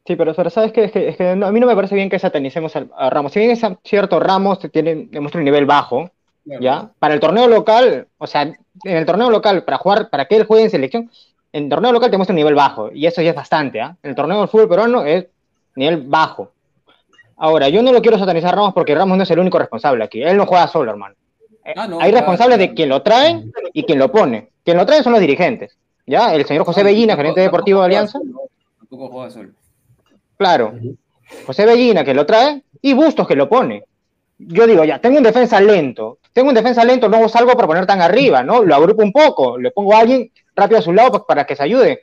Sí, 0.05 0.15
pero, 0.17 0.33
pero 0.33 0.49
¿sabes 0.49 0.73
qué? 0.73 0.83
Es 0.85 0.91
que, 0.91 1.07
es 1.09 1.15
que 1.17 1.35
no- 1.35 1.45
a 1.47 1.51
mí 1.51 1.59
no 1.59 1.67
me 1.67 1.75
parece 1.75 1.95
bien 1.95 2.09
que 2.09 2.19
satanicemos 2.19 2.75
al- 2.75 2.91
a, 2.97 3.09
Ramos. 3.09 3.31
Si 3.31 3.39
bien 3.39 3.51
es 3.51 3.61
cierto, 3.83 4.19
Ramos 4.19 4.59
tiene, 4.71 5.07
demuestra 5.09 5.39
un 5.39 5.45
nivel 5.45 5.65
bajo, 5.65 6.09
¿ya? 6.45 6.89
Para 6.99 7.13
el 7.13 7.19
torneo 7.21 7.47
local, 7.47 8.07
o 8.17 8.27
sea, 8.27 8.41
en 8.41 8.57
el 8.83 9.05
torneo 9.05 9.29
local, 9.29 9.63
para 9.63 9.77
jugar, 9.77 10.09
para 10.09 10.25
que 10.25 10.35
él 10.35 10.45
juegue 10.45 10.65
en 10.65 10.69
selección, 10.69 11.09
en 11.53 11.63
el 11.65 11.69
torneo 11.69 11.91
local 11.93 12.11
te 12.11 12.17
muestra 12.17 12.33
un 12.33 12.37
nivel 12.37 12.55
bajo, 12.55 12.91
y 12.91 13.05
eso 13.05 13.21
ya 13.21 13.29
es 13.29 13.35
bastante, 13.35 13.79
¿ah? 13.79 13.95
En 14.03 14.09
el 14.09 14.15
torneo 14.15 14.39
del 14.39 14.49
fútbol 14.49 14.67
peruano 14.67 15.05
es 15.05 15.25
nivel 15.75 16.01
bajo. 16.05 16.51
Ahora, 17.37 17.69
yo 17.69 17.81
no 17.81 17.91
lo 17.93 18.01
quiero 18.01 18.17
satanizar 18.17 18.53
a 18.53 18.57
Ramos 18.57 18.73
porque 18.73 18.93
Ramos 18.95 19.17
no 19.17 19.23
es 19.23 19.31
el 19.31 19.39
único 19.39 19.57
responsable 19.57 20.03
aquí. 20.03 20.21
Él 20.21 20.37
no 20.37 20.45
juega 20.45 20.67
solo, 20.67 20.91
hermano. 20.91 21.15
Ah, 21.75 21.87
no, 21.87 21.99
Hay 22.01 22.11
claro, 22.11 22.25
responsables 22.27 22.59
de 22.59 22.73
quien 22.73 22.89
lo 22.89 23.01
trae 23.01 23.43
y 23.73 23.83
quien 23.83 23.99
lo 23.99 24.11
pone. 24.11 24.49
Quien 24.65 24.75
lo 24.77 24.85
trae 24.85 25.01
son 25.01 25.13
los 25.13 25.21
dirigentes, 25.21 25.77
¿ya? 26.05 26.33
El 26.35 26.45
señor 26.45 26.65
José 26.65 26.81
No, 26.81 26.85
Bellina, 26.87 27.15
gerente 27.15 27.39
deportivo 27.41 27.79
de 27.79 27.85
Alianza. 27.85 28.19
Tampoco 28.79 29.07
juega 29.09 29.31
solo. 29.31 29.49
Claro. 30.37 30.73
José 31.45 31.65
Bellina 31.65 32.03
que 32.03 32.13
lo 32.13 32.25
trae 32.25 32.63
y 32.81 32.93
Bustos 32.93 33.27
que 33.27 33.35
lo 33.35 33.49
pone. 33.49 33.83
Yo 34.37 34.67
digo, 34.67 34.83
ya, 34.83 34.99
tengo 34.99 35.17
un 35.17 35.23
defensa 35.23 35.59
lento. 35.59 36.19
Tengo 36.33 36.49
un 36.49 36.55
defensa 36.55 36.83
lento, 36.83 37.07
no 37.07 37.29
salgo 37.29 37.53
para 37.53 37.67
poner 37.67 37.85
tan 37.85 38.01
arriba, 38.01 38.43
¿no? 38.43 38.63
Lo 38.63 38.75
agrupo 38.75 39.03
un 39.03 39.11
poco, 39.11 39.57
le 39.57 39.71
pongo 39.71 39.93
a 39.95 39.99
alguien 39.99 40.31
rápido 40.55 40.79
a 40.79 40.81
su 40.81 40.91
lado 40.91 41.11
pa- 41.11 41.25
para 41.25 41.45
que 41.45 41.55
se 41.55 41.63
ayude. 41.63 42.01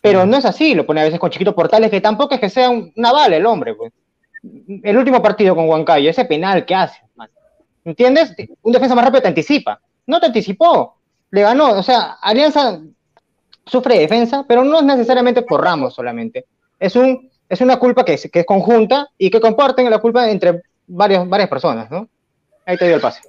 Pero 0.00 0.24
no 0.24 0.36
es 0.36 0.44
así, 0.44 0.74
lo 0.74 0.86
pone 0.86 1.00
a 1.00 1.04
veces 1.04 1.18
con 1.20 1.30
Chiquito 1.30 1.54
Portales, 1.54 1.90
que 1.90 2.00
tampoco 2.00 2.34
es 2.34 2.40
que 2.40 2.48
sea 2.48 2.70
un- 2.70 2.92
una 2.96 3.12
bala 3.12 3.36
el 3.36 3.44
hombre, 3.46 3.74
pues. 3.74 3.92
El 4.82 4.96
último 4.96 5.20
partido 5.22 5.54
con 5.54 5.68
Huancayo, 5.68 6.08
ese 6.08 6.24
penal 6.24 6.64
que 6.64 6.74
hace, 6.74 7.00
man. 7.16 7.28
¿entiendes? 7.84 8.34
Un 8.62 8.72
defensa 8.72 8.94
más 8.94 9.04
rápido 9.04 9.22
te 9.22 9.28
anticipa. 9.28 9.80
No 10.06 10.18
te 10.20 10.26
anticipó, 10.26 10.96
le 11.30 11.42
ganó. 11.42 11.72
O 11.78 11.82
sea, 11.82 12.16
Alianza 12.20 12.80
sufre 13.64 13.94
de 13.94 14.00
defensa, 14.02 14.44
pero 14.46 14.64
no 14.64 14.78
es 14.78 14.84
necesariamente 14.84 15.42
por 15.42 15.62
Ramos 15.62 15.94
solamente. 15.94 16.46
Es, 16.78 16.96
un, 16.96 17.30
es 17.48 17.60
una 17.60 17.78
culpa 17.78 18.04
que 18.04 18.14
es, 18.14 18.28
que 18.30 18.40
es 18.40 18.46
conjunta 18.46 19.08
y 19.18 19.30
que 19.30 19.40
comparten 19.40 19.88
la 19.90 19.98
culpa 20.00 20.30
entre 20.30 20.62
varios, 20.86 21.28
varias 21.28 21.48
personas, 21.48 21.90
¿no? 21.90 22.08
Ahí 22.64 22.76
te 22.76 22.86
dio 22.86 22.96
el 22.96 23.00
pase. 23.00 23.20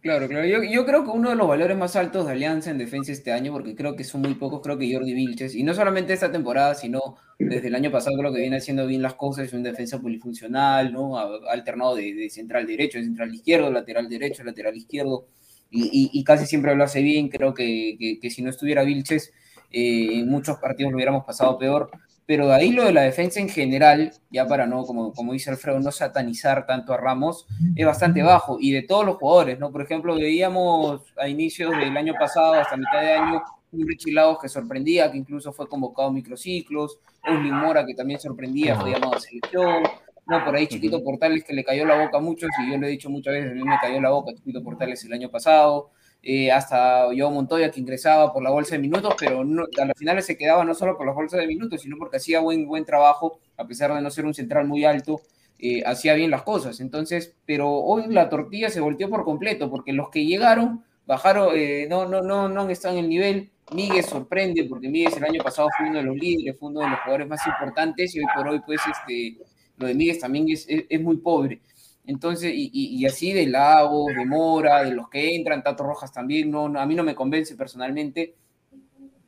Claro, 0.00 0.28
claro. 0.28 0.46
Yo, 0.46 0.62
yo 0.62 0.86
creo 0.86 1.02
que 1.02 1.10
uno 1.10 1.30
de 1.30 1.34
los 1.34 1.48
valores 1.48 1.76
más 1.76 1.96
altos 1.96 2.26
de 2.26 2.32
Alianza 2.32 2.70
en 2.70 2.78
defensa 2.78 3.10
este 3.10 3.32
año, 3.32 3.50
porque 3.52 3.74
creo 3.74 3.96
que 3.96 4.04
son 4.04 4.20
muy 4.22 4.34
pocos, 4.34 4.60
creo 4.62 4.78
que 4.78 4.92
Jordi 4.92 5.14
Vilches, 5.14 5.56
y 5.56 5.64
no 5.64 5.74
solamente 5.74 6.12
esta 6.12 6.30
temporada, 6.30 6.76
sino 6.76 7.16
desde 7.40 7.66
el 7.66 7.74
año 7.74 7.90
pasado 7.90 8.16
creo 8.16 8.32
que 8.32 8.40
viene 8.40 8.58
haciendo 8.58 8.86
bien 8.86 9.02
las 9.02 9.14
cosas, 9.14 9.46
es 9.48 9.52
un 9.52 9.64
defensa 9.64 9.98
polifuncional, 10.00 10.92
¿no? 10.92 11.18
Alternado 11.18 11.96
de, 11.96 12.14
de 12.14 12.30
central 12.30 12.68
derecho, 12.68 12.98
de 12.98 13.04
central 13.04 13.34
izquierdo, 13.34 13.68
lateral 13.72 14.08
derecho, 14.08 14.44
lateral 14.44 14.76
izquierdo, 14.76 15.26
y, 15.72 15.82
y- 15.86 16.10
y 16.20 16.22
casi 16.22 16.46
siempre 16.46 16.76
lo 16.76 16.84
hace 16.84 17.02
bien. 17.02 17.28
Creo 17.28 17.52
que, 17.52 17.96
que- 17.98 18.20
que 18.20 18.30
si 18.30 18.42
no 18.42 18.50
estuviera 18.50 18.84
Vilches, 18.84 19.32
eh, 19.76 20.20
en 20.20 20.28
muchos 20.28 20.56
partidos 20.58 20.90
lo 20.90 20.96
hubiéramos 20.96 21.24
pasado 21.24 21.58
peor. 21.58 21.90
Pero 22.24 22.48
de 22.48 22.54
ahí 22.54 22.70
lo 22.72 22.84
de 22.84 22.92
la 22.92 23.02
defensa 23.02 23.38
en 23.38 23.48
general, 23.48 24.12
ya 24.30 24.46
para 24.48 24.66
no, 24.66 24.84
como, 24.84 25.12
como 25.12 25.32
dice 25.32 25.50
Alfredo, 25.50 25.78
no 25.78 25.92
satanizar 25.92 26.66
tanto 26.66 26.92
a 26.92 26.96
Ramos, 26.96 27.46
es 27.76 27.86
bastante 27.86 28.22
bajo. 28.22 28.56
Y 28.58 28.72
de 28.72 28.82
todos 28.82 29.04
los 29.06 29.16
jugadores, 29.16 29.60
¿no? 29.60 29.70
Por 29.70 29.82
ejemplo, 29.82 30.16
veíamos 30.16 31.02
a 31.16 31.28
inicios 31.28 31.70
del 31.70 31.96
año 31.96 32.14
pasado, 32.18 32.54
hasta 32.54 32.76
mitad 32.76 33.00
de 33.00 33.12
año, 33.12 33.42
un 33.70 33.86
Richie 33.86 34.12
Lagos 34.12 34.38
que 34.40 34.48
sorprendía, 34.48 35.10
que 35.12 35.18
incluso 35.18 35.52
fue 35.52 35.68
convocado 35.68 36.08
a 36.08 36.12
microciclos, 36.12 36.98
Euslin 37.22 37.54
Mora 37.54 37.84
que 37.84 37.94
también 37.94 38.18
sorprendía, 38.18 38.74
fue 38.74 38.90
llamado 38.90 39.14
a 39.14 39.20
selección, 39.20 39.84
no, 40.26 40.44
por 40.44 40.56
ahí 40.56 40.66
Chiquito 40.66 41.04
Portales 41.04 41.44
que 41.44 41.52
le 41.52 41.64
cayó 41.64 41.84
la 41.84 42.02
boca 42.02 42.18
a 42.18 42.20
muchos, 42.20 42.50
y 42.60 42.72
yo 42.72 42.78
lo 42.78 42.86
he 42.86 42.90
dicho 42.90 43.10
muchas 43.10 43.34
veces, 43.34 43.52
a 43.52 43.54
mí 43.54 43.62
me 43.62 43.78
cayó 43.80 44.00
la 44.00 44.10
boca 44.10 44.34
Chiquito 44.34 44.62
Portales 44.62 45.04
el 45.04 45.12
año 45.12 45.30
pasado, 45.30 45.90
eh, 46.22 46.50
hasta 46.50 47.04
Joao 47.16 47.30
Montoya 47.30 47.70
que 47.70 47.80
ingresaba 47.80 48.32
por 48.32 48.42
la 48.42 48.50
bolsa 48.50 48.74
de 48.74 48.80
minutos, 48.80 49.14
pero 49.18 49.44
no, 49.44 49.64
a 49.80 49.84
las 49.84 49.96
finales 49.96 50.26
se 50.26 50.36
quedaba 50.36 50.64
no 50.64 50.74
solo 50.74 50.96
por 50.96 51.06
las 51.06 51.14
bolsas 51.14 51.40
de 51.40 51.46
minutos, 51.46 51.82
sino 51.82 51.96
porque 51.98 52.16
hacía 52.16 52.40
buen, 52.40 52.66
buen 52.66 52.84
trabajo, 52.84 53.38
a 53.56 53.66
pesar 53.66 53.94
de 53.94 54.00
no 54.00 54.10
ser 54.10 54.26
un 54.26 54.34
central 54.34 54.66
muy 54.66 54.84
alto, 54.84 55.20
eh, 55.58 55.82
hacía 55.86 56.14
bien 56.14 56.30
las 56.30 56.42
cosas. 56.42 56.80
Entonces, 56.80 57.34
pero 57.46 57.70
hoy 57.70 58.04
la 58.08 58.28
tortilla 58.28 58.70
se 58.70 58.80
volteó 58.80 59.08
por 59.08 59.24
completo, 59.24 59.70
porque 59.70 59.92
los 59.92 60.10
que 60.10 60.26
llegaron, 60.26 60.84
bajaron, 61.06 61.50
eh, 61.54 61.86
no, 61.88 62.06
no, 62.06 62.22
no, 62.22 62.48
no 62.48 62.68
estado 62.70 62.98
en 62.98 63.04
el 63.04 63.08
nivel. 63.08 63.50
Miguel 63.72 64.04
sorprende, 64.04 64.64
porque 64.64 64.88
Miguel 64.88 65.12
el 65.16 65.24
año 65.24 65.42
pasado 65.42 65.68
fue 65.76 65.88
uno 65.88 65.98
de 65.98 66.04
los 66.04 66.16
líderes, 66.16 66.58
fue 66.58 66.70
uno 66.70 66.80
de 66.80 66.90
los 66.90 67.00
jugadores 67.00 67.28
más 67.28 67.46
importantes, 67.46 68.14
y 68.14 68.20
hoy 68.20 68.26
por 68.34 68.48
hoy, 68.48 68.60
pues, 68.66 68.80
este, 68.90 69.38
lo 69.76 69.86
de 69.86 69.94
Miguel 69.94 70.18
también 70.18 70.48
es, 70.48 70.66
es 70.68 71.00
muy 71.00 71.18
pobre. 71.18 71.60
Entonces, 72.06 72.52
y, 72.54 72.70
y, 72.72 72.96
y, 72.96 73.06
así 73.06 73.32
de 73.32 73.46
Lagos, 73.46 74.14
de 74.14 74.24
Mora, 74.24 74.84
de 74.84 74.94
los 74.94 75.08
que 75.08 75.34
entran, 75.34 75.62
Tato 75.62 75.82
Rojas 75.82 76.12
también, 76.12 76.50
no, 76.50 76.68
no 76.68 76.80
a 76.80 76.86
mí 76.86 76.94
no 76.94 77.02
me 77.02 77.16
convence 77.16 77.56
personalmente, 77.56 78.36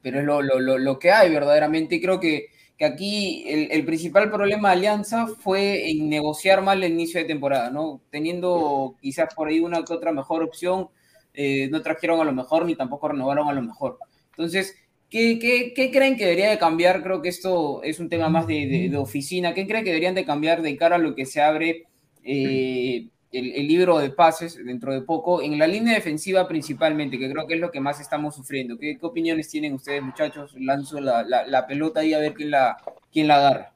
pero 0.01 0.21
es 0.21 0.25
lo, 0.25 0.43
lo, 0.43 0.61
lo, 0.61 0.79
lo 0.79 0.99
que 0.99 1.11
hay 1.11 1.31
verdaderamente. 1.31 1.97
Y 1.97 2.01
creo 2.01 2.21
que, 2.21 2.47
que 2.77 2.85
aquí 2.85 3.45
el, 3.49 3.73
el, 3.73 3.85
principal 3.85 4.31
problema 4.31 4.69
de 4.71 4.77
Alianza 4.77 5.27
fue 5.27 5.91
en 5.91 6.09
negociar 6.09 6.63
mal 6.63 6.83
el 6.85 6.93
inicio 6.93 7.21
de 7.21 7.27
temporada, 7.27 7.71
¿no? 7.71 8.01
Teniendo 8.11 8.97
quizás 9.03 9.35
por 9.35 9.49
ahí 9.49 9.59
una 9.59 9.85
que 9.85 9.93
otra 9.93 10.13
mejor 10.13 10.45
opción, 10.45 10.89
eh, 11.35 11.69
no 11.71 11.83
trajeron 11.83 12.21
a 12.21 12.25
lo 12.25 12.33
mejor 12.33 12.65
ni 12.65 12.77
tampoco 12.77 13.09
renovaron 13.09 13.49
a 13.49 13.53
lo 13.53 13.63
mejor. 13.63 13.99
Entonces, 14.31 14.77
¿Qué, 15.11 15.39
qué, 15.39 15.73
¿Qué, 15.75 15.91
creen 15.91 16.19
que 16.19 16.25
debería 16.25 16.51
de 16.51 16.59
cambiar? 16.59 17.03
Creo 17.03 17.23
que 17.23 17.31
esto 17.31 17.83
es 17.83 17.99
un 17.99 18.11
tema 18.11 18.29
más 18.29 18.47
de, 18.47 18.67
de, 18.67 18.89
de, 18.91 18.97
oficina. 18.99 19.55
¿Qué 19.55 19.67
creen 19.67 19.83
que 19.83 19.89
deberían 19.89 20.15
de 20.15 20.27
cambiar 20.27 20.61
de 20.61 20.77
cara 20.77 20.97
a 20.97 20.99
lo 20.99 21.15
que 21.15 21.25
se 21.25 21.41
abre 21.41 21.87
eh, 22.25 23.09
el, 23.33 23.69
libro 23.69 23.99
de 23.99 24.11
pases 24.11 24.57
dentro 24.65 24.93
de 24.93 25.03
poco? 25.03 25.43
En 25.43 25.59
la 25.59 25.67
línea 25.67 25.95
defensiva 25.95 26.47
principalmente, 26.49 27.19
que 27.19 27.31
creo 27.31 27.47
que 27.47 27.55
es 27.55 27.61
lo 27.61 27.71
que 27.71 27.81
más 27.81 28.01
estamos 28.01 28.35
sufriendo. 28.35 28.79
¿Qué, 28.79 28.99
opiniones 29.03 29.49
tienen 29.49 29.75
ustedes, 29.75 30.03
muchachos? 30.03 30.55
Lanzo 30.59 31.01
la, 31.01 31.67
pelota 31.67 32.01
ahí 32.01 32.15
a 32.15 32.19
ver 32.19 32.35
quién 32.35 32.51
la, 32.51 32.77
quién 33.13 33.29
la 33.29 33.37
agarra. 33.37 33.73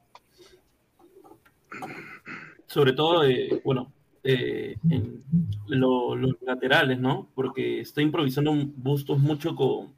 Sobre 2.67 2.93
todo, 2.93 3.25
eh, 3.25 3.61
bueno, 3.63 3.91
eh, 4.23 4.77
en 4.89 5.23
lo, 5.67 6.15
los 6.15 6.35
laterales, 6.41 6.99
¿no? 6.99 7.29
Porque 7.35 7.81
está 7.81 8.01
improvisando 8.01 8.53
Bustos 8.75 9.19
mucho 9.19 9.55
con 9.55 9.93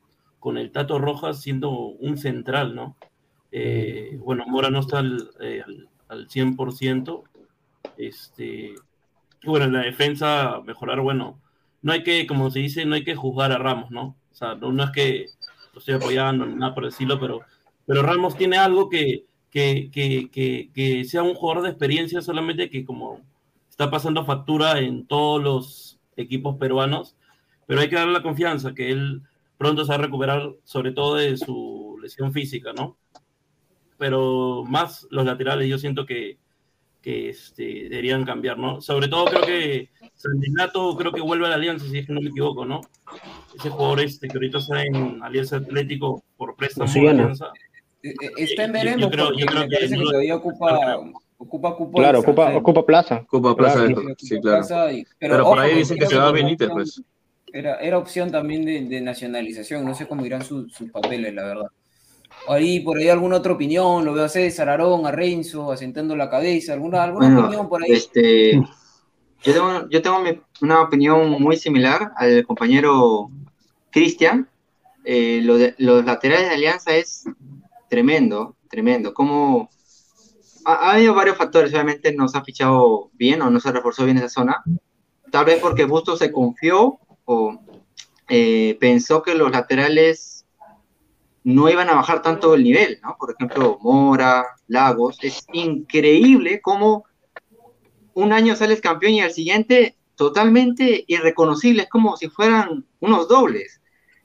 con 0.46 0.60
el 0.60 0.72
Tato 0.72 1.00
Rojas 1.00 1.42
siendo 1.42 1.72
un 1.72 2.20
central, 2.20 2.76
¿no? 2.76 2.96
Bueno, 4.20 4.46
Mora 4.46 4.70
no 4.70 4.82
está 4.82 5.00
al, 5.00 5.28
al, 5.40 5.90
al 6.08 6.28
100%. 6.28 7.24
Este, 7.98 8.76
bueno, 9.44 9.66
en 9.66 9.74
la 9.74 9.82
defensa 9.82 10.62
mejorar, 10.66 11.02
bueno, 11.02 11.40
no 11.82 11.94
hay 11.94 12.04
que, 12.04 12.28
como 12.28 12.50
se 12.52 12.60
dice, 12.60 12.86
no 12.86 12.96
hay 12.96 13.04
que 13.04 13.16
juzgar 13.16 13.52
a 13.52 13.58
Ramos, 13.58 13.92
¿no? 13.92 14.18
O 14.32 14.36
sea, 14.36 14.56
no, 14.56 14.84
es 14.84 14.92
que 14.92 15.26
lo 15.74 15.80
estoy 15.80 15.96
apoyando, 15.96 16.46
nada 16.46 16.74
por 16.74 16.86
decirlo, 16.86 17.20
pero, 17.20 17.42
pero 17.86 18.02
Ramos 18.02 18.38
tiene 18.38 18.58
algo 18.58 18.90
que, 18.90 19.26
que, 19.52 19.90
que, 19.92 20.30
que, 20.32 20.72
que 20.74 21.06
sea 21.06 21.24
un 21.24 21.36
jugador 21.36 21.64
de 21.64 21.70
experiencia 21.70 22.22
solamente 22.22 22.70
que 22.70 22.86
como 22.86 23.22
está 23.70 23.90
pasando 23.92 24.26
factura 24.26 24.80
en 24.80 25.06
todos 25.08 25.42
los 25.44 26.00
equipos 26.18 26.58
peruanos, 26.58 27.16
pero 27.68 27.82
hay 27.82 27.90
que 27.90 27.96
darle 27.96 28.14
la 28.14 28.24
confianza 28.24 28.74
que 28.74 28.92
él 28.92 29.22
pronto 29.58 29.86
se 29.86 29.90
va 29.90 29.96
a 29.96 30.00
recuperar, 30.00 30.56
sobre 30.64 30.92
todo 30.92 31.16
de 31.16 31.38
su 31.38 31.98
lesión 32.02 32.34
física, 32.34 32.74
¿no? 32.74 32.98
pero 33.98 34.64
más 34.68 35.08
los 35.10 35.26
laterales 35.26 35.70
yo 35.70 35.78
siento 35.78 36.06
que, 36.06 36.38
que 37.06 37.30
este, 37.30 37.64
deberían 37.88 38.26
cambiar, 38.26 38.58
¿no? 38.58 38.82
Sobre 38.82 39.08
todo 39.08 39.26
creo 39.26 39.44
que 39.44 39.90
Sandinato 40.16 40.98
creo 40.98 41.12
que 41.12 41.22
vuelve 41.22 41.46
a 41.46 41.50
la 41.50 41.56
Alianza, 41.56 41.86
si 41.88 42.00
es 42.00 42.08
que 42.08 42.14
no 42.14 42.20
me 42.20 42.30
equivoco, 42.30 42.66
¿no? 42.66 42.82
Ese 43.56 43.70
jugador 43.70 44.00
este, 44.02 44.28
que 44.28 44.34
ahorita 44.38 44.58
está 44.58 44.82
en 44.82 45.22
Alianza 45.22 45.58
Atlético 45.58 46.24
por 46.36 46.56
préstamo. 46.56 46.90
Sí. 46.90 47.06
Alianza. 47.06 47.50
Eh, 48.02 48.10
eh, 48.10 48.32
Está 48.38 48.64
en 48.64 48.70
yo 48.70 48.74
veremos 48.74 49.10
creo- 49.12 49.34
yo 49.38 49.46
creo 49.46 49.60
me 49.62 49.70
que 49.70 49.76
parece 49.76 49.94
que 49.96 50.02
no- 50.04 50.10
todavía 50.10 50.36
ocupa, 50.36 51.00
ocupa 51.38 51.76
cupo 51.76 51.98
Claro, 52.00 52.20
ocupa, 52.22 52.56
ocupa 52.58 52.86
plaza. 52.88 53.16
Ocupa 53.28 53.56
plaza, 53.56 53.86
Claro. 53.86 54.02
de- 54.02 54.16
sí, 54.18 54.40
claro. 54.42 54.58
Plaza 54.58 54.92
y- 54.92 55.06
Pero, 55.20 55.34
por 55.44 55.60
ojo, 55.60 55.60
ahí 55.60 55.76
dicen 55.76 55.98
que 56.00 56.08
se 56.08 56.16
va 56.16 56.24
era 56.24 56.32
Benítez, 56.32 56.70
pues. 56.72 57.04
Era, 57.54 57.76
era 57.82 58.00
opción 58.00 58.32
también 58.32 58.66
de, 58.66 58.82
de 58.82 59.00
nacionalización, 59.02 59.86
no 59.86 59.94
sé 59.94 60.08
cómo 60.08 60.26
irán 60.26 60.44
su- 60.44 60.68
sus 60.70 60.90
papeles, 60.90 61.36
la 61.36 61.44
verdad. 61.46 61.68
Ahí, 62.48 62.80
por 62.82 62.98
ahí 62.98 63.10
alguna 63.10 63.38
otra 63.38 63.54
opinión, 63.54 64.06
lo 64.06 64.14
veo 64.14 64.26
a 64.26 64.30
César, 64.30 64.70
Arón, 64.70 65.06
a 65.06 65.12
Renzo, 65.12 65.72
asentando 65.72 66.16
la 66.16 66.30
cabeza, 66.30 66.74
alguna, 66.74 67.04
alguna 67.04 67.28
Bueno, 67.28 67.42
opinión 67.46 67.70
por 67.70 67.84
ahí. 67.84 67.92
este, 67.92 68.54
yo 69.44 69.54
tengo, 69.54 69.90
yo 69.90 70.02
tengo 70.02 70.20
mi- 70.20 70.42
una 70.62 70.82
opinión 70.82 71.30
muy 71.42 71.58
similar 71.58 72.12
al 72.18 72.46
compañero 72.46 73.30
Cristian. 73.92 74.48
Eh, 75.04 75.40
lo 75.44 75.58
de- 75.58 75.76
los 75.78 76.04
laterales 76.06 76.50
de 76.50 76.56
Alianza 76.56 76.96
es 76.96 77.26
tremendo, 77.90 78.56
tremendo. 78.70 79.14
Como 79.14 79.70
ha, 80.66 80.74
ha 80.74 80.92
habido 80.94 81.14
varios 81.14 81.38
factores, 81.38 81.72
obviamente 81.74 82.12
no 82.14 82.28
se 82.28 82.38
ha 82.38 82.44
fichado 82.44 83.10
bien 83.14 83.42
o 83.42 83.50
no 83.50 83.60
se 83.60 83.72
reforzó 83.72 84.04
bien 84.06 84.18
esa 84.18 84.30
zona. 84.30 84.64
Tal 85.32 85.46
vez 85.46 85.60
porque 85.62 85.86
Bustos 85.86 86.20
se 86.20 86.32
confió 86.32 87.00
o 87.26 87.60
eh, 88.30 88.76
pensó 88.80 89.22
que 89.22 89.36
los 89.36 89.52
laterales 89.52 90.35
no 91.46 91.70
iban 91.70 91.90
a 91.90 91.94
bajar 91.96 92.24
tanto 92.24 92.56
el 92.56 92.64
nivel, 92.64 93.00
¿no? 93.04 93.16
Por 93.20 93.32
ejemplo, 93.32 93.78
Mora, 93.84 94.44
Lagos. 94.68 95.20
Es 95.22 95.46
increíble 95.54 96.60
cómo 96.60 97.06
un 98.16 98.34
año 98.34 98.56
sales 98.56 98.82
campeón 98.82 99.14
y 99.14 99.22
al 99.22 99.32
siguiente 99.32 99.96
totalmente 100.16 101.06
irreconocible, 101.08 101.84
es 101.84 101.90
como 101.90 102.18
si 102.18 102.30
fueran 102.30 102.84
unos 103.00 103.28
dobles. 103.28 103.80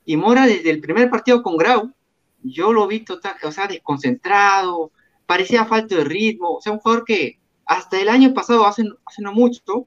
Y 0.06 0.16
Mora 0.16 0.46
desde 0.46 0.70
el 0.70 0.80
primer 0.80 1.10
partido 1.10 1.42
con 1.42 1.58
Grau, 1.58 1.92
yo 2.42 2.72
lo 2.72 2.86
vi 2.86 3.00
total, 3.00 3.34
o 3.42 3.52
sea, 3.52 3.66
desconcentrado, 3.66 4.90
parecía 5.26 5.66
falto 5.66 5.96
de 5.96 6.04
ritmo, 6.04 6.54
o 6.54 6.62
sea, 6.62 6.72
un 6.72 6.78
jugador 6.78 7.04
que 7.04 7.38
hasta 7.66 8.00
el 8.00 8.08
año 8.08 8.32
pasado, 8.32 8.66
hace, 8.66 8.84
hace 9.04 9.20
no 9.20 9.34
mucho, 9.34 9.86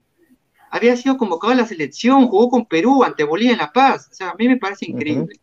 había 0.70 0.96
sido 0.96 1.16
convocado 1.16 1.52
a 1.52 1.56
la 1.56 1.66
selección, 1.66 2.28
jugó 2.28 2.48
con 2.48 2.66
Perú 2.66 3.02
ante 3.02 3.24
Bolivia 3.24 3.54
en 3.54 3.58
La 3.58 3.72
Paz, 3.72 4.08
o 4.12 4.14
sea, 4.14 4.30
a 4.30 4.34
mí 4.36 4.46
me 4.46 4.56
parece 4.56 4.88
increíble. 4.88 5.40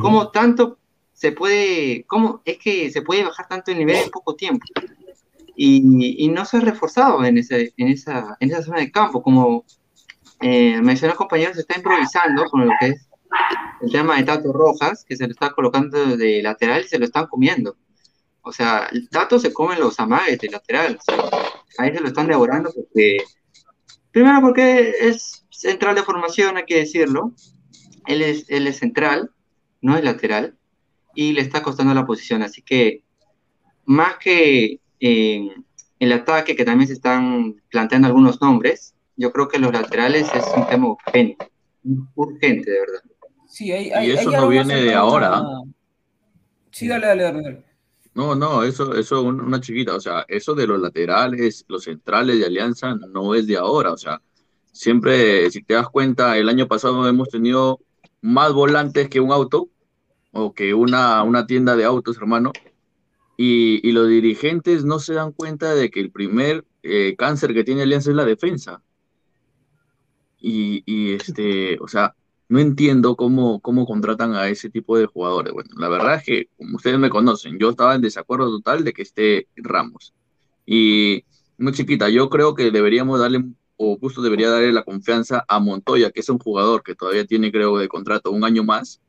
Cómo 0.00 0.30
tanto 0.30 0.79
se 1.20 1.32
puede, 1.32 2.04
cómo 2.06 2.40
es 2.46 2.56
que 2.56 2.90
se 2.90 3.02
puede 3.02 3.24
bajar 3.24 3.46
tanto 3.46 3.70
el 3.70 3.78
nivel 3.78 3.96
en 3.96 4.10
poco 4.10 4.36
tiempo 4.36 4.64
y, 5.54 6.24
y 6.24 6.28
no 6.28 6.46
se 6.46 6.56
ha 6.56 6.60
reforzado 6.60 7.22
en, 7.26 7.36
ese, 7.36 7.74
en, 7.76 7.88
esa, 7.88 8.38
en 8.40 8.50
esa 8.50 8.62
zona 8.62 8.78
de 8.78 8.90
campo. 8.90 9.22
Como 9.22 9.66
eh, 10.40 10.80
mencionó 10.80 11.12
el 11.12 11.18
compañero, 11.18 11.52
se 11.52 11.60
está 11.60 11.76
improvisando 11.76 12.46
con 12.46 12.66
lo 12.66 12.72
que 12.80 12.86
es 12.86 13.06
el 13.82 13.92
tema 13.92 14.16
de 14.16 14.22
Tato 14.22 14.50
Rojas, 14.50 15.04
que 15.06 15.14
se 15.14 15.26
lo 15.26 15.32
está 15.32 15.50
colocando 15.50 16.16
de 16.16 16.42
lateral 16.42 16.84
y 16.86 16.88
se 16.88 16.98
lo 16.98 17.04
están 17.04 17.26
comiendo. 17.26 17.76
O 18.40 18.50
sea, 18.50 18.88
el 18.90 19.10
Tato 19.10 19.38
se 19.38 19.52
come 19.52 19.78
los 19.78 20.00
amagues 20.00 20.38
de 20.38 20.48
lateral. 20.48 20.98
o 20.98 21.02
sea, 21.02 21.30
ahí 21.76 21.92
se 21.92 22.00
lo 22.00 22.08
están 22.08 22.28
devorando 22.28 22.72
porque, 22.74 23.18
primero 24.10 24.40
porque 24.40 24.94
es 24.98 25.44
central 25.50 25.96
de 25.96 26.02
formación, 26.02 26.56
hay 26.56 26.64
que 26.64 26.78
decirlo. 26.78 27.34
Él 28.06 28.22
es, 28.22 28.46
él 28.48 28.66
es 28.66 28.78
central, 28.78 29.32
no 29.82 29.98
es 29.98 30.02
lateral, 30.02 30.56
y 31.14 31.32
le 31.32 31.40
está 31.40 31.62
costando 31.62 31.92
la 31.94 32.06
posición. 32.06 32.42
Así 32.42 32.62
que, 32.62 33.02
más 33.86 34.16
que 34.18 34.80
eh, 35.00 35.48
el 35.98 36.12
ataque, 36.12 36.54
que 36.56 36.64
también 36.64 36.88
se 36.88 36.94
están 36.94 37.56
planteando 37.70 38.08
algunos 38.08 38.40
nombres, 38.40 38.94
yo 39.16 39.32
creo 39.32 39.48
que 39.48 39.58
los 39.58 39.72
laterales 39.72 40.28
es 40.34 40.44
un 40.56 40.66
tema 40.66 40.88
urgente, 40.88 41.50
urgente, 42.14 42.70
de 42.70 42.80
verdad. 42.80 43.00
Sí, 43.48 43.72
hay, 43.72 44.06
Y 44.06 44.10
eso 44.12 44.30
hay 44.30 44.36
no 44.36 44.48
viene 44.48 44.76
de 44.80 44.94
ahora. 44.94 45.38
a- 45.38 45.62
Sí, 46.70 46.86
dale, 46.86 47.06
dale, 47.06 47.22
dale. 47.24 47.64
No, 48.14 48.34
no, 48.34 48.62
eso, 48.62 48.94
eso 48.94 49.22
un- 49.22 49.40
una 49.40 49.60
chiquita, 49.60 49.94
o 49.94 50.00
sea, 50.00 50.24
eso 50.28 50.54
de 50.54 50.66
los 50.66 50.80
laterales, 50.80 51.64
los 51.68 51.84
centrales 51.84 52.38
de 52.38 52.46
Alianza 52.46 52.94
no 52.94 53.34
es 53.34 53.46
de 53.46 53.56
ahora, 53.56 53.92
o 53.92 53.96
sea, 53.96 54.20
siempre, 54.72 55.50
si 55.50 55.62
te 55.62 55.74
das 55.74 55.88
cuenta, 55.88 56.36
el 56.38 56.48
año 56.48 56.66
pasado 56.66 57.06
hemos 57.08 57.28
tenido 57.28 57.80
más 58.20 58.52
volantes 58.52 59.08
que 59.08 59.20
un 59.20 59.32
auto 59.32 59.68
o 60.32 60.54
que 60.54 60.74
una, 60.74 61.22
una 61.22 61.46
tienda 61.46 61.76
de 61.76 61.84
autos, 61.84 62.16
hermano, 62.16 62.52
y, 63.36 63.86
y 63.88 63.92
los 63.92 64.08
dirigentes 64.08 64.84
no 64.84 64.98
se 64.98 65.14
dan 65.14 65.32
cuenta 65.32 65.74
de 65.74 65.90
que 65.90 66.00
el 66.00 66.10
primer 66.10 66.64
eh, 66.82 67.14
cáncer 67.16 67.54
que 67.54 67.64
tiene 67.64 67.82
Alianza 67.82 68.10
es 68.10 68.16
la 68.16 68.24
defensa. 68.24 68.82
Y, 70.38 70.82
y 70.86 71.12
este, 71.12 71.78
o 71.80 71.88
sea, 71.88 72.14
no 72.48 72.58
entiendo 72.58 73.14
cómo, 73.14 73.60
cómo 73.60 73.86
contratan 73.86 74.34
a 74.34 74.48
ese 74.48 74.70
tipo 74.70 74.98
de 74.98 75.06
jugadores. 75.06 75.52
Bueno, 75.52 75.70
la 75.76 75.88
verdad 75.88 76.16
es 76.16 76.24
que, 76.24 76.48
como 76.56 76.76
ustedes 76.76 76.98
me 76.98 77.10
conocen, 77.10 77.58
yo 77.58 77.70
estaba 77.70 77.94
en 77.94 78.00
desacuerdo 78.00 78.50
total 78.50 78.84
de 78.84 78.92
que 78.92 79.02
esté 79.02 79.48
Ramos. 79.56 80.12
Y 80.66 81.24
muy 81.58 81.72
chiquita, 81.72 82.08
yo 82.08 82.28
creo 82.28 82.54
que 82.54 82.70
deberíamos 82.70 83.20
darle, 83.20 83.44
o 83.76 83.98
justo 83.98 84.20
debería 84.20 84.50
darle 84.50 84.72
la 84.72 84.82
confianza 84.82 85.44
a 85.46 85.60
Montoya, 85.60 86.10
que 86.10 86.20
es 86.20 86.28
un 86.28 86.38
jugador 86.38 86.82
que 86.82 86.94
todavía 86.94 87.24
tiene, 87.24 87.52
creo, 87.52 87.78
de 87.78 87.88
contrato 87.88 88.30
un 88.30 88.44
año 88.44 88.64
más. 88.64 89.00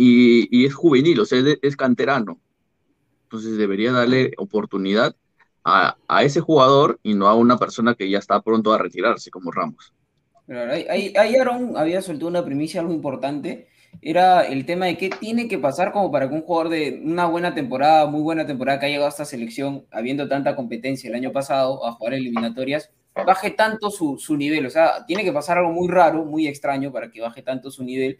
Y, 0.00 0.64
es 0.64 0.74
juvenil, 0.74 1.18
o 1.18 1.26
sea, 1.26 1.42
es, 1.60 1.76
canterano. 1.76 2.38
Entonces 3.24 3.58
debería 3.58 3.90
darle 3.90 4.30
oportunidad 4.38 5.16
a, 5.64 5.96
a 6.06 6.22
ese 6.22 6.40
jugador 6.40 7.00
y 7.02 7.14
no 7.14 7.26
a 7.26 7.34
una 7.34 7.58
persona 7.58 7.94
que 7.96 8.08
ya 8.08 8.18
está 8.18 8.40
pronto 8.40 8.72
a 8.72 8.78
retirarse, 8.78 9.30
como 9.30 9.50
Ramos. 9.50 9.92
Ahí, 10.48 11.12
ahí 11.16 11.36
Aaron 11.36 11.76
había 11.76 12.00
soltado 12.00 12.28
una 12.28 12.44
primicia 12.44 12.80
algo 12.80 12.94
importante. 12.94 13.66
Era 14.00 14.42
el 14.42 14.64
tema 14.64 14.86
de 14.86 14.96
qué 14.96 15.10
tiene 15.10 15.48
que 15.48 15.58
pasar 15.58 15.92
como 15.92 16.10
para 16.10 16.28
que 16.28 16.34
un 16.34 16.42
jugador 16.42 16.70
de 16.70 17.00
una 17.04 17.26
buena 17.26 17.54
temporada, 17.54 18.06
muy 18.06 18.22
buena 18.22 18.46
temporada 18.46 18.78
que 18.78 18.86
ha 18.86 18.88
llegado 18.88 19.06
a 19.06 19.10
esta 19.10 19.24
selección, 19.24 19.84
habiendo 19.90 20.28
tanta 20.28 20.54
competencia 20.54 21.08
el 21.08 21.16
año 21.16 21.32
pasado 21.32 21.84
a 21.84 21.92
jugar 21.92 22.14
eliminatorias, 22.14 22.90
baje 23.26 23.50
tanto 23.50 23.90
su, 23.90 24.16
su 24.18 24.36
nivel. 24.36 24.64
O 24.66 24.70
sea, 24.70 25.04
tiene 25.06 25.24
que 25.24 25.32
pasar 25.32 25.58
algo 25.58 25.72
muy 25.72 25.88
raro, 25.88 26.24
muy 26.24 26.46
extraño 26.46 26.92
para 26.92 27.10
que 27.10 27.20
baje 27.20 27.42
tanto 27.42 27.70
su 27.70 27.82
nivel. 27.82 28.18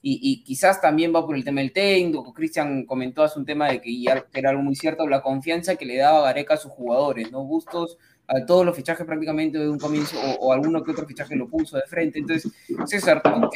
Y, 0.00 0.20
y 0.22 0.44
quizás 0.44 0.80
también 0.80 1.12
va 1.14 1.26
por 1.26 1.34
el 1.34 1.44
tema 1.44 1.60
del 1.60 1.72
técnico. 1.72 2.32
Cristian 2.32 2.84
comentó 2.84 3.22
hace 3.22 3.38
un 3.38 3.44
tema 3.44 3.68
de 3.68 3.80
que 3.80 4.04
era 4.32 4.50
algo 4.50 4.62
muy 4.62 4.76
cierto, 4.76 5.06
la 5.08 5.22
confianza 5.22 5.76
que 5.76 5.86
le 5.86 5.96
daba 5.96 6.22
Gareca 6.22 6.54
a 6.54 6.56
sus 6.56 6.72
jugadores, 6.72 7.32
¿no? 7.32 7.44
Bustos 7.44 7.98
a 8.28 8.44
todos 8.44 8.64
los 8.64 8.76
fichajes 8.76 9.06
prácticamente 9.06 9.58
de 9.58 9.68
un 9.68 9.78
comienzo, 9.78 10.16
o, 10.40 10.52
alguno 10.52 10.84
que 10.84 10.90
otro 10.90 11.06
fichaje 11.06 11.34
lo 11.34 11.48
puso 11.48 11.76
de 11.78 11.84
frente. 11.88 12.18
Entonces, 12.18 12.52
César, 12.84 13.22
¿tú 13.22 13.48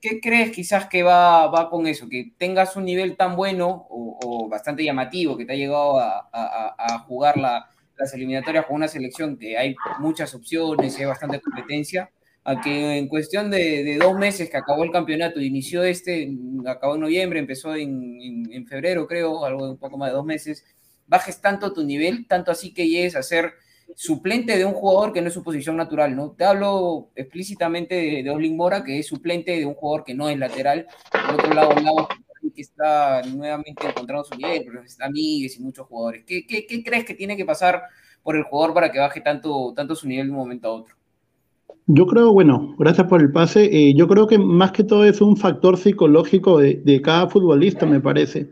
qué, 0.00 0.20
crees 0.20 0.50
quizás 0.50 0.86
que 0.88 1.04
va, 1.04 1.46
va 1.46 1.70
con 1.70 1.86
eso? 1.86 2.08
Que 2.08 2.32
tengas 2.36 2.74
un 2.74 2.84
nivel 2.84 3.16
tan 3.16 3.36
bueno 3.36 3.86
o, 3.88 4.48
bastante 4.48 4.82
llamativo, 4.84 5.36
que 5.36 5.44
te 5.44 5.52
ha 5.52 5.56
llegado 5.56 6.00
a, 6.00 6.98
jugar 7.06 7.36
la- 7.38 7.70
las 7.96 8.12
eliminatorias 8.14 8.66
con 8.66 8.76
una 8.76 8.88
selección 8.88 9.36
que 9.36 9.56
hay 9.56 9.76
muchas 9.98 10.34
opciones, 10.34 10.98
hay 10.98 11.04
bastante 11.04 11.40
competencia, 11.40 12.10
a 12.44 12.60
que 12.60 12.96
en 12.98 13.08
cuestión 13.08 13.50
de, 13.50 13.96
dos 14.00 14.16
meses 14.16 14.48
que 14.50 14.56
acabó 14.56 14.84
el 14.84 14.90
campeonato, 14.92 15.40
inició 15.40 15.82
este, 15.84 16.30
acabó 16.66 16.94
en 16.94 17.02
noviembre, 17.02 17.38
empezó 17.38 17.74
en, 17.74 18.48
en- 18.52 18.66
febrero, 18.66 19.06
creo, 19.06 19.44
algo 19.44 19.64
de 19.66 19.72
un 19.72 19.78
poco 19.78 19.98
más 19.98 20.10
de 20.10 20.16
dos 20.16 20.24
meses, 20.24 20.64
bajes 21.06 21.40
tanto 21.40 21.72
tu 21.72 21.82
nivel, 21.84 22.26
tanto 22.26 22.50
así 22.50 22.72
que 22.72 22.88
llegues 22.88 23.16
a 23.16 23.22
ser 23.22 23.52
suplente 23.96 24.56
de 24.56 24.64
un 24.64 24.72
jugador 24.74 25.12
que 25.12 25.20
no 25.20 25.28
es 25.28 25.34
su 25.34 25.42
posición 25.42 25.76
natural, 25.76 26.14
¿no? 26.14 26.30
Te 26.32 26.44
hablo 26.44 27.10
explícitamente 27.16 27.94
de, 27.96 28.22
de 28.22 28.30
Oslin 28.30 28.56
Mora, 28.56 28.84
que 28.84 28.98
es 29.00 29.06
suplente 29.08 29.52
de 29.58 29.66
un 29.66 29.74
jugador 29.74 30.04
que 30.04 30.14
no 30.14 30.28
es 30.28 30.38
lateral. 30.38 30.86
Por 31.10 31.34
otro 31.34 31.52
lado, 31.54 31.72
Lagos, 31.74 32.06
que 32.54 32.62
está 32.62 33.22
nuevamente 33.22 33.86
encontrando 33.86 34.24
su 34.24 34.34
nivel, 34.36 34.64
pero 34.64 34.82
está 34.82 35.08
Míguez 35.10 35.56
y 35.56 35.62
muchos 35.62 35.86
jugadores. 35.86 36.24
¿Qué, 36.26 36.46
qué, 36.46 36.66
qué 36.66 36.82
crees 36.84 37.04
que 37.04 37.14
tiene 37.14 37.36
que 37.36 37.44
pasar 37.44 37.82
por 38.22 38.36
el 38.36 38.44
jugador 38.44 38.74
para 38.74 38.92
que 38.92 38.98
baje 38.98 39.20
tanto, 39.20 39.72
tanto 39.74 39.94
su 39.94 40.06
nivel 40.08 40.26
de 40.26 40.32
un 40.32 40.38
momento 40.38 40.68
a 40.68 40.72
otro? 40.72 40.96
Yo 41.92 42.06
creo, 42.06 42.32
bueno, 42.32 42.76
gracias 42.78 43.08
por 43.08 43.20
el 43.20 43.32
pase. 43.32 43.64
eh, 43.64 43.94
yo 43.96 44.06
creo 44.06 44.28
que 44.28 44.38
más 44.38 44.70
que 44.70 44.84
todo 44.84 45.04
es 45.04 45.20
un 45.20 45.36
factor 45.36 45.76
psicológico 45.76 46.58
de, 46.58 47.02
cada 47.02 47.26
futbolista, 47.28 47.84
me 47.84 48.00
parece. 48.00 48.48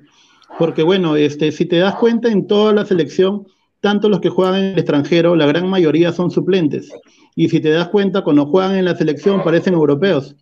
Porque, 0.59 0.83
bueno, 0.83 1.15
este, 1.15 1.53
si 1.53 1.65
te 1.65 1.77
das 1.77 1.95
cuenta, 1.95 2.29
en 2.29 2.49
toda 2.49 2.73
la 2.73 2.85
selección, 2.85 3.47
tanto 3.81 4.09
los 4.09 4.19
que 4.19 4.29
juegan 4.29 4.57
en 4.57 4.65
el 4.73 4.79
extranjero, 4.79 5.37
la 5.37 5.47
gran 5.47 5.69
mayoría 5.69 6.11
son 6.11 6.33
suplentes. 6.33 6.91
Y 7.37 7.49
si 7.49 7.61
te 7.61 7.71
das 7.71 7.87
cuenta, 7.91 8.23
cuando 8.23 8.45
juegan 8.47 8.75
en 8.75 8.87
la 8.87 8.97
selección, 8.97 9.45
parecen 9.45 9.75
europeos. 9.75 10.35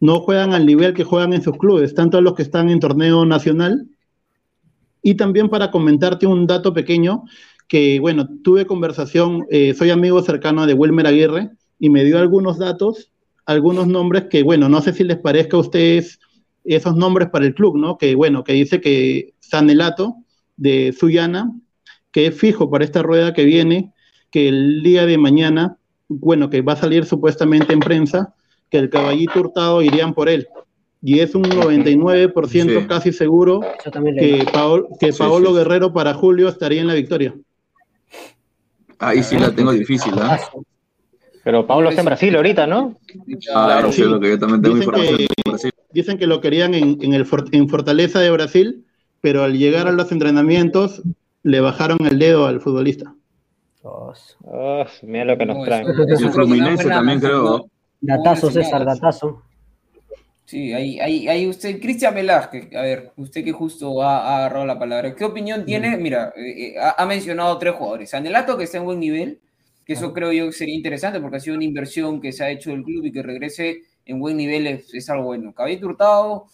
No 0.00 0.20
juegan 0.20 0.54
al 0.54 0.64
nivel 0.64 0.94
que 0.94 1.04
juegan 1.04 1.34
en 1.34 1.42
sus 1.42 1.58
clubes, 1.58 1.94
tanto 1.94 2.22
los 2.22 2.34
que 2.34 2.42
están 2.42 2.70
en 2.70 2.80
torneo 2.80 3.26
nacional. 3.26 3.86
Y 5.02 5.16
también 5.16 5.50
para 5.50 5.70
comentarte 5.70 6.26
un 6.26 6.46
dato 6.46 6.72
pequeño, 6.72 7.24
que, 7.68 8.00
bueno, 8.00 8.26
tuve 8.42 8.64
conversación, 8.64 9.44
eh, 9.50 9.74
soy 9.74 9.90
amigo 9.90 10.22
cercano 10.22 10.66
de 10.66 10.72
Wilmer 10.72 11.06
Aguirre, 11.06 11.50
y 11.78 11.90
me 11.90 12.04
dio 12.04 12.18
algunos 12.18 12.58
datos, 12.58 13.10
algunos 13.46 13.86
nombres 13.86 14.24
que, 14.30 14.42
bueno, 14.42 14.68
no 14.68 14.80
sé 14.80 14.92
si 14.92 15.04
les 15.04 15.18
parezca 15.18 15.56
a 15.56 15.60
ustedes 15.60 16.18
esos 16.64 16.96
nombres 16.96 17.28
para 17.28 17.44
el 17.44 17.54
club, 17.54 17.76
¿no? 17.76 17.98
Que, 17.98 18.14
bueno, 18.14 18.42
que 18.44 18.54
dice 18.54 18.80
que 18.80 19.34
Sanelato 19.40 20.16
de 20.56 20.94
Suyana, 20.98 21.52
que 22.10 22.26
es 22.28 22.34
fijo 22.34 22.70
para 22.70 22.84
esta 22.84 23.02
rueda 23.02 23.34
que 23.34 23.44
viene, 23.44 23.92
que 24.30 24.48
el 24.48 24.82
día 24.82 25.04
de 25.04 25.18
mañana, 25.18 25.76
bueno, 26.08 26.48
que 26.48 26.62
va 26.62 26.72
a 26.72 26.76
salir 26.76 27.04
supuestamente 27.04 27.72
en 27.72 27.80
prensa, 27.80 28.34
que 28.70 28.78
el 28.78 28.88
caballito 28.88 29.40
hurtado 29.40 29.82
irían 29.82 30.14
por 30.14 30.28
él. 30.28 30.46
Y 31.02 31.20
es 31.20 31.34
un 31.34 31.42
99% 31.42 32.80
Sí. 32.80 32.86
casi 32.86 33.12
seguro 33.12 33.60
que, 34.18 34.44
Paol- 34.46 34.86
que 34.98 35.12
Sí, 35.12 35.18
Paolo 35.18 35.50
sí. 35.50 35.56
Guerrero 35.56 35.92
para 35.92 36.14
Julio 36.14 36.48
estaría 36.48 36.80
en 36.80 36.86
la 36.86 36.94
victoria. 36.94 37.34
Ahí 38.98 39.22
sí 39.22 39.36
la 39.38 39.54
tengo 39.54 39.72
difícil, 39.72 40.14
¿ah? 40.18 40.38
Pero 41.44 41.66
Pablo 41.66 41.90
está 41.90 42.00
en 42.00 42.06
Brasil 42.06 42.34
ahorita, 42.34 42.66
¿no? 42.66 42.96
Claro, 43.44 43.92
sí, 43.92 44.02
lo 44.02 44.18
que 44.18 44.30
yo 44.30 44.38
también 44.38 44.62
tengo 44.62 44.76
Dicen 44.76 44.88
información. 44.88 45.16
que- 45.18 45.22
de 45.24 45.50
Brasil. 45.50 45.70
Dicen 45.92 46.18
que 46.18 46.26
lo 46.26 46.40
querían 46.40 46.74
en, 46.74 46.98
en 47.02 47.14
el 47.14 47.26
For- 47.26 47.44
en 47.52 47.68
Fortaleza 47.68 48.18
de 48.20 48.30
Brasil, 48.30 48.86
pero 49.20 49.44
al 49.44 49.56
llegar 49.56 49.86
a 49.86 49.92
los 49.92 50.10
entrenamientos 50.10 51.02
le 51.42 51.60
bajaron 51.60 51.98
el 52.06 52.18
dedo 52.18 52.46
al 52.46 52.60
futbolista. 52.60 53.14
Oh, 53.82 54.12
mira 55.02 55.26
lo 55.26 55.36
que 55.38 55.44
nos 55.46 55.58
No, 55.58 55.64
traen. 55.64 55.86
Y 56.18 56.28
Fluminense 56.30 56.88
también 56.88 57.20
creo. 57.20 57.66
Datazo, 58.00 58.50
César, 58.50 58.84
datazo. 58.84 59.42
Sí, 60.46 60.72
ahí, 60.74 61.00
ahí, 61.00 61.26
ahí 61.28 61.46
usted, 61.48 61.80
Cristian 61.80 62.14
Velázquez, 62.14 62.74
a 62.76 62.82
ver, 62.82 63.12
usted 63.16 63.42
que 63.44 63.52
justo 63.52 64.02
ha, 64.02 64.18
ha 64.28 64.36
agarrado 64.38 64.66
la 64.66 64.78
palabra, 64.78 65.14
¿qué 65.14 65.24
opinión 65.24 65.64
tiene? 65.64 65.96
Mira, 65.96 66.34
eh, 66.36 66.74
eh, 66.74 66.78
ha, 66.78 67.02
ha 67.02 67.06
mencionado 67.06 67.56
tres 67.58 67.74
jugadores. 67.74 68.12
Anelato, 68.12 68.56
que 68.58 68.64
está 68.64 68.76
en 68.76 68.84
buen 68.84 69.00
nivel, 69.00 69.40
que 69.84 69.94
eso 69.94 70.12
creo 70.12 70.32
yo 70.32 70.50
sería 70.52 70.74
interesante 70.74 71.20
porque 71.20 71.36
ha 71.36 71.40
sido 71.40 71.56
una 71.56 71.64
inversión 71.64 72.20
que 72.20 72.32
se 72.32 72.44
ha 72.44 72.50
hecho 72.50 72.70
del 72.70 72.82
club 72.84 73.04
y 73.04 73.12
que 73.12 73.22
regrese 73.22 73.82
en 74.06 74.20
buen 74.20 74.36
nivel 74.36 74.66
es, 74.66 74.92
es 74.94 75.08
algo 75.10 75.24
bueno. 75.24 75.54
Caballito 75.54 75.86
Hurtado, 75.86 76.46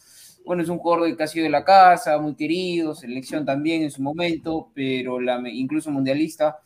bueno, 0.44 0.62
es 0.62 0.68
un 0.68 0.78
jugador 0.78 1.16
que 1.16 1.22
ha 1.22 1.26
sido 1.26 1.44
de 1.44 1.50
la 1.50 1.64
casa, 1.64 2.18
muy 2.18 2.34
querido, 2.34 2.94
selección 2.94 3.44
también 3.44 3.82
en 3.82 3.90
su 3.90 4.02
momento, 4.02 4.70
pero 4.74 5.20
la, 5.20 5.40
incluso 5.50 5.90
mundialista, 5.90 6.58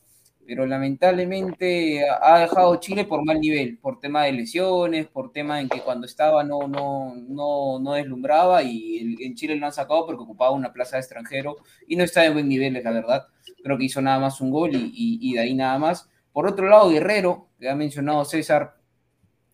pero 0.46 0.66
lamentablemente 0.66 2.02
ha 2.08 2.40
dejado 2.40 2.76
Chile 2.76 3.04
por 3.06 3.24
mal 3.24 3.40
nivel, 3.40 3.78
por 3.78 3.98
tema 3.98 4.24
de 4.24 4.32
lesiones, 4.32 5.06
por 5.06 5.32
tema 5.32 5.60
en 5.60 5.68
que 5.70 5.80
cuando 5.80 6.06
estaba 6.06 6.44
no, 6.44 6.68
no, 6.68 7.14
no, 7.16 7.78
no 7.80 7.92
deslumbraba 7.94 8.62
y 8.62 9.16
en 9.20 9.34
Chile 9.34 9.56
lo 9.56 9.66
han 9.66 9.72
sacado 9.72 10.04
porque 10.06 10.22
ocupaba 10.22 10.50
una 10.50 10.72
plaza 10.72 10.96
de 10.96 11.00
extranjero 11.00 11.56
y 11.88 11.96
no 11.96 12.04
está 12.04 12.20
de 12.22 12.30
buen 12.30 12.48
nivel, 12.48 12.76
es 12.76 12.84
la 12.84 12.90
verdad. 12.90 13.26
Creo 13.62 13.78
que 13.78 13.84
hizo 13.84 14.02
nada 14.02 14.18
más 14.18 14.40
un 14.42 14.50
gol 14.50 14.74
y, 14.74 14.78
y- 14.94 15.18
y 15.30 15.32
de 15.34 15.40
ahí 15.40 15.54
nada 15.54 15.78
más. 15.78 16.08
Por 16.34 16.48
otro 16.48 16.68
lado, 16.68 16.90
Guerrero, 16.90 17.48
que 17.60 17.70
ha 17.70 17.76
mencionado 17.76 18.24
César, 18.24 18.74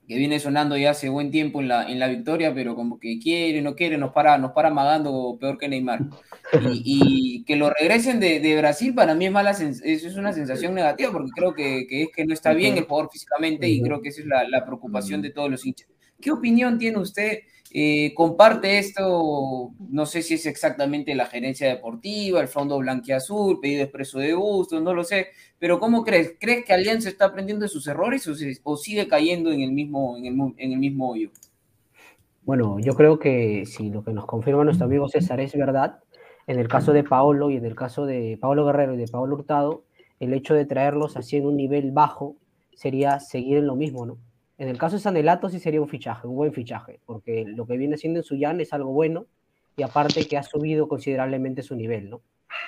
que 0.09 0.17
viene 0.17 0.41
sonando 0.41 0.79
ya 0.79 0.91
hace 0.91 1.11
buen 1.11 1.31
tiempo 1.31 1.61
en 1.61 1.69
la, 1.69 1.89
en 1.89 2.01
la 2.01 2.09
victoria, 2.09 2.53
pero 2.55 2.75
como 2.75 2.99
que 2.99 3.19
quiere, 3.21 3.61
no 3.61 3.77
quiere, 3.77 3.99
nos 3.99 4.13
para, 4.13 4.39
nos 4.39 4.53
para 4.53 4.71
amagando 4.71 5.37
peor 5.39 5.59
que 5.59 5.69
Neymar. 5.69 6.01
Y, 6.63 6.83
y 6.85 7.45
que 7.45 7.55
lo 7.55 7.69
regresen 7.71 8.19
de, 8.19 8.41
de 8.41 8.57
Brasil 8.57 8.95
para 8.95 9.15
mí 9.15 9.27
es, 9.27 9.31
mala, 9.33 9.51
eso 9.51 9.85
es 9.85 10.17
una 10.17 10.33
sensación 10.33 10.75
negativa, 10.75 11.13
porque 11.13 11.31
creo 11.37 11.55
que, 11.55 11.87
que 11.87 12.03
es 12.05 12.09
que 12.17 12.25
no 12.25 12.33
está 12.33 12.55
bien 12.55 12.79
el 12.79 12.87
jugador 12.87 13.11
físicamente 13.13 13.69
y 13.69 13.83
creo 13.83 14.01
que 14.01 14.09
esa 14.09 14.23
es 14.23 14.27
la, 14.27 14.49
la 14.49 14.65
preocupación 14.65 15.21
de 15.21 15.31
todos 15.31 15.51
los 15.51 15.65
hinchas. 15.65 15.89
¿Qué 16.19 16.31
opinión 16.33 16.79
tiene 16.79 16.99
usted? 16.99 17.41
Eh, 17.73 18.13
¿Comparte 18.15 18.79
esto? 18.79 19.71
No 19.79 20.05
sé 20.07 20.23
si 20.23 20.35
es 20.35 20.47
exactamente 20.47 21.15
la 21.15 21.27
gerencia 21.27 21.69
deportiva, 21.69 22.41
el 22.41 22.49
fondo 22.49 22.79
blanquiazul, 22.79 23.61
pedido 23.61 23.83
expreso 23.85 24.19
de 24.19 24.35
Bustos, 24.35 24.83
no 24.83 24.93
lo 24.93 25.05
sé, 25.05 25.29
pero 25.59 25.79
¿cómo 25.79 26.03
crees? 26.05 26.35
¿Crees 26.41 26.65
que 26.65 26.73
Alianza 26.73 27.09
está 27.09 27.27
aprendiendo 27.27 27.65
de 27.65 27.69
sus 27.69 27.87
errores 27.87 28.27
o, 28.27 28.35
se- 28.35 28.59
o 28.65 28.77
sigue 28.77 29.07
cayendo 29.09 29.53
en 29.53 29.61
el 29.63 29.71
mismo, 29.73 30.17
en 30.17 30.73
el 30.73 30.79
mismo 30.79 31.11
hoyo? 31.13 31.31
Bueno, 32.43 32.79
yo 32.81 32.95
creo 32.95 33.19
que 33.19 33.65
si 33.67 33.91
lo 33.91 34.03
que 34.05 34.13
nos 34.13 34.27
confirma 34.27 34.65
nuestro 34.65 34.87
amigo 34.87 35.09
César 35.09 35.41
es 35.41 35.55
verdad, 35.55 36.01
en 36.47 36.59
el 36.59 36.69
caso 36.69 36.93
de 36.93 37.05
Paolo 37.05 37.51
y 37.51 37.57
en 37.57 37.65
el 37.65 37.75
caso 37.75 38.07
de 38.07 38.39
Paolo 38.41 38.65
Guerrero 38.67 38.95
y 38.95 38.99
de 38.99 39.09
Paolo 39.09 39.37
Hurtado, 39.37 39.85
el 40.19 40.33
hecho 40.35 40.55
de 40.55 40.67
traerlos 40.67 41.17
así 41.17 41.37
en 41.37 41.47
un 41.47 41.57
nivel 41.57 41.93
bajo 41.93 42.37
sería 42.75 43.21
seguir 43.21 43.59
en 43.59 43.67
lo 43.67 43.77
mismo, 43.77 44.07
¿no? 44.07 44.19
En 44.61 44.69
el 44.69 44.77
caso 44.77 44.97
de 44.97 45.01
Sanelato 45.01 45.49
sí 45.49 45.59
sería 45.59 45.81
un 45.81 45.89
fichaje, 45.89 46.29
un 46.29 46.37
buen 46.37 46.53
fichaje, 46.53 47.01
porque 47.07 47.47
lo 47.47 47.67
que 47.67 47.79
viene 47.79 47.97
siendo 47.97 48.19
en 48.19 48.25
Suyán 48.25 48.61
es 48.61 48.75
algo 48.75 48.93
bueno 48.93 49.25
y 49.75 49.83
aparte 49.83 50.29
que 50.29 50.37
ha 50.37 50.43
subido 50.43 50.87
considerablemente 50.87 51.63
su 51.63 51.75
nivel, 51.77 52.11
¿no? 52.11 52.21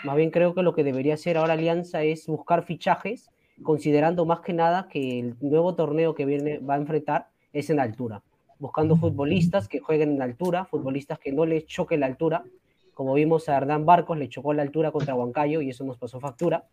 Más 0.02 0.16
bien 0.16 0.30
creo 0.30 0.54
que 0.54 0.62
lo 0.62 0.74
que 0.74 0.84
debería 0.84 1.12
hacer 1.12 1.36
ahora 1.36 1.52
Alianza 1.52 2.02
es 2.02 2.26
buscar 2.26 2.64
fichajes, 2.64 3.28
considerando 3.62 4.24
más 4.24 4.40
que 4.40 4.54
nada 4.54 4.88
que 4.88 5.20
el 5.20 5.36
nuevo 5.42 5.74
torneo 5.74 6.14
que 6.14 6.24
viene 6.24 6.60
va 6.60 6.76
a 6.76 6.78
enfrentar 6.78 7.28
es 7.52 7.68
en 7.68 7.78
altura, 7.78 8.22
buscando 8.58 8.96
futbolistas 8.96 9.68
que 9.68 9.80
jueguen 9.80 10.12
en 10.12 10.22
altura, 10.22 10.64
futbolistas 10.64 11.18
que 11.18 11.30
no 11.30 11.44
les 11.44 11.66
choque 11.66 11.98
la 11.98 12.06
altura, 12.06 12.42
como 12.94 13.12
vimos 13.12 13.50
a 13.50 13.56
Hernán 13.58 13.84
Barcos, 13.84 14.16
le 14.16 14.30
chocó 14.30 14.54
la 14.54 14.62
altura 14.62 14.92
contra 14.92 15.14
Huancayo 15.14 15.60
y 15.60 15.68
eso 15.68 15.84
nos 15.84 15.98
pasó 15.98 16.20
factura, 16.20 16.64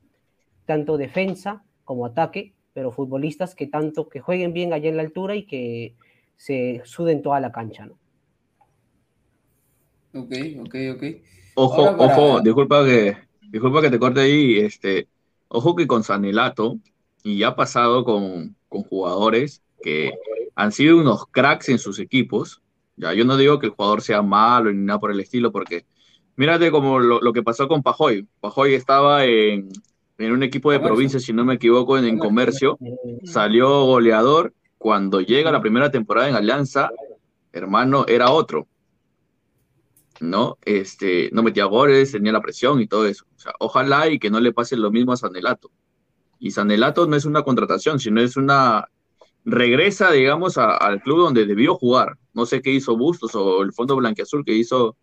tanto 0.66 0.96
defensa 0.96 1.62
como 1.84 2.06
ataque, 2.06 2.54
pero 2.74 2.92
futbolistas 2.92 3.56
que 3.56 3.68
tanto 3.68 4.10
que 4.10 4.20
jueguen 4.20 4.54
bien 4.54 4.74
allá 4.74 4.90
en 4.90 4.98
la 4.98 5.04
altura 5.04 5.36
y 5.36 5.44
que 5.44 5.96
se 6.36 6.82
suden 6.86 7.22
toda 7.22 7.40
la 7.40 7.52
cancha, 7.52 7.86
¿no? 7.86 7.98
Ok, 10.14 10.34
ok, 10.62 10.76
ok. 10.96 11.04
Ojo, 11.56 11.98
para- 11.98 12.16
ojo, 12.16 12.42
disculpa 12.42 12.86
que, 12.86 13.18
disculpa 13.52 13.82
que 13.82 13.90
te 13.90 14.00
corte 14.00 14.22
ahí, 14.22 14.60
este, 14.60 15.08
ojo 15.50 15.76
que 15.76 15.88
con 15.88 16.04
Sanelato, 16.04 16.80
y 17.24 17.40
ya 17.40 17.50
ha 17.50 17.56
pasado 17.56 18.04
con, 18.04 18.56
con 18.70 18.84
jugadores 18.84 19.62
que 19.82 20.12
han 20.56 20.72
sido 20.72 20.98
unos 20.98 21.26
cracks 21.28 21.70
en 21.70 21.80
sus 21.80 22.00
equipos, 22.00 22.62
ya 22.96 23.14
yo 23.14 23.26
no 23.26 23.38
digo 23.38 23.60
que 23.60 23.68
el 23.68 23.74
jugador 23.74 24.02
sea 24.02 24.22
malo 24.22 24.72
ni 24.72 24.84
nada 24.86 25.00
por 25.00 25.12
el 25.12 25.20
estilo, 25.20 25.52
porque 25.52 25.86
mírate 26.36 26.72
como 26.72 27.00
lo, 27.00 27.20
lo 27.22 27.34
que 27.34 27.44
pasó 27.44 27.68
con 27.68 27.84
Pajoy, 27.84 28.28
Pajoy 28.40 28.74
estaba 28.74 29.26
en, 29.26 29.70
en 30.20 30.32
un 30.32 30.44
equipo 30.44 30.72
de 30.72 30.80
provincia, 30.80 31.20
si 31.20 31.34
no 31.34 31.44
me 31.46 31.56
equivoco, 31.56 31.98
en, 31.98 32.06
en 32.06 32.20
comercio, 32.20 32.78
salió 33.24 33.86
goleador, 33.86 34.54
cuando 34.78 35.22
llega 35.22 35.52
la 35.52 35.62
primera 35.62 35.90
temporada 35.92 36.30
en 36.30 36.36
Alianza, 36.36 36.90
hermano, 37.52 38.06
era 38.08 38.30
otro. 38.32 38.68
¿no? 40.22 40.58
Este, 40.66 41.30
no 41.32 41.44
metía 41.44 41.66
goles, 41.66 42.12
tenía 42.12 42.34
la 42.34 42.42
presión 42.42 42.82
y 42.82 42.88
todo 42.88 43.06
eso. 43.06 43.26
O 43.36 43.40
sea, 43.40 43.54
ojalá 43.60 44.10
y 44.10 44.20
que 44.20 44.30
no 44.30 44.40
le 44.42 44.52
pase 44.52 44.76
lo 44.76 44.92
mismo 44.92 45.14
a 45.14 45.18
Sanelato. 45.18 45.72
Y 46.40 46.52
Sanelato 46.52 47.08
no 47.08 47.16
es 47.16 47.26
una 47.26 47.44
contratación, 47.44 48.00
sino 48.00 48.20
es 48.22 48.36
una 48.36 48.90
regresa, 49.46 50.12
digamos, 50.12 50.58
a- 50.58 50.76
al 50.76 51.02
club 51.02 51.20
donde 51.20 51.46
debió 51.46 51.76
jugar. 51.76 52.18
No 52.34 52.46
sé 52.46 52.62
qué 52.62 52.72
hizo 52.72 52.98
Bustos 52.98 53.34
o 53.36 53.62
el 53.62 53.72
Fondo 53.72 53.96
Blanquiazul 53.96 54.44
que 54.44 54.54
hizo 54.54 54.98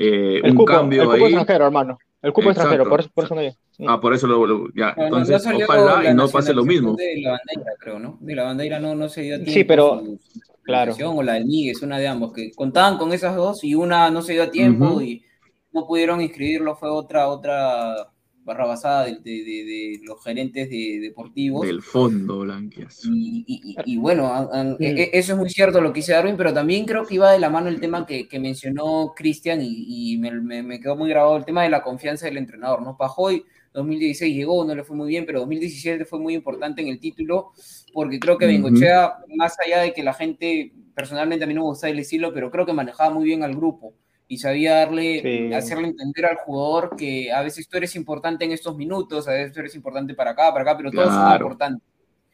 eh, 0.00 0.40
El 0.44 0.50
un 0.52 0.56
cupo, 0.56 0.64
cambio 0.72 1.02
el 1.02 1.08
cupo 1.08 1.16
ahí. 1.16 1.22
extranjero, 1.34 1.66
hermano. 1.66 1.98
El 2.22 2.32
cupo 2.32 2.50
Exacto. 2.50 2.70
extranjero, 2.72 2.90
por 2.90 3.00
eso, 3.00 3.10
por 3.14 3.24
eso 3.24 3.34
no 3.34 3.40
hay. 3.40 3.50
Ah, 3.86 4.00
por 4.00 4.12
eso 4.14 4.26
lo, 4.26 4.44
lo- 4.46 4.68
ya. 4.74 4.94
No, 4.96 5.04
no- 5.04 5.10
no 5.10 5.18
Entonces, 5.18 5.46
ojalá 5.64 6.02
la 6.02 6.10
y 6.10 6.14
no 6.14 6.28
pase 6.28 6.52
lo 6.54 6.64
mismo. 6.64 6.94
De 6.96 7.20
la 7.20 7.30
bandera, 7.30 7.72
creo, 7.78 7.98
¿no? 7.98 8.16
De 8.20 8.34
la 8.34 8.42
bandera 8.44 8.80
no, 8.80 8.94
no 8.94 9.08
se 9.08 9.22
dio 9.22 9.34
a 9.34 9.38
tiempo. 9.38 9.52
Sí, 9.52 9.64
pero- 9.64 10.00
su- 10.00 10.18
su 10.18 10.40
claro. 10.62 10.94
O 11.04 11.22
la 11.22 11.34
del 11.34 11.46
Miguel, 11.46 11.76
una 11.82 11.98
de 11.98 12.08
ambos, 12.08 12.32
que 12.32 12.50
contaban 12.52 12.98
con 12.98 13.12
esas 13.12 13.36
dos 13.36 13.62
y 13.64 13.74
una 13.74 14.10
no 14.10 14.22
se 14.22 14.32
dio 14.34 14.42
a 14.44 14.50
tiempo 14.50 15.00
y 15.00 15.24
no 15.72 15.86
pudieron 15.86 16.20
inscribirlo, 16.20 16.74
fue 16.76 16.90
otra, 16.90 17.28
otra 17.28 18.08
barrabasada 18.48 19.04
de, 19.04 19.12
de- 19.20 19.44
de- 19.44 19.64
de 19.64 20.00
los 20.04 20.22
gerentes 20.24 20.68
de, 20.68 20.98
deportivos. 21.00 21.66
Del 21.66 21.82
Fondo 21.82 22.40
Blanquiazul. 22.40 23.14
Y, 23.16 23.44
y- 23.46 23.60
y- 23.70 23.76
y 23.94 23.96
bueno, 23.98 24.32
an- 24.34 24.48
an- 24.52 24.76
e- 24.80 25.02
e- 25.02 25.10
eso 25.12 25.32
es 25.34 25.38
muy 25.38 25.50
cierto 25.50 25.80
lo 25.80 25.92
que 25.92 26.00
dice 26.00 26.12
Darwin, 26.12 26.36
pero 26.36 26.52
también 26.52 26.84
creo 26.86 27.06
que 27.06 27.14
iba 27.14 27.30
de 27.30 27.38
la 27.38 27.50
mano 27.50 27.68
el 27.68 27.78
tema 27.80 28.04
que, 28.06 28.26
que 28.26 28.40
mencionó 28.40 29.12
Cristian 29.14 29.60
y, 29.62 30.12
y 30.14 30.18
me, 30.18 30.32
me- 30.32 30.62
me 30.62 30.80
quedó 30.80 30.96
muy 30.96 31.08
grabado 31.08 31.36
el 31.36 31.44
tema 31.44 31.62
de 31.62 31.70
la 31.70 31.82
confianza 31.82 32.26
del 32.26 32.38
entrenador, 32.38 32.82
¿no? 32.82 32.96
Pajoy 32.96 33.44
2016 33.74 34.34
llegó, 34.34 34.64
no 34.64 34.74
le 34.74 34.82
fue 34.82 34.96
muy 34.96 35.08
bien, 35.08 35.24
pero 35.26 35.40
2017 35.40 36.04
fue 36.06 36.18
muy 36.18 36.34
importante 36.34 36.80
en 36.82 36.88
el 36.88 36.98
título, 36.98 37.52
porque 37.92 38.18
creo 38.18 38.36
que. 38.38 38.46
Bengochea, 38.46 39.12
más 39.36 39.56
allá 39.64 39.82
de 39.82 39.92
que 39.92 40.02
la 40.02 40.14
gente, 40.14 40.72
personalmente 40.94 41.44
a 41.44 41.46
mí 41.46 41.54
no 41.54 41.60
me 41.60 41.66
gustaba 41.68 41.90
el 41.92 41.98
estilo, 41.98 42.32
pero 42.32 42.50
creo 42.50 42.64
que 42.66 42.72
manejaba 42.72 43.10
muy 43.14 43.24
bien 43.24 43.42
al 43.44 43.54
grupo 43.54 43.94
y 44.28 44.38
sabía 44.38 44.74
darle, 44.74 45.22
Sí. 45.22 45.54
hacerle 45.54 45.88
entender 45.88 46.26
al 46.26 46.36
jugador 46.36 46.94
que 46.96 47.32
a 47.32 47.42
veces 47.42 47.66
tú 47.68 47.78
eres 47.78 47.96
importante 47.96 48.44
en 48.44 48.52
estos 48.52 48.76
minutos, 48.76 49.26
a 49.26 49.32
veces 49.32 49.52
tú 49.52 49.60
eres 49.60 49.74
importante 49.74 50.14
para 50.14 50.32
acá, 50.32 50.52
para 50.52 50.62
acá, 50.62 50.76
pero 50.76 50.90
todos 50.90 51.08
son 51.08 51.24
Claro. 51.24 51.34
importantes. 51.36 51.82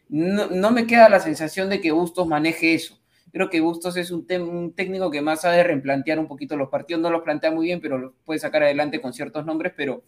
No, 0.09 0.47
no 0.49 0.71
me 0.73 0.87
queda 0.87 1.09
la 1.09 1.21
sensación 1.21 1.71
de 1.71 1.81
que 1.81 1.93
Bustos 1.93 2.27
maneje 2.27 2.75
eso. 2.75 2.99
Creo 3.33 3.49
que 3.49 3.61
Bustos 3.61 3.97
es 3.97 4.11
un, 4.11 4.27
un 4.43 4.73
técnico 4.75 5.11
que 5.11 5.21
más 5.23 5.41
sabe 5.43 5.63
replantear 5.65 6.19
un 6.19 6.29
poquito 6.29 6.57
los 6.57 6.69
partidos, 6.69 7.01
no 7.03 7.11
los 7.11 7.23
plantea 7.23 7.51
muy 7.51 7.67
bien, 7.67 7.81
pero 7.81 7.99
los 7.99 8.13
puede 8.25 8.39
sacar 8.41 8.63
adelante 8.63 9.01
con 9.01 9.13
ciertos 9.13 9.45
nombres, 9.47 9.73
pero 9.77 10.05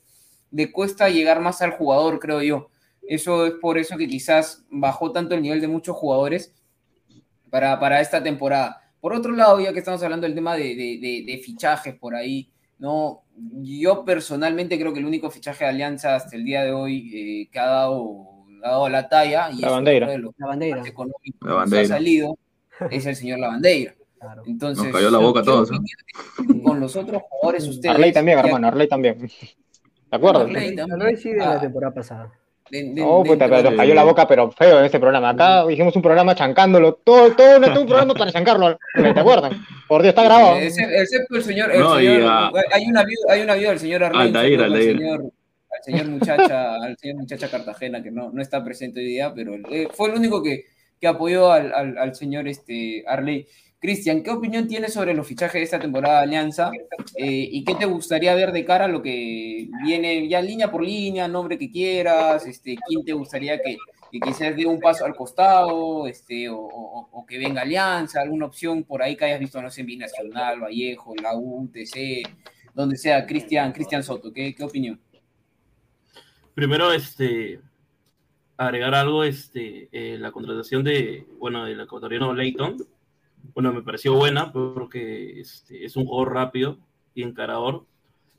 le 0.50 0.70
cuesta 0.70 1.08
llegar 1.08 1.40
más 1.40 1.62
al 1.62 1.70
jugador, 1.72 2.18
creo 2.20 2.42
yo. 2.42 2.68
Eso 3.02 3.46
es 3.46 3.52
por 3.54 3.78
eso 3.78 3.96
que 3.96 4.06
quizás 4.08 4.64
bajó 4.70 5.12
tanto 5.12 5.34
el 5.34 5.42
nivel 5.42 5.60
de 5.60 5.68
muchos 5.68 5.96
jugadores 5.96 6.54
para, 7.50 7.78
para 7.80 8.00
esta 8.00 8.22
temporada. 8.22 8.82
Por 9.06 9.14
otro 9.14 9.30
lado, 9.36 9.60
ya 9.60 9.72
que 9.72 9.78
estamos 9.78 10.02
hablando 10.02 10.26
del 10.26 10.34
tema 10.34 10.56
de, 10.56 10.74
de- 10.74 10.98
de- 11.00 11.24
de 11.24 11.38
fichajes 11.38 11.94
por 11.94 12.16
ahí, 12.16 12.50
¿no? 12.80 13.22
Yo 13.62 14.04
personalmente 14.04 14.76
creo 14.80 14.92
que 14.92 14.98
el 14.98 15.06
único 15.06 15.30
fichaje 15.30 15.62
de 15.62 15.70
Alianza 15.70 16.16
hasta 16.16 16.34
el 16.34 16.44
día 16.44 16.64
de 16.64 16.72
hoy 16.72 17.12
eh, 17.14 17.48
que 17.52 17.56
ha 17.60 17.66
dado, 17.66 18.26
ha 18.64 18.68
dado 18.70 18.88
la 18.88 19.08
talla 19.08 19.48
y 19.52 19.60
La 19.60 19.68
es 19.68 19.72
bandera. 19.74 20.08
de 20.08 20.18
los 20.18 20.34
La 20.38 20.46
bandera. 20.48 20.82
La 21.40 21.62
ha 21.62 21.84
salido 21.84 22.36
es 22.90 23.06
el 23.06 23.14
señor 23.14 23.38
Lavandeira. 23.38 23.94
Claro. 24.18 24.42
Entonces, 24.44 24.82
Nos 24.82 24.92
cayó 24.92 25.08
la 25.12 25.18
boca 25.18 25.38
a 25.38 25.42
¿qué 25.44 25.46
todos, 25.46 25.70
tienen 25.70 26.62
con 26.64 26.80
los 26.80 26.96
otros 26.96 27.22
jugadores 27.30 27.68
ustedes. 27.68 27.94
Arley 27.94 28.12
también, 28.12 28.40
hermano, 28.40 28.66
Arley 28.66 28.88
también. 28.88 29.18
¿te 30.10 30.16
acuerdas? 30.16 30.48
Arley 30.48 31.16
sí 31.16 31.30
de 31.30 31.36
la 31.36 31.60
temporada 31.60 31.94
pasada. 31.94 32.32
No, 32.70 33.22
puta, 33.22 33.48
pero 33.48 33.70
nos 33.70 33.74
cayó 33.74 33.94
la 33.94 34.04
boca, 34.04 34.26
pero 34.26 34.50
feo 34.50 34.78
en 34.80 34.86
este 34.86 34.98
programa. 34.98 35.30
Acá 35.30 35.70
hicimos 35.70 35.94
un 35.94 36.02
programa 36.02 36.34
chancándolo, 36.34 36.94
todo, 36.94 37.32
todo, 37.34 37.60
todo 37.60 37.80
un 37.80 37.86
programa 37.86 38.14
para 38.14 38.32
chancarlo, 38.32 38.78
¿te 38.94 39.08
acuerdan? 39.20 39.52
Por 39.86 40.02
Dios, 40.02 40.10
está 40.10 40.24
grabado. 40.24 40.56
Excepto 40.56 41.36
el 41.36 41.42
señor, 41.44 41.70
el 41.70 41.78
señor 41.78 41.98
hay, 42.72 42.86
una 42.86 43.04
vida, 43.04 43.20
hay 43.28 43.42
una 43.42 43.54
vida 43.54 43.70
del 43.70 43.78
señor 43.78 44.04
Arley, 44.04 44.56
al 44.56 44.82
señor, 44.82 45.32
al 45.70 45.82
señor 45.84 46.06
muchacha, 46.08 46.74
al 46.82 46.96
señor 46.98 47.16
muchacha 47.16 47.50
Cartagena, 47.50 48.02
que 48.02 48.10
no, 48.10 48.30
no 48.32 48.42
está 48.42 48.64
presente 48.64 49.00
hoy 49.00 49.06
día, 49.06 49.32
pero 49.34 49.54
eh, 49.70 49.88
fue 49.92 50.10
el 50.10 50.16
único 50.16 50.42
que, 50.42 50.64
que 51.00 51.06
apoyó 51.06 51.52
al, 51.52 51.72
al, 51.72 51.98
al, 51.98 52.14
señor 52.14 52.48
este, 52.48 53.04
Arley. 53.06 53.46
Cristian, 53.86 54.24
¿qué 54.24 54.32
opinión 54.32 54.66
tienes 54.66 54.94
sobre 54.94 55.14
los 55.14 55.28
fichajes 55.28 55.60
de 55.60 55.62
esta 55.62 55.78
temporada 55.78 56.16
de 56.16 56.24
Alianza? 56.24 56.72
Eh, 57.14 57.48
¿Y 57.52 57.62
qué 57.62 57.76
te 57.76 57.84
gustaría 57.84 58.34
ver 58.34 58.50
de 58.50 58.64
cara 58.64 58.86
a 58.86 58.88
lo 58.88 59.00
que 59.00 59.68
viene 59.84 60.26
ya 60.26 60.42
línea 60.42 60.72
por 60.72 60.82
línea, 60.82 61.28
nombre 61.28 61.56
que 61.56 61.70
quieras? 61.70 62.44
Este, 62.46 62.76
¿Quién 62.84 63.04
te 63.04 63.12
gustaría 63.12 63.62
que, 63.62 63.76
que 64.10 64.18
quizás 64.18 64.56
dé 64.56 64.66
un 64.66 64.80
paso 64.80 65.04
al 65.04 65.14
costado? 65.14 66.08
Este, 66.08 66.48
o, 66.50 67.24
que 67.28 67.38
venga 67.38 67.62
Alianza, 67.62 68.22
alguna 68.22 68.46
opción 68.46 68.82
por 68.82 69.02
ahí 69.02 69.14
que 69.14 69.26
hayas 69.26 69.38
visto, 69.38 69.62
no 69.62 69.70
sé, 69.70 69.82
en 69.82 69.86
Binacional, 69.86 70.62
Vallejo, 70.62 71.14
la 71.22 71.36
UTC, 71.36 72.28
donde 72.74 72.96
sea, 72.96 73.24
Cristian, 73.24 73.70
Cristian 73.72 74.02
Soto, 74.02 74.32
¿qué, 74.32 74.52
¿qué 74.52 74.64
opinión? 74.64 75.00
Primero, 76.54 76.92
este, 76.92 77.60
agregar 78.56 78.96
algo, 78.96 79.22
este, 79.22 79.88
eh, 79.92 80.18
la 80.18 80.32
contratación 80.32 80.82
de, 80.82 81.24
bueno, 81.38 81.64
del 81.64 81.80
ecuatoriano 81.80 82.34
Leighton, 82.34 82.78
bueno, 83.54 83.72
me 83.72 83.82
pareció 83.82 84.14
buena 84.14 84.52
porque 84.52 85.40
este, 85.40 85.84
es 85.84 85.96
un 85.96 86.06
jugador 86.06 86.34
rápido 86.34 86.78
y 87.14 87.22
encarador, 87.22 87.86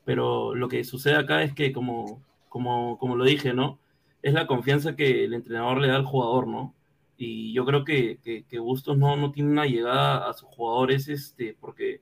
pero 0.04 0.54
lo 0.54 0.68
que 0.68 0.84
sucede 0.84 1.16
acá 1.16 1.42
es 1.42 1.52
que, 1.54 1.72
como, 1.72 2.22
como, 2.48 2.98
como 2.98 3.16
lo 3.16 3.24
dije, 3.24 3.52
¿no? 3.52 3.78
Es 4.22 4.32
la 4.34 4.46
confianza 4.46 4.96
que 4.96 5.24
el 5.24 5.34
entrenador 5.34 5.80
le 5.80 5.88
da 5.88 5.96
al 5.96 6.04
jugador, 6.04 6.46
¿no? 6.46 6.74
Y 7.16 7.52
yo 7.52 7.64
creo 7.66 7.84
que, 7.84 8.18
que, 8.22 8.44
que 8.44 8.58
Bustos 8.58 8.96
no, 8.96 9.16
no 9.16 9.32
tiene 9.32 9.50
una 9.50 9.66
llegada 9.66 10.28
a 10.28 10.32
sus 10.32 10.48
jugadores, 10.48 11.08
este, 11.08 11.56
porque 11.60 12.00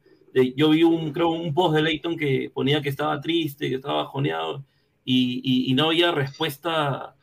yo 0.55 0.71
vi 0.71 0.83
un, 0.83 1.13
creo, 1.13 1.31
un 1.31 1.55
post 1.55 1.75
de 1.75 1.83
Leighton 1.83 2.17
que 2.17 2.51
ponía 2.53 2.83
que 2.83 2.91
estaba 2.91 3.21
triste, 3.21 3.69
que 3.69 3.77
estaba 3.77 4.05
bajoneado, 4.05 4.65
y, 5.05 5.71
y 5.71 5.75
no 5.75 5.87
había 5.87 6.13
respuesta 6.13 7.16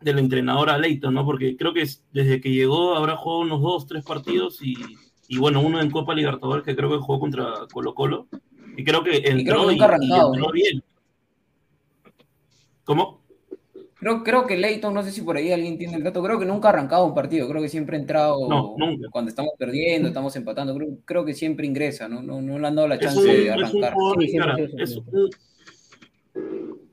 del 0.00 0.18
entrenador 0.18 0.70
a 0.70 0.78
Leighton, 0.78 1.14
¿no? 1.14 1.24
Porque 1.24 1.56
creo 1.56 1.72
que 1.72 1.86
desde 2.12 2.40
que 2.40 2.50
llegó 2.50 2.94
habrá 2.94 3.16
jugado 3.16 3.42
unos 3.42 3.60
dos, 3.62 3.86
tres 3.86 4.04
partidos 4.04 4.60
y, 4.62 4.74
y 5.28 5.38
bueno, 5.38 5.60
uno 5.60 5.80
en 5.80 5.90
Copa 5.90 6.14
Libertadores 6.14 6.64
que 6.64 6.76
creo 6.76 6.90
que 6.90 6.98
jugó 6.98 7.20
contra 7.20 7.66
Colo 7.72 7.94
Colo. 7.94 8.28
Y 8.76 8.84
creo 8.84 9.04
que 9.04 9.16
entró, 9.18 9.70
y, 9.70 9.78
creo 9.78 9.98
que 9.98 10.04
y, 10.04 10.08
y 10.08 10.12
entró 10.12 10.52
bien. 10.52 10.82
¿Cómo? 12.84 13.24
Creo, 13.94 14.22
creo 14.22 14.46
que 14.46 14.58
Leighton, 14.58 14.92
no 14.92 15.02
sé 15.02 15.10
si 15.12 15.22
por 15.22 15.36
ahí 15.36 15.50
alguien 15.50 15.78
tiene 15.78 15.94
el 15.94 16.02
dato, 16.02 16.22
creo 16.22 16.38
que 16.38 16.44
nunca 16.44 16.68
ha 16.68 16.72
arrancado 16.72 17.06
un 17.06 17.14
partido, 17.14 17.48
creo 17.48 17.62
que 17.62 17.70
siempre 17.70 17.96
ha 17.96 18.00
entrado 18.00 18.46
no, 18.48 18.74
nunca. 18.76 19.08
cuando 19.10 19.30
estamos 19.30 19.52
perdiendo, 19.56 20.08
estamos 20.08 20.36
empatando, 20.36 20.74
creo, 20.74 20.98
creo, 21.06 21.24
que 21.24 21.32
siempre 21.32 21.66
ingresa, 21.66 22.06
¿no? 22.06 22.20
No, 22.22 22.42
no 22.42 22.58
le 22.58 22.66
han 22.66 22.74
dado 22.74 22.88
la 22.88 22.98
chance 22.98 23.20
un, 23.20 23.26
de 23.26 23.50
arrancar. 23.50 23.94
Es 24.76 24.96
un, 24.96 25.06
sí, 25.06 25.30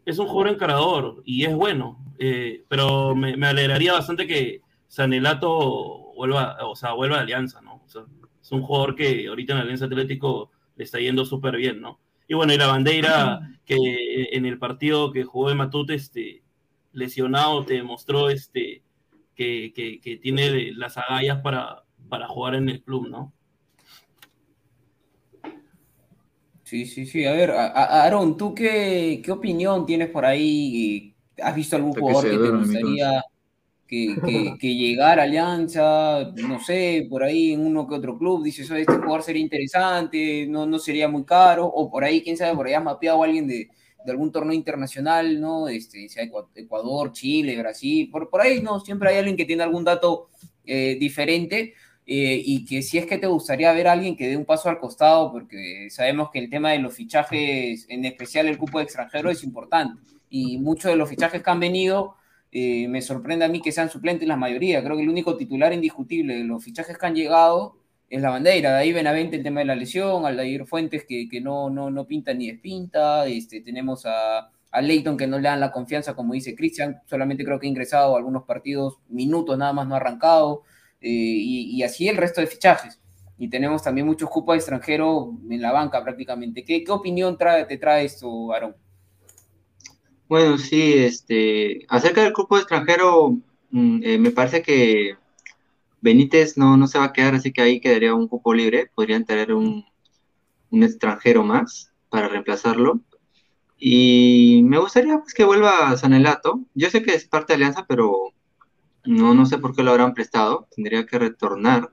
es 0.06 0.20
un 0.20 0.28
jugador 0.28 0.54
encarador 0.54 1.22
y 1.26 1.44
es 1.44 1.54
bueno, 1.54 2.00
eh, 2.24 2.66
pero 2.68 3.16
me, 3.16 3.36
me, 3.36 3.48
alegraría 3.48 3.94
bastante 3.94 4.28
que 4.28 4.62
Sanelato 4.88 6.14
vuelva, 6.16 6.56
o 6.68 6.76
sea, 6.76 6.94
vuelva 6.94 7.18
a 7.18 7.22
Alianza, 7.22 7.62
¿no? 7.62 7.82
O 7.84 7.90
sea, 7.90 8.04
es 8.40 8.52
un 8.52 8.62
jugador 8.62 8.96
que 8.96 9.28
ahorita 9.28 9.54
en 9.54 9.60
Alianza 9.60 9.86
Atlético 9.86 10.52
le 10.76 10.84
está 10.84 11.00
yendo 11.00 11.26
súper 11.26 11.58
bien, 11.58 11.82
¿no? 11.82 12.00
Y 12.28 12.36
bueno, 12.36 12.54
y 12.54 12.58
la 12.58 12.68
bandera 12.68 13.40
que 13.66 14.30
en 14.34 14.46
el 14.46 14.60
partido 14.60 15.12
que 15.12 15.24
jugó 15.24 15.50
de 15.50 15.56
Matute, 15.56 15.96
este, 15.96 16.44
lesionado, 16.92 17.66
te 17.66 17.74
demostró 17.74 18.30
este, 18.30 18.84
que, 19.34 19.74
que, 19.76 20.00
que 20.00 20.18
tiene 20.18 20.74
las 20.74 21.00
agallas 21.00 21.42
para, 21.42 21.86
para 22.08 22.28
jugar 22.28 22.54
en 22.54 22.70
el 22.70 22.84
club, 22.84 23.10
¿no? 23.10 23.34
Sí, 26.66 26.86
sí, 26.86 27.08
sí. 27.08 27.26
A 27.26 27.32
ver, 27.32 27.50
Aaron, 27.50 28.38
¿tú 28.38 28.54
qué, 28.54 29.24
qué 29.26 29.32
opinión 29.32 29.88
tienes 29.88 30.10
por 30.10 30.24
ahí? 30.24 31.11
¿Has 31.42 31.56
visto 31.56 31.76
algún 31.76 31.94
jugador 31.94 32.24
que, 32.24 32.32
que 32.32 32.38
te 32.38 32.50
gustaría 32.50 33.24
que, 33.88 34.16
que, 34.26 34.54
que, 34.60 34.76
llegara 34.76 35.24
a 35.24 35.26
Alianza? 35.26 36.32
No 36.36 36.60
sé, 36.60 37.08
por 37.10 37.24
ahí 37.24 37.54
en 37.54 37.66
uno 37.66 37.88
que 37.88 37.96
otro 37.96 38.18
club, 38.18 38.44
dices, 38.44 38.70
este 38.70 38.94
jugador 38.94 39.24
sería 39.24 39.42
interesante, 39.42 40.48
no, 40.48 40.66
no 40.66 40.80
sería 40.80 41.08
muy 41.08 41.26
caro, 41.26 41.66
o 41.66 41.90
por 41.90 42.04
ahí, 42.04 42.22
quién 42.22 42.38
sabe, 42.38 42.56
por 42.56 42.68
ahí 42.68 42.74
has 42.74 42.84
mapeado 42.84 43.22
a 43.22 43.26
alguien 43.26 43.48
de, 43.48 43.70
de 44.04 44.12
algún 44.12 44.32
torneo 44.32 44.54
internacional, 44.54 45.40
¿no? 45.40 45.68
Este, 45.68 46.08
sea 46.10 46.24
Ecuador, 46.56 47.12
Chile, 47.12 47.58
Brasil, 47.58 48.10
por, 48.12 48.30
por 48.30 48.42
ahí, 48.42 48.62
¿no? 48.62 48.80
Siempre 48.80 49.10
hay 49.10 49.18
alguien 49.18 49.38
que 49.38 49.46
tiene 49.46 49.64
algún 49.64 49.84
dato 49.84 50.30
eh, 50.66 50.98
diferente. 51.00 51.74
Eh, 52.14 52.42
y 52.44 52.66
que 52.66 52.82
si 52.82 52.98
es 52.98 53.06
que 53.06 53.20
te 53.20 53.28
gustaría 53.28 53.72
ver 53.74 53.88
a 53.88 53.94
alguien 53.94 54.18
que 54.18 54.28
dé 54.28 54.36
un 54.36 54.44
paso 54.44 54.70
al 54.70 54.80
costado, 54.80 55.32
porque 55.32 55.88
sabemos 55.92 56.30
que 56.32 56.40
el 56.40 56.50
tema 56.50 56.72
de 56.72 56.80
los 56.80 56.94
fichajes, 56.94 57.86
en 57.90 58.06
especial 58.06 58.48
el 58.48 58.58
cupo 58.58 58.80
de 58.80 58.86
extranjero, 58.86 59.30
es 59.30 59.44
importante. 59.44 60.02
Y 60.32 60.58
muchos 60.58 60.90
de 60.90 60.98
los 60.98 61.08
fichajes 61.08 61.44
que 61.44 61.50
han 61.52 61.60
venido, 61.60 62.16
eh, 62.52 62.88
me 62.88 63.04
sorprende 63.04 63.46
a 63.46 63.50
mí 63.50 63.62
que 63.62 63.72
sean 63.72 63.90
suplentes 63.92 64.28
la 64.28 64.38
mayoría. 64.38 64.84
Creo 64.84 64.96
que 64.98 65.04
el 65.04 65.10
único 65.10 65.38
titular 65.38 65.74
indiscutible 65.74 66.36
de 66.38 66.44
los 66.46 66.64
fichajes 66.64 66.98
que 66.98 67.06
han 67.06 67.14
llegado 67.14 67.78
es 68.10 68.22
la 68.22 68.32
bandera. 68.32 68.72
De 68.72 68.78
ahí 68.80 68.94
Benavente 68.94 69.36
el 69.38 69.44
tema 69.44 69.60
de 69.60 69.68
la 69.68 69.76
lesión, 69.76 70.26
Aldair 70.26 70.66
Fuentes 70.66 71.06
que, 71.06 71.30
que 71.30 71.42
no, 71.42 71.70
no, 71.70 71.92
no 71.92 72.08
pinta 72.08 72.34
ni 72.34 72.50
despinta, 72.50 73.28
este, 73.28 73.62
tenemos 73.62 74.06
a, 74.06 74.50
a 74.72 74.82
Leighton 74.82 75.18
que 75.18 75.28
no 75.28 75.38
le 75.38 75.50
dan 75.50 75.60
la 75.60 75.72
confianza, 75.72 76.16
como 76.16 76.34
dice 76.34 76.56
Cristian, 76.56 77.02
solamente 77.06 77.46
creo 77.46 77.60
que 77.60 77.68
ha 77.68 77.70
ingresado 77.70 78.16
a 78.16 78.18
algunos 78.18 78.44
partidos, 78.44 79.00
minutos 79.10 79.58
nada 79.58 79.74
más 79.74 79.88
no 79.88 79.96
ha 79.96 79.98
arrancado. 79.98 80.64
Eh, 81.02 81.10
y, 81.10 81.78
y, 81.78 81.84
así 81.84 82.08
el 82.08 82.18
resto 82.18 82.42
de 82.42 82.48
fichajes. 82.48 83.00
Y 83.40 83.50
tenemos 83.50 83.82
también 83.82 84.06
muchos 84.06 84.30
cupos 84.30 84.54
de 84.54 84.58
extranjero 84.58 85.34
en 85.50 85.62
la 85.62 85.72
banca 85.72 86.04
prácticamente. 86.04 86.64
¿Qué, 86.64 86.84
qué 86.84 86.92
opinión 86.92 87.38
trae, 87.38 87.66
te 87.66 87.78
trae 87.78 88.06
esto, 88.06 88.54
Aaron? 88.54 88.76
Bueno, 90.32 90.58
sí, 90.58 90.94
este, 90.94 91.86
acerca 91.90 92.24
del 92.24 92.32
de 92.34 92.58
extranjero, 92.58 93.32
mm, 93.72 94.02
eh, 94.02 94.18
me 94.18 94.32
parece 94.32 94.62
que 94.62 95.18
Benítez 96.02 96.58
no, 96.58 96.78
no 96.78 96.88
se 96.88 97.00
va 97.00 97.06
a 97.06 97.14
quedar, 97.14 97.36
así 97.36 97.52
que 97.52 97.62
ahí 97.62 97.82
quedaría 97.82 98.16
un 98.16 98.30
cupo 98.30 98.54
libre. 98.54 98.90
Podrían 98.96 99.26
tener 99.26 99.54
un, 99.54 99.86
un 100.72 100.84
extranjero 100.84 101.44
más 101.44 101.92
para 102.10 102.30
reemplazarlo. 102.30 103.02
Y 103.78 104.62
me 104.64 104.80
gustaría 104.80 105.20
pues, 105.20 105.34
que 105.34 105.44
vuelva 105.44 105.98
Sanelato. 105.98 106.62
Yo 106.76 106.90
sé 106.90 107.04
que 107.04 107.14
es 107.14 107.28
parte 107.28 107.52
de 107.54 107.56
Alianza, 107.56 107.86
pero 107.86 108.32
no, 109.06 109.34
no 109.34 109.46
sé 109.46 109.58
por 109.58 109.76
qué 109.76 109.84
lo 109.84 109.92
habrán 109.92 110.14
prestado. 110.14 110.68
Tendría 110.74 111.06
que 111.06 111.20
retornar. 111.20 111.92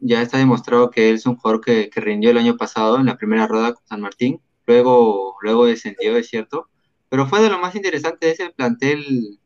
Ya 0.00 0.20
está 0.22 0.38
demostrado 0.38 0.90
que 0.90 1.10
él 1.10 1.16
es 1.16 1.26
un 1.26 1.36
jugador 1.36 1.60
que, 1.60 1.90
que 1.90 2.00
rindió 2.00 2.30
el 2.30 2.38
año 2.38 2.56
pasado 2.56 2.98
en 2.98 3.06
la 3.06 3.16
primera 3.16 3.46
rueda 3.46 3.74
con 3.74 3.86
San 3.86 4.00
Martín. 4.00 4.40
Luego, 4.66 5.36
luego 5.42 5.66
descendió, 5.66 6.16
es 6.16 6.28
cierto. 6.28 6.68
Pero 7.08 7.26
fue 7.26 7.40
de 7.40 7.50
lo 7.50 7.58
más 7.58 7.74
interesante 7.74 8.30
ese 8.30 8.50
plantel 8.50 9.38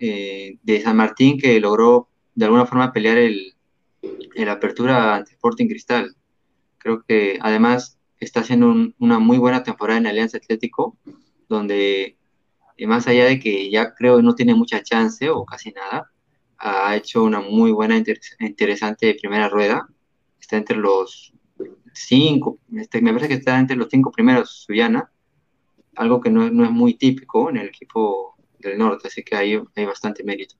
eh, 0.00 0.58
de 0.62 0.80
San 0.80 0.96
Martín 0.96 1.38
que 1.38 1.58
logró 1.60 2.08
de 2.34 2.44
alguna 2.44 2.66
forma 2.66 2.92
pelear 2.92 3.18
el, 3.18 3.54
el 4.34 4.48
apertura 4.48 5.16
ante 5.16 5.32
Sporting 5.32 5.66
Cristal. 5.68 6.14
Creo 6.78 7.02
que 7.02 7.38
además 7.40 7.98
está 8.20 8.40
haciendo 8.40 8.68
un, 8.68 8.94
una 8.98 9.18
muy 9.18 9.38
buena 9.38 9.62
temporada 9.62 9.98
en 9.98 10.06
Alianza 10.06 10.38
Atlético, 10.38 10.96
donde 11.48 12.16
y 12.76 12.86
más 12.86 13.06
allá 13.06 13.26
de 13.26 13.38
que 13.38 13.70
ya 13.70 13.94
creo 13.94 14.20
no 14.20 14.34
tiene 14.34 14.54
mucha 14.54 14.82
chance 14.82 15.30
o 15.30 15.44
casi 15.44 15.70
nada, 15.70 16.10
ha 16.58 16.96
hecho 16.96 17.22
una 17.22 17.40
muy 17.40 17.70
buena, 17.70 17.96
inter 17.96 18.20
interesante 18.40 19.16
primera 19.20 19.48
rueda. 19.48 19.88
Está 20.40 20.56
entre 20.56 20.76
los 20.76 21.32
cinco, 21.92 22.58
este, 22.76 23.00
me 23.00 23.12
parece 23.12 23.28
que 23.28 23.34
está 23.34 23.58
entre 23.58 23.76
los 23.76 23.88
cinco 23.90 24.10
primeros 24.10 24.64
Suyana, 24.64 25.10
algo 25.96 26.20
que 26.20 26.30
no, 26.30 26.50
no, 26.50 26.64
es 26.64 26.70
muy 26.70 26.94
típico 26.94 27.50
en 27.50 27.58
el 27.58 27.68
equipo 27.68 28.36
del 28.58 28.78
norte, 28.78 29.08
así 29.08 29.22
que 29.22 29.36
ahí 29.36 29.60
hay 29.74 29.84
bastante 29.84 30.24
mérito. 30.24 30.56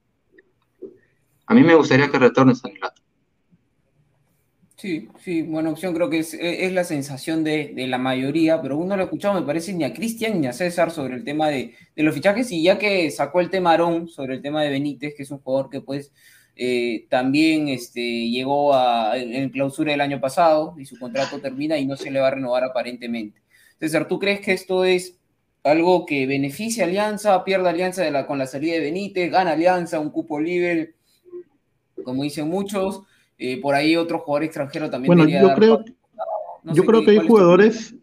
A 1.47 1.55
mí 1.55 1.63
me 1.63 1.75
gustaría 1.75 2.11
que 2.11 2.19
retorne 2.19 2.55
San 2.55 2.73
Lato. 2.81 3.03
Sí, 4.77 5.09
sí, 5.19 5.43
buena 5.43 5.71
opción, 5.71 5.95
creo 5.95 6.11
que 6.11 6.19
es, 6.19 6.35
es 6.35 6.73
la 6.73 6.85
sensación 6.85 7.43
de, 7.43 7.73
de, 7.75 7.87
la 7.87 7.97
mayoría, 7.97 8.61
pero 8.61 8.77
uno 8.77 8.97
lo 8.97 9.03
ha 9.03 9.05
escuchado, 9.05 9.41
me 9.41 9.47
parece, 9.47 9.73
ni 9.73 9.85
a 9.85 9.95
Cristian 9.95 10.41
ni 10.41 10.47
a 10.47 10.53
César 10.53 10.91
sobre 10.91 11.15
el 11.15 11.25
tema 11.25 11.49
de, 11.49 11.75
de, 11.97 12.03
los 12.03 12.15
fichajes, 12.15 12.51
y 12.51 12.63
ya 12.63 12.79
que 12.79 13.11
sacó 13.11 13.41
el 13.41 13.49
tema 13.49 13.73
Arón 13.73 14.09
sobre 14.09 14.35
el 14.35 14.43
tema 14.43 14.63
de 14.63 14.71
Benítez, 14.71 15.15
que 15.17 15.23
es 15.23 15.31
un 15.31 15.39
jugador 15.39 15.71
que 15.71 15.81
pues 15.81 16.13
eh, 16.57 17.07
también 17.11 17.69
este, 17.69 18.01
llegó 18.31 18.75
a, 18.75 19.19
en 19.19 19.51
clausura 19.51 19.91
del 19.93 20.01
año 20.01 20.21
pasado 20.21 20.75
y 20.79 20.85
su 20.85 20.99
contrato 20.99 21.41
termina 21.41 21.79
y 21.79 21.87
no 21.87 21.97
se 21.97 22.11
le 22.11 22.21
va 22.21 22.29
a 22.29 22.33
renovar 22.33 22.65
aparentemente. 22.65 23.43
César, 23.81 24.07
¿tú 24.07 24.19
crees 24.19 24.41
que 24.41 24.53
esto 24.53 24.85
es 24.85 25.19
algo 25.65 26.07
que 26.07 26.27
beneficia 26.27 26.85
a 26.85 26.87
Alianza, 26.87 27.43
pierde 27.43 27.69
Alianza 27.69 28.03
de 28.03 28.11
la, 28.11 28.27
con 28.27 28.39
la 28.39 28.47
salida 28.47 28.75
de 28.75 28.81
Benítez, 28.81 29.31
gana 29.31 29.53
Alianza, 29.53 29.99
un 29.99 30.11
cupo 30.11 30.39
libre, 30.39 30.95
como 32.05 32.23
dicen 32.23 32.49
muchos? 32.49 33.03
Eh, 33.39 33.61
por 33.61 33.75
ahí 33.75 33.97
otro 33.97 34.21
jugador 34.21 34.45
extranjero 34.45 34.91
también. 34.91 35.17
Bueno, 35.17 35.29
yo 35.29 35.55
creo, 35.55 35.85
no 36.63 36.75
yo 36.75 36.85
creo 36.85 37.05
que 37.05 37.11
hay 37.13 37.27
jugadores, 37.27 37.95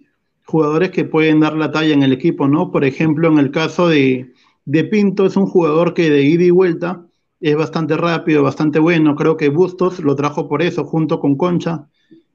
jugadores 0.45 0.91
que 0.91 1.05
pueden 1.05 1.39
dar 1.39 1.53
la 1.53 1.71
talla 1.71 1.93
en 1.93 2.03
el 2.03 2.11
equipo, 2.11 2.47
¿no? 2.47 2.71
Por 2.71 2.83
ejemplo, 2.83 3.29
en 3.29 3.37
el 3.37 3.51
caso 3.51 3.87
de, 3.87 4.31
de 4.65 4.83
Pinto, 4.83 5.25
es 5.25 5.37
un 5.37 5.45
jugador 5.45 5.93
que 5.93 6.09
de 6.09 6.23
ida 6.23 6.43
y 6.43 6.49
vuelta 6.49 7.05
es 7.41 7.55
bastante 7.55 7.97
rápido, 7.97 8.43
bastante 8.43 8.79
bueno. 8.79 9.15
Creo 9.15 9.35
que 9.35 9.49
Bustos 9.49 9.99
lo 9.99 10.15
trajo 10.15 10.47
por 10.47 10.61
eso, 10.61 10.85
junto 10.85 11.19
con 11.19 11.35
Concha. 11.35 11.87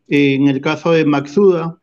Eh, 0.08 0.34
en 0.34 0.48
el 0.48 0.60
caso 0.60 0.90
de 0.90 1.04
Maxuda, 1.04 1.78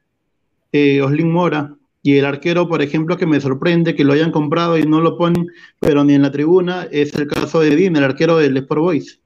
eh, 0.72 1.02
Oslin 1.02 1.32
Mora, 1.32 1.76
y 2.06 2.18
el 2.18 2.26
arquero, 2.26 2.68
por 2.68 2.82
ejemplo, 2.82 3.18
que 3.18 3.26
me 3.26 3.40
sorprende 3.40 3.96
que 3.96 4.04
lo 4.04 4.12
hayan 4.12 4.32
comprado 4.32 4.78
y 4.78 4.84
no 4.84 5.00
lo 5.00 5.18
ponen, 5.18 5.48
pero 5.80 6.04
ni 6.04 6.14
en 6.14 6.22
la 6.24 6.32
tribuna, 6.32 6.86
es 6.92 7.14
el 7.16 7.28
caso 7.28 7.62
de 7.62 7.76
Dean, 7.76 7.96
el 7.96 8.04
arquero 8.04 8.38
del 8.38 8.58
Sport 8.58 8.82
Boys. 8.82 9.22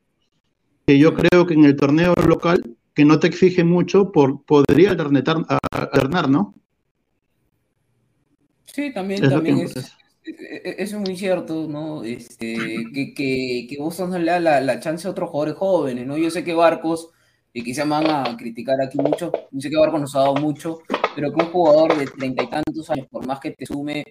Que 0.85 0.99
yo 0.99 1.15
creo 1.15 1.47
que 1.47 1.55
en 1.55 1.65
el 1.65 1.75
torneo 1.75 2.13
local, 2.27 2.77
que 2.93 3.03
no 3.03 3.19
te 3.19 3.27
exige 3.27 3.63
mucho, 3.63 4.11
por, 4.11 4.45
podría 4.45 4.91
alternar, 4.91 5.23
alternar 5.71 6.29
¿no? 6.29 6.53
Sí, 8.65 8.93
también, 8.93 9.23
Es 9.23 9.29
también 9.31 9.57
es, 9.59 9.75
es- 9.75 9.97
eso 10.23 10.97
es 10.97 11.01
muy 11.01 11.17
cierto, 11.17 11.67
¿no? 11.67 12.03
Este, 12.03 12.57
que, 12.93 13.13
que, 13.15 13.77
no 13.79 14.19
le 14.19 14.25
da 14.31 14.39
la, 14.39 14.61
la 14.61 14.79
chance 14.79 15.07
a 15.07 15.11
otros 15.11 15.29
jugadores 15.31 15.55
jóvenes, 15.55 16.05
¿no? 16.05 16.15
Yo 16.17 16.29
sé 16.29 16.43
que 16.43 16.53
Barcos, 16.53 17.09
y 17.57 17.63
quizá 17.63 17.85
me 17.85 17.91
van 17.91 18.07
a 18.11 18.37
criticar 18.37 18.79
aquí 18.79 18.99
mucho, 18.99 19.31
yo 19.49 19.59
sé 19.59 19.71
que 19.71 19.77
Barcos 19.77 19.99
nos 19.99 20.15
ha 20.15 20.19
dado 20.19 20.35
mucho, 20.35 20.77
pero 21.15 21.33
que 21.33 21.43
un 21.43 21.51
jugador 21.51 21.97
de 21.97 22.05
treinta 22.05 22.43
y 22.43 22.47
tantos 22.51 22.87
años, 22.91 23.07
por 23.09 23.25
más 23.25 23.39
que 23.39 23.49
te 23.49 23.65
sume 23.65 24.03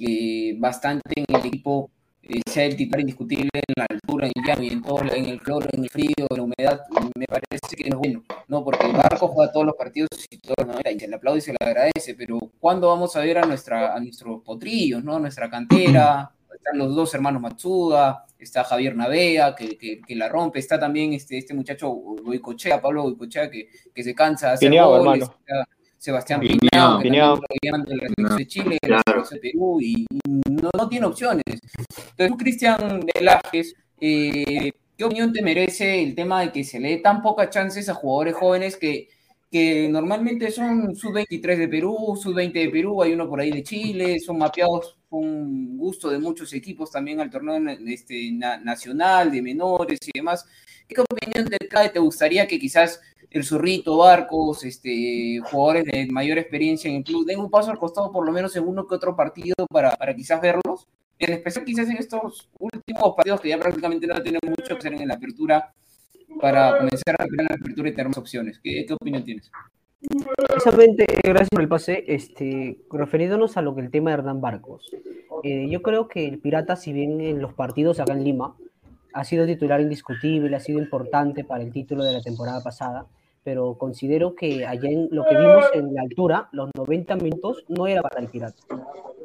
eh, 0.00 0.56
bastante 0.58 1.12
en 1.14 1.24
el 1.28 1.46
equipo, 1.46 1.92
eh, 2.24 2.40
sea 2.44 2.64
el 2.64 2.74
titular 2.74 3.02
indiscutible 3.02 3.50
en 3.54 3.74
la 3.76 3.86
altura, 3.88 4.26
en 4.26 4.32
el 4.34 4.44
llano 4.44 4.62
y 4.64 4.68
en 4.70 4.82
todo, 4.82 5.02
en 5.14 5.26
el 5.26 5.40
calor, 5.40 5.68
en 5.70 5.84
el 5.84 5.90
frío, 5.90 6.26
en 6.28 6.36
la 6.36 6.42
humedad, 6.42 6.80
me 7.16 7.26
parece 7.26 7.76
que 7.76 7.88
no 7.88 7.94
es 7.94 8.00
bueno, 8.00 8.24
¿no? 8.48 8.64
Porque 8.64 8.88
Barcos 8.88 9.30
juega 9.30 9.52
todos 9.52 9.66
los 9.66 9.76
partidos 9.76 10.08
y 10.28 10.38
todos 10.38 10.56
los 10.58 10.66
90 10.66 10.90
y 10.90 10.98
se 10.98 11.06
le 11.06 11.14
aplaude 11.14 11.38
y 11.38 11.42
se 11.42 11.52
le 11.52 11.58
agradece, 11.60 12.16
pero 12.16 12.40
¿cuándo 12.58 12.88
vamos 12.88 13.14
a 13.14 13.20
ver 13.20 13.38
a, 13.38 13.42
nuestra, 13.42 13.94
a 13.94 14.00
nuestros 14.00 14.42
potrillos, 14.42 15.04
¿no? 15.04 15.20
Nuestra 15.20 15.48
cantera, 15.48 16.32
están 16.58 16.78
los 16.78 16.94
dos 16.94 17.14
hermanos 17.14 17.40
Matsuda, 17.40 18.26
está 18.38 18.64
Javier 18.64 18.94
Navea, 18.94 19.54
que, 19.54 19.76
que, 19.76 20.00
que 20.00 20.14
la 20.14 20.28
rompe, 20.28 20.58
está 20.58 20.78
también 20.78 21.12
este, 21.12 21.38
este 21.38 21.54
muchacho 21.54 21.90
Goicochea, 21.90 22.80
Pablo 22.80 23.02
Goicochea, 23.04 23.50
que, 23.50 23.68
que 23.94 24.02
se 24.02 24.14
cansa 24.14 24.48
de 24.48 24.54
hacer 24.54 24.68
Pineado, 24.68 24.90
goles, 24.90 25.22
hermano. 25.22 25.38
está 25.40 25.68
Sebastián. 25.98 26.40
Pineado, 26.40 27.00
que 27.00 27.08
también 27.10 27.24
lo 27.24 27.36
de 27.36 27.96
la 27.96 28.08
selección 28.08 28.36
de 28.36 28.46
Chile, 28.46 28.78
de 28.80 28.88
la 28.88 29.02
selección 29.04 29.40
de 29.40 29.50
Perú, 29.50 29.80
y 29.80 30.06
no, 30.48 30.70
no 30.76 30.88
tiene 30.88 31.06
opciones. 31.06 31.44
Entonces, 32.10 32.36
Cristian 32.38 33.04
Velázquez, 33.14 33.74
eh, 34.00 34.70
¿qué 34.96 35.04
opinión 35.04 35.32
te 35.32 35.42
merece 35.42 36.02
el 36.02 36.14
tema 36.14 36.42
de 36.42 36.52
que 36.52 36.62
se 36.62 36.78
le 36.78 36.90
dé 36.90 36.96
tan 36.98 37.20
pocas 37.20 37.50
chances 37.50 37.88
a 37.88 37.94
jugadores 37.94 38.36
jóvenes 38.36 38.76
que, 38.76 39.08
que 39.50 39.88
normalmente 39.88 40.52
son 40.52 40.94
sub-23 40.94 41.56
de 41.56 41.68
Perú, 41.68 42.18
sub-20 42.20 42.52
de 42.52 42.68
Perú, 42.68 43.02
hay 43.02 43.14
uno 43.14 43.28
por 43.28 43.40
ahí 43.40 43.50
de 43.50 43.64
Chile, 43.64 44.20
son 44.20 44.38
mapeados 44.38 44.97
con 45.08 45.76
gusto 45.78 46.10
de 46.10 46.18
muchos 46.18 46.52
equipos 46.52 46.90
también 46.90 47.20
al 47.20 47.30
torneo 47.30 47.56
este, 47.86 48.30
na- 48.32 48.58
nacional, 48.58 49.30
de 49.30 49.42
menores 49.42 49.98
y 50.06 50.18
demás. 50.18 50.44
¿Qué 50.86 51.00
opinión 51.00 51.46
te 51.48 51.58
trae? 51.66 51.90
¿Te 51.90 51.98
gustaría 51.98 52.46
que 52.46 52.58
quizás 52.58 53.00
el 53.30 53.44
Zurrito, 53.44 53.96
Barcos, 53.98 54.64
este, 54.64 55.40
jugadores 55.50 55.84
de 55.84 56.06
mayor 56.10 56.38
experiencia 56.38 56.88
en 56.90 56.96
el 56.96 57.04
club 57.04 57.26
den 57.26 57.40
un 57.40 57.50
paso 57.50 57.70
al 57.70 57.78
costado 57.78 58.10
por 58.12 58.24
lo 58.24 58.32
menos 58.32 58.54
en 58.56 58.66
uno 58.66 58.86
que 58.86 58.94
otro 58.94 59.14
partido 59.16 59.54
para, 59.70 59.90
para 59.96 60.14
quizás 60.14 60.40
verlos? 60.40 60.86
En 61.18 61.32
especial 61.32 61.64
quizás 61.64 61.88
en 61.90 61.96
estos 61.98 62.48
últimos 62.58 63.14
partidos 63.16 63.40
que 63.40 63.48
ya 63.48 63.58
prácticamente 63.58 64.06
no 64.06 64.14
tenemos 64.22 64.40
mucho 64.44 64.74
que 64.74 64.78
hacer 64.78 64.94
en 64.94 65.08
la 65.08 65.14
apertura 65.14 65.74
para 66.40 66.76
comenzar 66.78 67.16
a 67.18 67.24
recuperar 67.24 67.50
la 67.50 67.56
apertura 67.56 67.88
y 67.88 67.92
tener 67.92 68.08
más 68.08 68.18
opciones. 68.18 68.60
¿Qué, 68.62 68.84
qué 68.86 68.94
opinión 68.94 69.24
tienes? 69.24 69.50
Precisamente, 70.00 71.06
gracias 71.24 71.48
por 71.50 71.60
el 71.60 71.68
pase. 71.68 72.04
Este, 72.06 72.78
referiéndonos 72.90 73.56
a 73.56 73.62
lo 73.62 73.74
que 73.74 73.80
el 73.80 73.90
tema 73.90 74.10
de 74.10 74.14
Hernán 74.14 74.40
Barcos. 74.40 74.90
eh, 75.42 75.68
yo 75.68 75.82
creo 75.82 76.08
que 76.08 76.26
el 76.26 76.38
Pirata, 76.38 76.76
si 76.76 76.92
bien 76.92 77.20
en 77.20 77.40
los 77.40 77.52
partidos 77.54 77.98
acá 78.00 78.12
en 78.12 78.24
Lima, 78.24 78.54
ha 79.12 79.24
sido 79.24 79.46
titular 79.46 79.80
indiscutible, 79.80 80.54
ha 80.54 80.60
sido 80.60 80.78
importante 80.78 81.44
para 81.44 81.64
el 81.64 81.72
título 81.72 82.04
de 82.04 82.12
la 82.12 82.22
temporada 82.22 82.62
pasada, 82.62 83.06
pero 83.42 83.74
considero 83.74 84.34
que 84.34 84.66
allá 84.66 84.88
en 84.88 85.08
lo 85.10 85.24
que 85.24 85.36
vimos 85.36 85.64
en 85.74 85.94
la 85.94 86.02
altura, 86.02 86.48
los 86.52 86.70
90 86.76 87.16
minutos, 87.16 87.64
no 87.68 87.86
era 87.86 88.02
para 88.02 88.20
el 88.20 88.28
Pirata. 88.28 88.62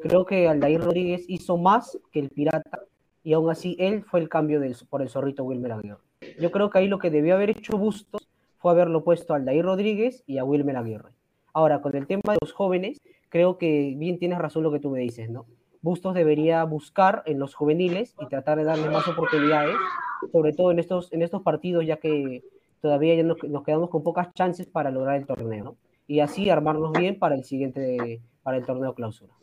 Creo 0.02 0.26
que 0.26 0.48
Aldair 0.48 0.82
Rodríguez 0.82 1.26
hizo 1.28 1.58
más 1.58 2.00
que 2.12 2.20
el 2.20 2.30
Pirata 2.30 2.82
y 3.24 3.34
aún 3.34 3.50
así 3.50 3.76
él 3.80 4.04
fue 4.04 4.20
el 4.20 4.30
cambio 4.30 4.62
por 4.90 5.02
el 5.02 5.10
zorrito 5.10 5.44
Wilmer 5.44 5.74
Aguirre. 5.74 5.98
Yo 6.40 6.52
creo 6.52 6.70
que 6.70 6.80
ahí 6.80 6.88
lo 6.88 7.00
que 7.00 7.10
debió 7.10 7.36
haber 7.36 7.52
hecho 7.52 7.78
Bustos 7.78 8.24
fue 8.64 8.72
haberlo 8.72 9.04
puesto 9.04 9.34
a 9.34 9.36
Aldair 9.36 9.66
Rodríguez 9.66 10.24
y 10.26 10.38
a 10.38 10.46
Wilmer 10.46 10.78
Aguirre. 10.78 11.10
Ahora, 11.54 11.82
con 11.82 11.98
el 11.98 12.08
tema 12.08 12.32
de 12.32 12.38
los 12.40 12.54
jóvenes, 12.54 12.98
creo 13.28 13.58
que 13.58 13.94
bien 13.98 14.20
tienes 14.20 14.40
razón 14.40 14.64
lo 14.64 14.72
que 14.72 14.80
tú 14.80 14.90
me 14.90 15.00
dices, 15.00 15.30
¿no? 15.30 15.46
Bustos 15.82 16.14
debería 16.14 16.64
buscar 16.64 17.24
en 17.26 17.40
los 17.40 17.56
juveniles 17.56 18.16
y 18.22 18.26
tratar 18.28 18.58
de 18.58 18.64
darles 18.64 18.90
más 18.90 19.06
oportunidades, 19.06 19.76
sobre 20.32 20.54
todo 20.54 20.72
en 20.72 20.80
estos, 20.80 21.12
en 21.12 21.24
estos 21.24 21.42
partidos, 21.42 21.86
ya 21.86 21.98
que 21.98 22.42
todavía 22.80 23.16
ya 23.16 23.24
nos, 23.24 23.38
quedamos 23.66 23.90
con 23.90 24.02
pocas 24.02 24.34
chances 24.34 24.66
para 24.66 24.92
lograr 24.92 25.18
el 25.18 25.26
torneo, 25.26 25.64
¿no? 25.66 25.76
Y 26.08 26.22
así 26.22 26.50
armarnos 26.50 26.94
bien 26.94 27.20
para 27.20 27.36
el 27.36 27.44
siguiente, 27.44 28.22
para 28.44 28.56
el 28.56 28.66
torneo 28.66 28.96
clausura. 28.96 29.34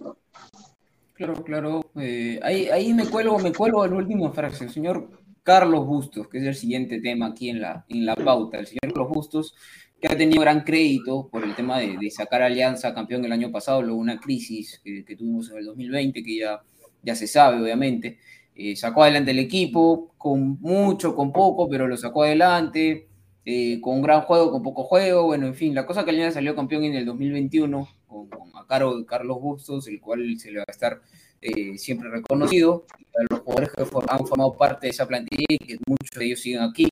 Claro, 1.12 1.34
claro. 1.44 1.80
eh, 1.96 2.40
ahí, 2.42 2.70
ahí 2.70 2.94
me 2.94 3.06
cuelgo, 3.06 3.38
me 3.38 3.52
cuelgo 3.52 3.84
en 3.84 3.90
la 3.90 3.98
última 3.98 4.30
frase. 4.30 4.70
Señor 4.70 5.10
Carlos 5.42 5.86
Bustos, 5.86 6.28
que 6.28 6.38
es 6.38 6.44
el 6.44 6.54
siguiente 6.54 7.00
tema 7.00 7.26
aquí 7.26 7.48
en 7.48 7.60
la, 7.60 7.84
en 7.88 8.06
la 8.06 8.14
pauta. 8.14 8.58
El 8.58 8.66
señor 8.66 8.92
Carlos 8.92 9.08
Bustos, 9.08 9.54
que 10.00 10.08
ha 10.08 10.16
tenido 10.16 10.40
gran 10.40 10.62
crédito 10.62 11.28
por 11.30 11.44
el 11.44 11.54
tema 11.54 11.78
de, 11.78 12.10
sacar 12.10 12.42
Alianza 12.42 12.94
campeón 12.94 13.24
el 13.24 13.32
año 13.32 13.50
pasado, 13.50 13.82
luego 13.82 13.98
una 13.98 14.18
crisis 14.18 14.80
que, 14.82 15.02
tuvimos 15.16 15.50
en 15.50 15.58
el 15.58 15.66
2020, 15.66 16.22
que 16.22 16.38
ya, 16.38 16.60
ya 17.02 17.14
se 17.14 17.26
sabe, 17.26 17.62
obviamente. 17.62 18.18
Eh, 18.54 18.76
sacó 18.76 19.02
adelante 19.02 19.30
el 19.30 19.38
equipo, 19.38 20.14
con 20.18 20.60
mucho, 20.60 21.14
con 21.14 21.32
poco, 21.32 21.68
pero 21.68 21.86
lo 21.86 21.96
sacó 21.96 22.24
adelante. 22.24 23.08
eh, 23.44 23.80
con 23.80 23.96
un 23.96 24.02
gran 24.02 24.22
juego, 24.22 24.50
con 24.52 24.62
poco 24.62 24.84
juego, 24.84 25.24
bueno, 25.24 25.46
en 25.46 25.54
fin, 25.54 25.74
la 25.74 25.86
cosa 25.86 26.04
que 26.04 26.10
Alianza 26.10 26.34
salió 26.34 26.54
campeón 26.54 26.84
en 26.84 26.94
el 26.94 27.06
2021 27.06 27.88
con, 28.06 28.28
con 28.28 28.50
a 28.54 28.66
cargo 28.66 28.98
de 28.98 29.06
Carlos 29.06 29.40
Bustos, 29.40 29.88
el 29.88 30.00
cual 30.00 30.38
se 30.38 30.52
le 30.52 30.58
va 30.58 30.64
a 30.68 30.72
estar 30.72 31.00
eh, 31.40 31.78
siempre 31.78 32.08
reconocido, 32.10 32.84
a 33.18 33.22
los 33.30 33.40
jugadores 33.40 33.70
que 33.76 33.84
for- 33.84 34.06
han 34.08 34.26
formado 34.26 34.56
parte 34.56 34.86
de 34.86 34.90
esa 34.90 35.06
plantilla 35.06 35.44
y 35.48 35.58
que 35.58 35.78
muchos 35.86 36.18
de 36.18 36.24
ellos 36.26 36.40
siguen 36.40 36.62
aquí. 36.62 36.88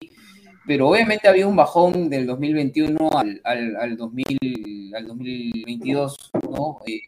Pero 0.67 0.89
obviamente 0.89 1.29
había 1.29 1.47
un 1.47 1.57
bajón 1.57 2.11
del 2.11 2.27
2021 2.27 3.11
al, 3.13 3.41
al, 3.45 3.77
al, 3.77 3.97
2000, 3.97 4.95
al 4.95 5.07
2022, 5.07 6.31
¿no? 6.51 6.79
Eh, 6.87 7.01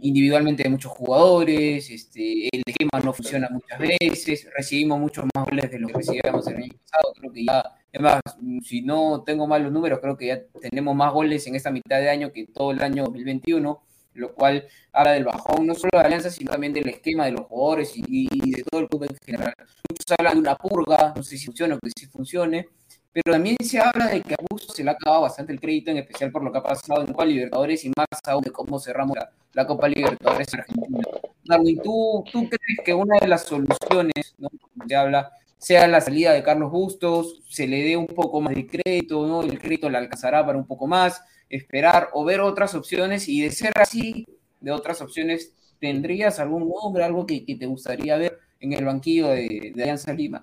individualmente 0.00 0.62
de 0.62 0.70
muchos 0.70 0.90
jugadores, 0.92 1.90
este, 1.90 2.48
el 2.52 2.62
esquema 2.66 3.00
no 3.04 3.12
funciona 3.12 3.48
muchas 3.50 3.78
veces, 3.78 4.48
recibimos 4.56 4.98
muchos 4.98 5.24
más 5.34 5.44
goles 5.44 5.70
de 5.70 5.78
los 5.78 5.90
que 5.90 5.98
recibíamos 5.98 6.46
el 6.46 6.56
año 6.56 6.72
pasado, 6.84 7.12
creo 7.20 7.32
que 7.32 7.44
ya, 7.44 7.62
además, 7.92 8.20
si 8.64 8.82
no 8.82 9.22
tengo 9.24 9.46
mal 9.46 9.62
los 9.62 9.72
números, 9.72 9.98
creo 10.00 10.16
que 10.16 10.26
ya 10.28 10.42
tenemos 10.60 10.96
más 10.96 11.12
goles 11.12 11.46
en 11.46 11.56
esta 11.56 11.70
mitad 11.70 12.00
de 12.00 12.08
año 12.08 12.32
que 12.32 12.46
todo 12.46 12.70
el 12.70 12.82
año 12.82 13.04
2021, 13.04 13.82
lo 14.14 14.34
cual 14.34 14.66
habla 14.92 15.12
del 15.12 15.24
bajón 15.24 15.66
no 15.66 15.74
solo 15.74 15.90
de 15.92 16.00
Alianza, 16.00 16.30
sino 16.30 16.50
también 16.50 16.72
del 16.72 16.88
esquema 16.88 17.26
de 17.26 17.32
los 17.32 17.46
jugadores 17.46 17.92
y, 17.96 18.28
y 18.30 18.50
de 18.50 18.62
todo 18.64 18.80
el 18.80 18.88
club 18.88 19.04
en 19.04 19.16
general. 19.24 19.54
Muchos 19.88 20.06
hablan 20.18 20.34
de 20.34 20.40
una 20.40 20.56
purga, 20.56 21.12
no 21.16 21.22
sé 21.22 21.36
si 21.36 21.46
funciona 21.46 21.76
o 21.76 21.78
que 21.78 21.90
sí 21.96 22.06
funcione, 22.06 22.68
pero 23.12 23.32
también 23.34 23.56
se 23.62 23.78
habla 23.78 24.06
de 24.06 24.22
que 24.22 24.32
a 24.32 24.36
Augusto 24.40 24.72
se 24.72 24.82
le 24.82 24.90
ha 24.90 24.94
acabado 24.94 25.22
bastante 25.22 25.52
el 25.52 25.60
crédito, 25.60 25.90
en 25.90 25.98
especial 25.98 26.32
por 26.32 26.42
lo 26.42 26.50
que 26.50 26.58
ha 26.58 26.62
pasado 26.62 27.02
en 27.02 27.08
Copa 27.08 27.26
Libertadores 27.26 27.84
y 27.84 27.90
más 27.90 28.06
aún 28.26 28.42
de 28.42 28.50
cómo 28.50 28.78
cerramos 28.78 29.16
la, 29.16 29.30
la 29.52 29.66
Copa 29.66 29.88
Libertadores 29.88 30.52
en 30.54 30.60
Argentina. 30.60 31.00
Darwin, 31.44 31.80
¿tú, 31.82 32.24
¿tú 32.32 32.48
crees 32.48 32.80
que 32.84 32.94
una 32.94 33.18
de 33.20 33.28
las 33.28 33.42
soluciones, 33.42 34.34
¿no? 34.38 34.48
se 34.88 34.96
habla, 34.96 35.32
sea 35.58 35.86
la 35.88 36.00
salida 36.00 36.32
de 36.32 36.42
Carlos 36.42 36.70
Bustos, 36.70 37.42
se 37.48 37.66
le 37.66 37.82
dé 37.82 37.96
un 37.98 38.06
poco 38.06 38.40
más 38.40 38.54
de 38.54 38.66
crédito, 38.66 39.26
¿no? 39.26 39.42
el 39.42 39.58
crédito 39.58 39.90
le 39.90 39.98
alcanzará 39.98 40.44
para 40.46 40.56
un 40.56 40.66
poco 40.66 40.86
más, 40.86 41.22
esperar 41.52 42.08
o 42.14 42.24
ver 42.24 42.40
otras 42.40 42.74
opciones 42.74 43.28
y 43.28 43.42
de 43.42 43.50
ser 43.50 43.72
así, 43.76 44.26
de 44.60 44.72
otras 44.72 45.00
opciones, 45.00 45.54
¿tendrías 45.78 46.40
algún 46.40 46.68
nombre, 46.68 47.04
algo 47.04 47.26
que, 47.26 47.44
que 47.44 47.56
te 47.56 47.66
gustaría 47.66 48.16
ver 48.16 48.40
en 48.58 48.72
el 48.72 48.84
banquillo 48.84 49.28
de, 49.28 49.72
de 49.74 49.82
Alianza 49.82 50.12
Lima? 50.12 50.42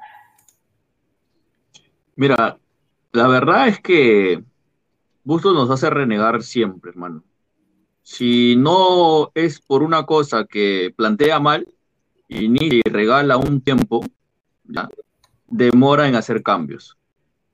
Mira, 2.15 2.57
la 3.11 3.27
verdad 3.27 3.67
es 3.67 3.79
que 3.79 4.43
Bustos 5.23 5.53
nos 5.53 5.69
hace 5.69 5.89
renegar 5.89 6.41
siempre, 6.41 6.91
hermano. 6.91 7.23
Si 8.01 8.55
no 8.55 9.31
es 9.35 9.59
por 9.61 9.83
una 9.83 10.05
cosa 10.05 10.45
que 10.45 10.93
plantea 10.95 11.39
mal 11.39 11.67
y 12.27 12.49
ni 12.49 12.81
regala 12.81 13.37
un 13.37 13.61
tiempo, 13.61 14.03
demora 15.47 16.07
en 16.07 16.15
hacer 16.15 16.41
cambios. 16.41 16.97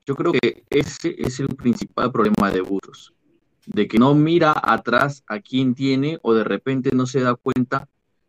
Yo 0.06 0.16
creo 0.16 0.34
que 0.34 0.64
ese 0.70 1.16
es 1.18 1.40
el 1.40 1.48
principal 1.48 2.12
problema 2.12 2.52
de 2.52 2.62
Bustos, 2.62 3.15
de 3.66 3.88
que 3.88 3.98
no 3.98 4.14
mira 4.14 4.54
atrás 4.56 5.24
a 5.28 5.40
quién 5.40 5.76
tiene 5.76 6.20
o 6.22 6.34
de 6.34 6.44
repente 6.44 6.92
no 6.94 7.06
se 7.06 7.22
da 7.22 7.36
cuenta 7.36 7.88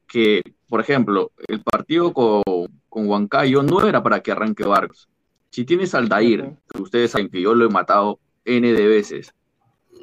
que, 0.08 0.42
por 0.68 0.80
ejemplo, 0.80 1.32
el 1.48 1.60
partido 1.60 2.12
con, 2.12 2.42
con 2.88 3.08
Huancayo 3.08 3.62
no 3.62 3.86
era 3.86 4.02
para 4.02 4.20
que 4.20 4.32
arranque 4.32 4.64
Vargas. 4.64 5.08
Si 5.50 5.64
tienes 5.64 5.94
al 5.94 6.08
Dair, 6.08 6.56
que 6.68 6.82
ustedes 6.82 7.10
saben 7.10 7.28
que 7.28 7.40
yo 7.40 7.54
lo 7.54 7.66
he 7.66 7.68
matado 7.68 8.18
N 8.44 8.72
de 8.72 8.86
veces, 8.86 9.34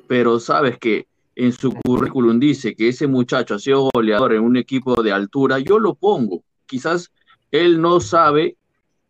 pero 0.08 0.40
sabes 0.40 0.78
que 0.78 1.08
en 1.36 1.52
su 1.52 1.74
currículum 1.74 2.40
dice 2.40 2.76
que 2.76 2.90
ese 2.90 3.08
muchacho 3.08 3.56
ha 3.56 3.60
sido 3.60 3.90
goleador 3.94 4.34
en 4.34 4.42
un 4.42 4.58
equipo 4.58 5.02
de 5.02 5.12
altura, 5.12 5.60
yo 5.60 5.80
lo 5.80 5.96
pongo. 5.96 6.44
Quizás 6.66 7.12
él 7.52 7.82
no 7.82 8.00
sabe, 8.00 8.58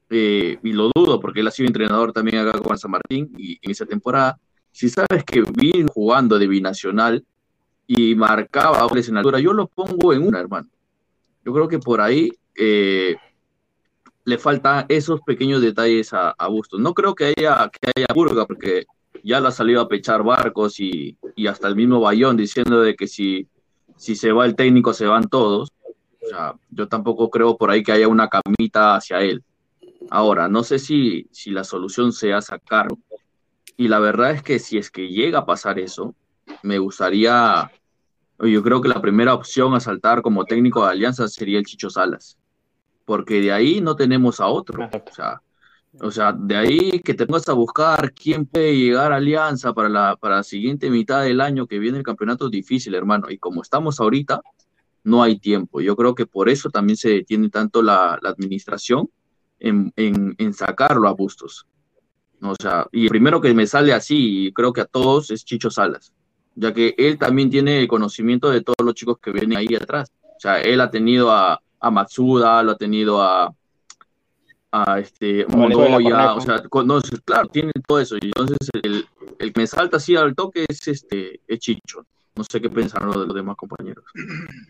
eh, 0.09 0.57
y 0.63 0.73
lo 0.73 0.91
dudo 0.93 1.19
porque 1.19 1.41
él 1.41 1.47
ha 1.47 1.51
sido 1.51 1.67
entrenador 1.67 2.13
también 2.13 2.37
acá 2.37 2.59
con 2.59 2.77
San 2.77 2.91
Martín 2.91 3.33
y 3.37 3.57
en 3.61 3.71
esa 3.71 3.85
temporada, 3.85 4.39
si 4.73 4.89
sabes 4.89 5.23
que 5.23 5.43
vino 5.43 5.87
jugando 5.93 6.37
de 6.37 6.47
binacional 6.47 7.23
y 7.87 8.15
marcaba 8.15 8.83
goles 8.83 9.07
en 9.07 9.17
altura, 9.17 9.39
yo 9.39 9.53
lo 9.53 9.67
pongo 9.67 10.13
en 10.13 10.23
una, 10.27 10.39
hermano. 10.39 10.67
Yo 11.45 11.53
creo 11.53 11.67
que 11.67 11.77
por 11.77 12.01
ahí 12.01 12.31
eh, 12.55 13.15
le 14.25 14.37
faltan 14.39 14.85
esos 14.89 15.21
pequeños 15.21 15.61
detalles 15.61 16.11
a, 16.13 16.31
a 16.31 16.47
Bustos. 16.47 16.79
No 16.79 16.93
creo 16.93 17.13
que 17.13 17.33
haya, 17.37 17.69
que 17.69 17.91
haya 17.95 18.07
purga, 18.07 18.47
porque 18.47 18.85
ya 19.23 19.39
lo 19.39 19.49
ha 19.49 19.51
salido 19.51 19.79
a 19.81 19.87
pechar 19.87 20.23
barcos 20.23 20.79
y, 20.79 21.17
y, 21.35 21.45
hasta 21.45 21.67
el 21.67 21.75
mismo 21.75 21.99
Bayón 21.99 22.35
diciendo 22.35 22.81
de 22.81 22.95
que 22.95 23.07
si, 23.07 23.47
si 23.95 24.15
se 24.15 24.31
va 24.31 24.45
el 24.45 24.55
técnico 24.55 24.91
se 24.93 25.05
van 25.05 25.29
todos. 25.29 25.69
O 26.23 26.27
sea, 26.27 26.55
yo 26.71 26.87
tampoco 26.87 27.29
creo 27.29 27.57
por 27.57 27.69
ahí 27.69 27.83
que 27.83 27.91
haya 27.91 28.07
una 28.07 28.27
camita 28.27 28.95
hacia 28.95 29.21
él. 29.21 29.43
Ahora, 30.09 30.47
no 30.47 30.63
sé 30.63 30.79
si, 30.79 31.27
si 31.31 31.51
la 31.51 31.63
solución 31.63 32.11
sea 32.11 32.41
sacarlo. 32.41 32.97
Y 33.77 33.87
la 33.87 33.99
verdad 33.99 34.31
es 34.31 34.43
que 34.43 34.59
si 34.59 34.77
es 34.77 34.91
que 34.91 35.07
llega 35.07 35.39
a 35.39 35.45
pasar 35.45 35.79
eso, 35.79 36.15
me 36.61 36.77
gustaría, 36.77 37.71
yo 38.39 38.63
creo 38.63 38.81
que 38.81 38.89
la 38.89 39.01
primera 39.01 39.33
opción 39.33 39.73
a 39.73 39.79
saltar 39.79 40.21
como 40.21 40.45
técnico 40.45 40.85
de 40.85 40.91
Alianza 40.91 41.27
sería 41.27 41.59
el 41.59 41.65
Chicho 41.65 41.89
Salas, 41.89 42.37
porque 43.05 43.41
de 43.41 43.51
ahí 43.51 43.81
no 43.81 43.95
tenemos 43.95 44.39
a 44.39 44.47
otro. 44.47 44.85
O 44.85 45.13
sea, 45.13 45.41
o 46.01 46.09
sea, 46.09 46.33
de 46.33 46.55
ahí 46.55 46.99
que 47.01 47.13
te 47.13 47.27
pongas 47.27 47.47
a 47.49 47.53
buscar 47.53 48.13
quién 48.13 48.45
puede 48.45 48.75
llegar 48.75 49.11
a 49.11 49.17
Alianza 49.17 49.73
para 49.73 49.89
la, 49.89 50.15
para 50.15 50.37
la 50.37 50.43
siguiente 50.43 50.89
mitad 50.89 51.23
del 51.23 51.39
año 51.39 51.67
que 51.67 51.77
viene 51.77 51.99
el 51.99 52.03
campeonato 52.03 52.45
es 52.45 52.51
difícil, 52.51 52.95
hermano. 52.95 53.29
Y 53.29 53.37
como 53.37 53.61
estamos 53.61 53.99
ahorita, 53.99 54.41
no 55.03 55.21
hay 55.21 55.37
tiempo. 55.37 55.81
Yo 55.81 55.95
creo 55.95 56.15
que 56.15 56.25
por 56.25 56.49
eso 56.49 56.69
también 56.69 56.97
se 56.97 57.09
detiene 57.09 57.49
tanto 57.49 57.81
la, 57.83 58.17
la 58.21 58.29
administración 58.29 59.09
en, 59.59 59.93
en, 59.95 60.33
en, 60.39 60.53
sacarlo 60.53 61.07
a 61.07 61.13
Bustos. 61.13 61.67
O 62.51 62.55
sea, 62.61 62.87
y 62.91 63.03
el 63.03 63.09
primero 63.09 63.41
que 63.41 63.53
me 63.53 63.67
sale 63.67 63.93
así, 63.93 64.47
y 64.47 64.51
creo 64.53 64.73
que 64.73 64.81
a 64.81 64.85
todos, 64.85 65.31
es 65.31 65.45
Chicho 65.45 65.69
Salas, 65.69 66.13
ya 66.55 66.73
que 66.73 66.93
él 66.97 67.17
también 67.17 67.49
tiene 67.49 67.79
el 67.79 67.87
conocimiento 67.87 68.49
de 68.49 68.61
todos 68.61 68.77
los 68.83 68.93
chicos 68.93 69.17
que 69.19 69.31
vienen 69.31 69.57
ahí 69.57 69.75
atrás. 69.75 70.11
O 70.23 70.39
sea, 70.39 70.61
él 70.61 70.81
ha 70.81 70.89
tenido 70.89 71.31
a, 71.31 71.61
a 71.79 71.91
Matsuda, 71.91 72.61
lo 72.63 72.71
ha 72.71 72.77
tenido 72.77 73.21
a, 73.21 73.53
a 74.71 74.99
este 74.99 75.45
Montoya, 75.47 76.33
o 76.33 76.41
sea, 76.41 76.61
conoce, 76.63 77.17
claro, 77.23 77.47
tiene 77.47 77.71
todo 77.87 77.99
eso. 77.99 78.15
Y 78.17 78.25
entonces 78.25 78.57
el, 78.81 79.05
el, 79.39 79.53
que 79.53 79.61
me 79.61 79.67
salta 79.67 79.97
así 79.97 80.15
al 80.15 80.35
toque 80.35 80.65
es 80.67 80.87
este 80.87 81.41
es 81.47 81.59
Chicho. 81.59 82.05
No 82.35 82.43
sé 82.43 82.59
qué 82.59 82.69
pensaron 82.69 83.11
de 83.11 83.27
los 83.27 83.35
demás 83.35 83.55
compañeros. 83.55 84.03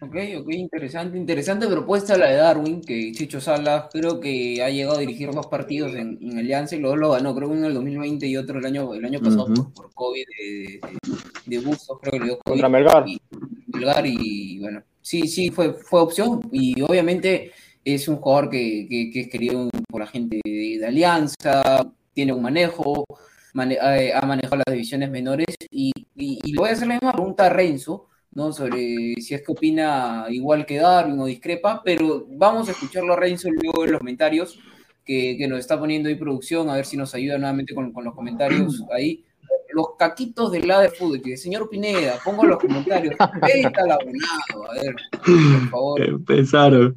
Ok, 0.01 0.16
ok, 0.39 0.49
interesante, 0.51 1.18
interesante 1.18 1.68
propuesta 1.68 2.18
la 2.18 2.28
de 2.28 2.36
Darwin, 2.36 2.82
que 2.82 3.11
Chicho 3.14 3.39
Salas 3.39 3.86
creo 3.91 4.20
que 4.20 4.61
ha 4.61 4.70
llegado 4.70 4.97
a 4.97 4.99
dirigir 4.99 5.32
dos 5.32 5.47
partidos 5.47 5.95
en, 5.95 6.18
en 6.22 6.39
Alianza 6.39 6.76
y 6.76 6.80
luego 6.80 6.97
lo 6.97 7.11
ganó, 7.11 7.34
creo 7.34 7.47
que 7.47 7.53
uno 7.53 7.61
en 7.64 7.68
el 7.70 7.74
2020 7.76 8.28
y 8.28 8.36
otro 8.36 8.59
el 8.59 8.66
año, 8.66 8.93
el 8.93 9.05
año 9.05 9.20
pasado 9.20 9.45
uh 9.45 9.49
-huh. 9.49 9.74
por, 9.74 9.86
por, 9.86 9.93
COVID 9.93 10.24
de, 10.38 10.80
de, 10.82 11.57
de 11.57 11.66
Bustos, 11.66 11.97
creo 12.01 12.11
que 12.11 12.20
le 12.20 12.26
dio 12.26 12.39
COVID. 12.39 12.51
Contra 12.51 12.70
Melgar. 12.70 13.07
Y, 13.07 13.22
Melgar 13.68 14.05
y 14.05 14.59
bueno, 14.59 14.84
sí, 15.01 15.28
sí, 15.28 15.49
fue, 15.49 15.74
fue 15.74 16.01
opción 16.01 16.41
y 16.51 16.82
obviamente 16.82 17.51
es 17.86 18.07
un 18.09 18.18
jugador 18.18 18.49
que, 18.49 18.88
que, 18.89 19.09
que 19.11 19.20
es 19.22 19.30
querido 19.30 19.70
por 19.89 20.01
la 20.01 20.07
gente 20.07 20.41
de, 20.43 20.78
de 20.80 20.86
Alianza, 20.86 21.86
tiene 22.14 22.34
un 22.34 22.41
manejo, 22.41 23.05
mane 23.54 23.78
ha 23.80 24.22
manejado 24.26 24.58
las 24.58 24.74
divisiones 24.74 25.10
menores 25.10 25.47
y, 25.70 25.91
y, 26.16 26.39
y, 26.43 26.51
le 26.51 26.60
voy 26.60 26.70
a 26.70 26.74
hacer 26.74 26.88
la 26.88 26.95
misma 26.95 27.14
pregunta 27.14 27.45
a 27.45 27.49
Renzo, 27.49 28.10
¿no? 28.32 28.51
Sobre 28.51 29.14
si 29.22 29.34
es 29.34 29.41
que 29.41 29.51
opina 29.51 30.26
igual 30.30 30.66
que 30.66 30.78
Darwin 30.78 31.20
o 31.20 31.26
discrepa, 31.26 31.82
pero 31.84 32.26
vamos 32.30 32.68
a 32.68 32.72
escucharlo 32.72 33.14
a 33.14 33.18
Renzo 33.18 33.49
luego 33.49 33.86
en 33.86 33.91
los 33.91 33.99
comentarios 33.99 34.60
que, 35.06 35.36
que 35.38 35.47
nos 35.47 35.60
está 35.60 35.80
poniendo 35.80 36.10
ahí 36.10 36.16
producción, 36.16 36.70
a 36.70 36.76
ver 36.76 36.86
si 36.86 36.97
nos 36.97 37.14
ayuda 37.14 37.38
nuevamente 37.38 37.74
con, 37.74 37.91
con 37.91 38.04
los 38.04 38.16
comentarios 38.16 38.84
ahí. 38.93 39.24
Los 39.72 39.95
caquitos 39.97 40.51
del 40.51 40.68
lado 40.68 40.84
de 40.84 40.89
fútbol, 40.89 41.20
que 41.20 41.36
señor 41.36 41.68
Pineda, 41.68 42.20
pongo 42.24 42.43
en 42.43 42.49
los 42.51 42.60
comentarios, 42.60 43.16
está 43.47 43.86
la 43.88 43.95
a 43.95 44.74
ver, 44.76 44.95
por 45.26 45.70
favor. 45.70 46.01
Empezaron. 46.08 46.95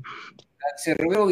Cancerbero, 0.59 1.30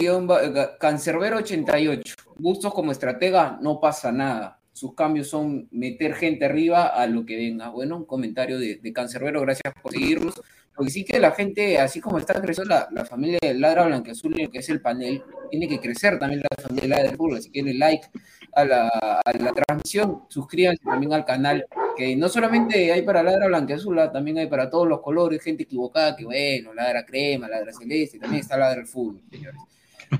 Cancerbero 0.78 1.36
88. 1.38 2.14
Gustos 2.36 2.72
como 2.72 2.92
estratega, 2.92 3.58
no 3.60 3.78
pasa 3.78 4.10
nada. 4.10 4.58
Sus 4.74 4.94
cambios 4.94 5.28
son 5.28 5.68
meter 5.70 6.14
gente 6.14 6.44
arriba 6.44 6.88
a 6.88 7.06
lo 7.06 7.24
que 7.24 7.36
venga. 7.36 7.70
Bueno, 7.70 7.96
un 7.96 8.04
comentario 8.04 8.58
de, 8.58 8.76
de 8.76 8.92
Cancerbero, 8.92 9.40
gracias 9.40 9.72
por 9.82 9.92
seguirnos. 9.92 10.34
Porque 10.74 10.90
sí 10.90 11.04
que 11.04 11.20
la 11.20 11.30
gente, 11.30 11.78
así 11.78 12.00
como 12.00 12.18
está 12.18 12.34
creciendo 12.42 12.74
la, 12.74 12.88
la 12.90 13.04
familia 13.04 13.38
de 13.40 13.54
Ladra 13.54 13.86
Blanqueazul, 13.86 14.50
que 14.50 14.58
es 14.58 14.68
el 14.68 14.80
panel, 14.80 15.22
tiene 15.48 15.68
que 15.68 15.78
crecer 15.78 16.18
también 16.18 16.42
la 16.42 16.62
familia 16.62 16.82
de 16.82 16.88
Ladra 16.88 17.16
Fútbol. 17.16 17.38
Así 17.38 17.50
que 17.50 17.62
denle 17.62 17.78
like 17.78 18.08
a 18.52 18.64
la, 18.64 18.88
a 18.88 19.32
la 19.38 19.52
transmisión, 19.52 20.22
suscríbanse 20.28 20.82
también 20.84 21.12
al 21.12 21.24
canal, 21.24 21.64
que 21.96 22.16
no 22.16 22.28
solamente 22.28 22.92
hay 22.92 23.02
para 23.02 23.22
Ladra 23.22 23.46
Blanqueazul, 23.46 24.10
también 24.12 24.38
hay 24.38 24.48
para 24.48 24.68
todos 24.68 24.88
los 24.88 25.00
colores, 25.00 25.40
gente 25.40 25.62
equivocada, 25.62 26.16
que 26.16 26.24
bueno, 26.24 26.74
Ladra 26.74 27.06
Crema, 27.06 27.48
Ladra 27.48 27.72
Celeste, 27.72 28.18
también 28.18 28.40
está 28.42 28.56
Ladra 28.56 28.80
el 28.80 28.86
Fútbol, 28.86 29.22
señores. 29.30 29.60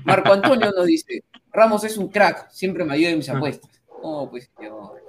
Marco 0.05 0.31
Antonio 0.31 0.71
nos 0.71 0.85
dice, 0.85 1.25
Ramos 1.51 1.83
es 1.83 1.97
un 1.97 2.07
crack, 2.09 2.49
siempre 2.49 2.85
me 2.85 2.93
ayuda 2.93 3.09
en 3.09 3.17
mis 3.17 3.29
apuestas. 3.29 3.74
Oh, 4.07 4.29
pues 4.29 4.51
señor. 4.55 5.01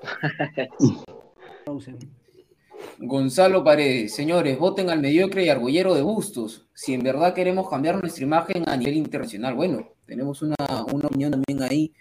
Gonzalo 2.99 3.63
Paredes, 3.63 4.15
señores, 4.15 4.59
voten 4.59 4.89
al 4.89 5.01
mediocre 5.01 5.45
y 5.45 5.51
argollero 5.51 5.95
de 5.95 6.01
Bustos. 6.01 6.67
Si 6.73 6.95
en 6.95 7.03
verdad 7.03 7.35
queremos 7.35 7.69
cambiar 7.69 8.01
nuestra 8.01 8.25
imagen 8.25 8.67
a 8.67 8.75
nivel 8.75 8.97
internacional, 8.97 9.55
bueno, 9.55 9.87
tenemos 10.07 10.41
una, 10.41 10.57
una 10.91 11.09
opinión 11.09 11.31
también 11.31 11.63
ahí 11.63 11.93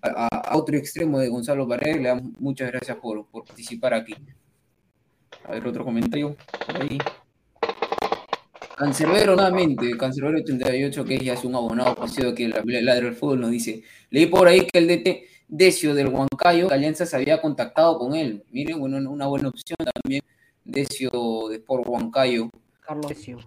a, 0.00 0.28
a, 0.28 0.56
otro 0.56 0.76
extremo 0.76 1.18
de 1.18 1.28
Gonzalo 1.28 1.66
Paredes. 1.66 1.96
Le 1.96 2.08
damos 2.08 2.30
muchas 2.38 2.70
gracias 2.70 2.98
por, 2.98 3.26
por 3.26 3.44
participar 3.44 3.92
aquí. 3.94 4.14
A 5.46 5.52
ver, 5.54 5.66
otro 5.66 5.84
comentario 5.84 6.36
por 6.66 6.82
ahí. 6.82 6.98
Cancerbero 8.76 9.34
nuevamente, 9.34 9.96
Cancerbero 9.96 10.38
88, 10.38 11.04
que 11.04 11.18
ya 11.18 11.34
es 11.34 11.44
un 11.44 11.56
abonado 11.56 11.96
paseo 11.96 12.32
que 12.32 12.48
la 12.48 12.62
ladra 12.64 13.06
del 13.06 13.16
fútbol 13.16 13.40
nos 13.40 13.50
dice. 13.50 13.82
Leí 14.10 14.26
por 14.26 14.46
ahí 14.46 14.66
que 14.66 14.78
el 14.78 14.86
DT 14.86 15.33
Decio 15.48 15.94
del 15.94 16.08
Huancayo, 16.08 16.68
que 16.68 16.74
Alianza 16.74 17.06
se 17.06 17.16
había 17.16 17.40
contactado 17.40 17.98
con 17.98 18.14
él. 18.14 18.44
Miren, 18.50 18.80
bueno, 18.80 18.96
una 19.10 19.26
buena 19.26 19.48
opción 19.48 19.76
también 19.94 20.22
Decio 20.64 21.48
de 21.48 21.56
Sport 21.56 21.86
Huancayo. 21.86 22.48
Carlos 22.80 23.08
Decio. 23.08 23.38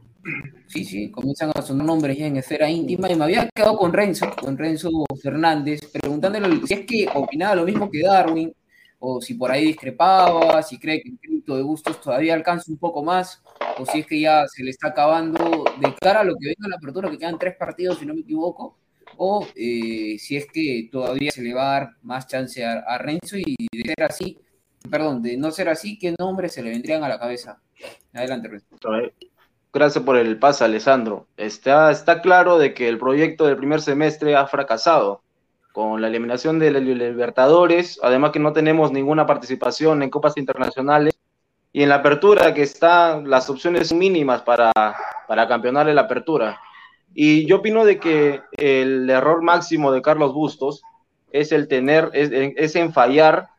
Sí, 0.68 0.84
sí, 0.84 1.10
comienzan 1.10 1.52
a 1.56 1.62
sonar 1.62 1.86
nombres 1.86 2.18
ya 2.18 2.28
en 2.28 2.38
esfera 2.38 2.70
íntima 2.70 3.10
y 3.10 3.16
me 3.16 3.24
había 3.24 3.50
quedado 3.50 3.78
con 3.78 3.93
Renzo, 3.93 4.30
con 4.41 4.58
Renzo 4.58 4.89
Fernández, 5.22 5.80
preguntándole 5.91 6.66
si 6.68 6.74
es 6.74 6.86
que 6.86 7.08
opinaba 7.14 7.56
lo 7.56 7.66
mismo 7.66 7.89
que 7.89 8.02
Darwin, 8.02 8.54
o 9.00 9.22
si 9.22 9.36
por 9.36 9.52
ahí 9.52 9.68
discrepaba, 9.68 10.62
si 10.64 10.80
cree 10.80 11.02
que 11.02 11.10
el 11.10 11.20
crédito 11.20 11.56
de 11.56 11.62
gustos 11.62 12.02
todavía 12.02 12.34
alcanza 12.34 12.72
un 12.72 12.78
poco 12.78 13.04
más, 13.04 13.41
o 13.78 13.86
si 13.86 14.00
es 14.00 14.08
que 14.08 14.20
ya 14.20 14.45
se 14.48 14.64
le 14.64 14.72
está 14.72 14.89
acabando 14.89 15.64
de 15.80 15.95
cara 15.95 16.22
a 16.22 16.24
lo 16.24 16.36
que 16.36 16.48
venga 16.48 16.66
en 16.66 16.72
la 16.72 16.78
apertura, 16.78 17.10
que 17.10 17.18
quedan 17.18 17.39
tres 17.39 17.56
partidos, 17.58 18.00
si 18.00 18.06
no 18.06 18.14
me 18.14 18.22
equivoco, 18.22 18.78
o 19.18 19.47
eh, 19.55 20.18
si 20.20 20.38
es 20.38 20.47
que 20.51 20.89
todavía 20.91 21.32
se 21.32 21.41
le 21.41 21.53
va 21.53 21.70
a 21.70 21.80
dar 21.80 21.89
más 22.03 22.28
chance 22.28 22.65
a, 22.65 22.84
a 22.88 22.97
Renzo 22.97 23.38
y 23.38 23.55
de 23.72 23.84
ser 23.84 24.03
así, 24.03 24.38
perdón, 24.89 25.22
de 25.22 25.38
no 25.38 25.51
ser 25.51 25.70
así, 25.70 25.97
¿qué 25.97 26.15
nombres 26.18 26.53
se 26.53 26.61
le 26.61 26.70
vendrían 26.70 27.03
a 27.03 27.09
la 27.09 27.20
cabeza? 27.20 27.59
Adelante, 28.13 28.47
Renzo. 28.47 28.78
Gracias 29.74 30.03
por 30.03 30.18
el 30.18 30.39
pase, 30.39 30.63
Alessandro. 30.63 31.28
Está, 31.38 31.91
está 31.91 32.22
claro 32.22 32.57
de 32.57 32.74
que 32.74 32.88
el 32.88 32.97
proyecto 32.97 33.45
del 33.45 33.57
primer 33.57 33.82
semestre 33.82 34.36
ha 34.36 34.47
fracasado 34.47 35.22
con 35.72 36.01
la 36.01 36.07
eliminación 36.07 36.57
de 36.57 36.72
los 36.72 36.82
Libertadores, 36.82 37.99
además 38.01 38.32
que 38.32 38.39
no 38.39 38.53
tenemos 38.53 38.91
ninguna 38.91 39.28
participación 39.28 40.01
en 40.01 40.09
copas 40.09 40.36
internacionales, 40.38 41.13
y 41.72 41.84
en 41.84 41.89
la 41.89 41.95
apertura 41.95 42.55
que 42.55 42.63
está, 42.63 43.22
las 43.22 43.49
opciones 43.51 43.93
mínimas 43.93 44.41
para, 44.41 44.72
para 45.28 45.47
campeonar 45.47 45.88
en 45.88 45.95
la 45.95 46.01
apertura. 46.01 46.59
Y 47.14 47.45
yo 47.45 47.58
opino 47.58 47.86
de 47.86 47.99
que 47.99 48.41
el 48.58 49.10
error 49.10 49.41
máximo 49.41 49.91
de 49.91 50.01
Carlos 50.01 50.34
Bustos 50.34 50.82
es 51.32 51.51
el 51.51 51.68
tener, 51.68 52.10
es, 52.14 52.30
es 52.32 52.76
en 52.76 52.93
fallar, 52.93 53.49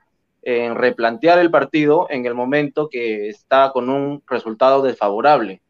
en 0.42 0.76
replantear 0.76 1.38
el 1.38 1.50
partido 1.50 2.06
en 2.10 2.24
el 2.24 2.34
momento 2.34 2.88
que 2.88 3.28
está 3.28 3.70
con 3.72 3.90
un 3.90 4.22
resultado 4.26 4.82
desfavorable. 4.82 5.60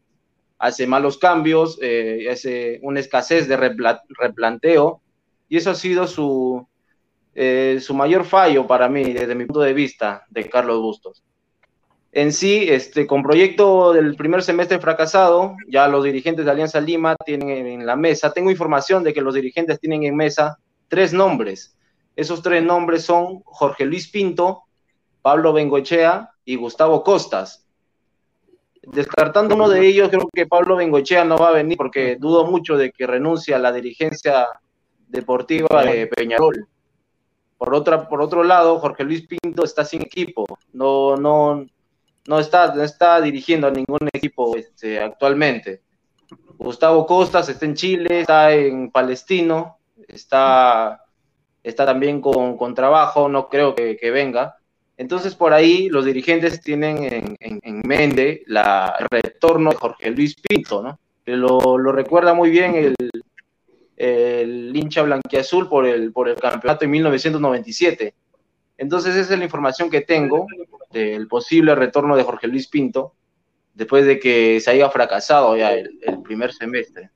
Hace 0.57 0.87
malos 0.87 1.17
cambios, 1.17 1.79
eh, 1.81 2.27
hace 2.31 2.79
una 2.83 2.99
escasez 2.99 3.47
de 3.47 3.57
repla 3.57 4.03
replanteo, 4.09 5.01
y 5.47 5.57
eso 5.57 5.71
ha 5.71 5.75
sido 5.75 6.05
su, 6.05 6.67
eh, 7.33 7.79
su 7.81 7.93
mayor 7.93 8.25
fallo 8.25 8.67
para 8.67 8.87
mí, 8.89 9.13
desde 9.13 9.35
mi 9.35 9.45
punto 9.45 9.61
de 9.61 9.73
vista, 9.73 10.25
de 10.29 10.49
Carlos 10.49 10.81
Bustos. 10.81 11.23
En 12.11 12.33
sí, 12.33 12.65
este, 12.67 13.05
con 13.05 13.21
proyecto 13.21 13.93
del 13.93 14.15
primer 14.15 14.41
semestre 14.41 14.79
fracasado, 14.79 15.55
ya 15.67 15.87
los 15.87 16.03
dirigentes 16.03 16.43
de 16.43 16.51
Alianza 16.51 16.81
Lima 16.81 17.15
tienen 17.23 17.67
en 17.67 17.85
la 17.85 17.95
mesa, 17.95 18.33
tengo 18.33 18.49
información 18.49 19.03
de 19.03 19.13
que 19.13 19.21
los 19.21 19.35
dirigentes 19.35 19.79
tienen 19.79 20.03
en 20.03 20.15
mesa 20.15 20.57
tres 20.87 21.13
nombres. 21.13 21.77
Esos 22.15 22.41
tres 22.41 22.63
nombres 22.63 23.03
son 23.03 23.41
Jorge 23.45 23.85
Luis 23.85 24.09
Pinto, 24.09 24.63
Pablo 25.21 25.53
Bengochea 25.53 26.31
y 26.43 26.55
Gustavo 26.55 27.03
Costas. 27.03 27.65
descartando 28.81 29.53
uno 29.53 29.69
de 29.69 29.85
ellos, 29.85 30.09
creo 30.09 30.27
que 30.33 30.47
Pablo 30.47 30.77
Bengochea 30.77 31.23
no 31.23 31.37
va 31.37 31.49
a 31.49 31.53
venir 31.53 31.77
porque 31.77 32.15
dudo 32.15 32.45
mucho 32.45 32.75
de 32.75 32.91
que 32.91 33.05
renuncie 33.05 33.53
a 33.53 33.59
la 33.59 33.71
dirigencia 33.71 34.47
deportiva 35.07 35.83
de 35.83 36.07
Peñarol. 36.07 36.67
Por, 37.57 37.75
otra, 37.75 38.07
por 38.09 38.21
otro 38.21 38.43
lado, 38.43 38.79
Jorge 38.79 39.03
Luis 39.03 39.27
Pinto 39.27 39.63
está 39.63 39.85
sin 39.85 40.01
equipo, 40.01 40.45
no, 40.73 41.17
no, 41.17 41.65
no, 42.29 42.39
está, 42.39 42.75
no 42.75 42.83
está 42.83 43.19
dirigiendo 43.19 43.65
a 43.65 43.71
ningún 43.71 44.07
equipo 44.13 44.55
este, 44.55 44.99
actualmente. 44.99 45.81
Gustavo 46.59 47.07
Costas 47.07 47.49
está 47.49 47.65
en 47.65 47.73
Chile, 47.73 48.21
está 48.21 48.53
en 48.53 48.91
Palestino, 48.91 49.79
está, 50.07 51.03
está 51.63 51.87
también 51.87 52.21
con, 52.21 52.55
con 52.55 52.75
trabajo, 52.75 53.27
no 53.29 53.49
creo 53.49 53.73
que, 53.73 53.97
que 53.97 54.11
venga. 54.11 54.57
Entonces, 54.95 55.33
por 55.33 55.53
ahí 55.53 55.89
los 55.89 56.05
dirigentes 56.05 56.61
tienen 56.61 57.03
en, 57.03 57.35
en, 57.39 57.59
en 57.63 57.81
mente 57.83 58.43
la, 58.45 58.93
el 58.99 59.07
retorno 59.09 59.71
de 59.71 59.77
Jorge 59.77 60.11
Luis 60.11 60.35
Pinto, 60.35 60.83
¿no? 60.83 60.99
Que 61.25 61.35
lo, 61.35 61.79
lo 61.79 61.91
recuerda 61.91 62.35
muy 62.35 62.51
bien 62.51 62.75
el, 62.75 62.95
el 63.97 64.71
hincha 64.75 65.01
blanquiazul 65.01 65.67
por 65.67 65.87
el, 65.87 66.11
por 66.11 66.29
el 66.29 66.35
campeonato 66.35 66.85
en 66.85 66.91
1997. 66.91 68.13
Entonces, 68.79 69.13
esa 69.15 69.33
es 69.33 69.39
la 69.39 69.43
información 69.43 69.89
que 69.89 70.01
tengo 70.01 70.47
del 70.89 71.27
posible 71.27 71.75
retorno 71.75 72.15
de 72.15 72.23
Jorge 72.23 72.47
Luis 72.47 72.67
Pinto 72.67 73.13
después 73.73 74.05
de 74.05 74.19
que 74.19 74.59
se 74.61 74.71
haya 74.71 74.89
fracasado 74.89 75.57
ya 75.57 75.73
el, 75.73 75.89
primer 76.23 76.53
semestre. 76.53 77.09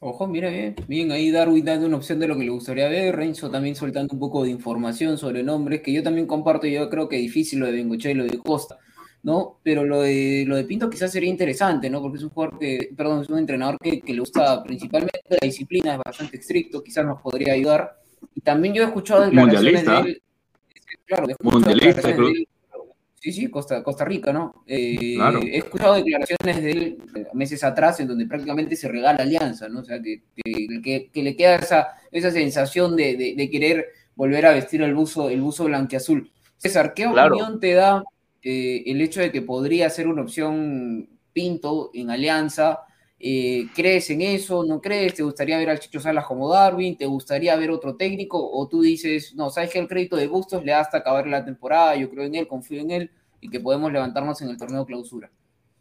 Ojo, 0.00 0.26
mira 0.26 0.50
bien, 0.50 0.76
bien 0.86 1.10
ahí 1.10 1.30
Darwin 1.30 1.64
dando 1.64 1.86
una 1.86 1.96
opción 1.96 2.20
de 2.20 2.28
lo 2.28 2.36
que 2.36 2.44
le 2.44 2.50
gustaría 2.50 2.86
ver, 2.88 3.16
Renzo 3.16 3.50
también 3.50 3.74
soltando 3.74 4.12
un 4.12 4.20
poco 4.20 4.44
de 4.44 4.50
información 4.50 5.16
sobre 5.16 5.42
nombres, 5.42 5.80
que 5.80 5.90
yo 5.90 6.02
también 6.02 6.26
comparto, 6.26 6.66
yo 6.66 6.90
creo 6.90 7.08
que 7.08 7.16
difícil 7.16 7.60
lo 7.60 7.66
de 7.66 7.72
Bengoche 7.72 8.10
y 8.10 8.14
lo 8.14 8.24
de 8.24 8.38
Costa, 8.38 8.78
¿no? 9.22 9.60
Pero 9.62 9.84
lo 9.84 10.02
de, 10.02 10.44
lo 10.46 10.56
de 10.56 10.64
Pinto 10.64 10.90
quizás 10.90 11.10
sería 11.10 11.30
interesante, 11.30 11.88
¿no? 11.88 12.02
Porque 12.02 12.18
es 12.18 12.24
un 12.24 12.30
jugador 12.30 12.58
que, 12.58 12.90
perdón, 12.94 13.22
es 13.22 13.30
un 13.30 13.38
entrenador 13.38 13.78
que, 13.80 14.02
que 14.02 14.12
le 14.12 14.20
gusta 14.20 14.62
principalmente 14.62 15.20
la 15.30 15.38
disciplina, 15.40 15.94
es 15.94 16.00
bastante 16.04 16.36
estricto, 16.36 16.82
quizás 16.82 17.06
nos 17.06 17.22
podría 17.22 17.54
ayudar. 17.54 18.03
Y 18.34 18.40
también 18.40 18.74
yo 18.74 18.82
he 18.82 18.86
escuchado 18.86 19.22
declaraciones 19.24 19.84
de 19.84 19.96
él, 20.00 20.22
claro, 21.06 21.26
Mundialista, 21.42 21.86
declaraciones 21.86 22.16
creo. 22.16 22.26
de 22.28 22.32
él, 22.40 22.48
Sí, 23.20 23.32
sí, 23.32 23.48
Costa, 23.48 23.82
Costa 23.82 24.04
Rica, 24.04 24.34
¿no? 24.34 24.64
Eh, 24.66 25.14
Claro. 25.16 25.40
He 25.42 25.56
escuchado 25.56 25.94
declaraciones 25.94 26.62
de 26.62 26.70
él 26.70 26.98
eh, 27.16 27.26
meses 27.32 27.64
atrás 27.64 27.98
en 28.00 28.08
donde 28.08 28.26
prácticamente 28.26 28.76
se 28.76 28.86
regala 28.86 29.22
alianza, 29.22 29.66
¿no? 29.66 29.80
O 29.80 29.84
sea, 29.84 29.98
que, 30.02 30.22
que, 30.42 31.22
le 31.22 31.34
queda 31.34 31.56
esa, 31.56 31.88
esa 32.12 32.30
sensación 32.30 32.94
de, 32.96 33.16
de- 33.16 33.34
de 33.34 33.50
querer 33.50 33.86
volver 34.14 34.44
a 34.44 34.52
vestir 34.52 34.82
el 34.82 34.94
buzo, 34.94 35.30
el 35.30 35.40
buzo 35.40 35.64
blanquiazul. 35.64 36.30
César, 36.58 36.92
¿qué 36.92 37.04
Claro. 37.10 37.34
opinión 37.36 37.60
te 37.60 37.72
da 37.72 38.04
eh, 38.42 38.82
el 38.86 39.00
hecho 39.00 39.20
de 39.20 39.32
que 39.32 39.40
podría 39.40 39.88
ser 39.88 40.06
una 40.06 40.20
opción 40.20 41.08
Pinto 41.32 41.90
en 41.94 42.10
alianza? 42.10 42.80
Eh, 43.18 43.68
¿Crees 43.74 44.10
en 44.10 44.20
eso? 44.22 44.64
¿No 44.64 44.80
crees? 44.80 45.14
¿Te 45.14 45.22
gustaría 45.22 45.56
ver 45.56 45.70
al 45.70 45.78
Chicho 45.78 46.00
Salas 46.00 46.26
como 46.26 46.50
Darwin? 46.50 46.96
¿Te 46.96 47.06
gustaría 47.06 47.56
ver 47.56 47.70
otro 47.70 47.96
técnico? 47.96 48.38
¿O 48.52 48.68
tú 48.68 48.82
dices, 48.82 49.34
no, 49.34 49.50
sabes 49.50 49.70
que 49.70 49.78
el 49.78 49.88
crédito 49.88 50.16
de 50.16 50.26
Bustos 50.26 50.64
le 50.64 50.72
da 50.72 50.80
hasta 50.80 50.98
acabar 50.98 51.26
la 51.26 51.44
temporada? 51.44 51.96
Yo 51.96 52.10
creo 52.10 52.24
en 52.24 52.34
él, 52.34 52.46
confío 52.46 52.80
en 52.80 52.90
él 52.90 53.10
y 53.40 53.48
que 53.48 53.60
podemos 53.60 53.92
levantarnos 53.92 54.40
en 54.42 54.48
el 54.48 54.56
torneo 54.56 54.84
clausura. 54.84 55.30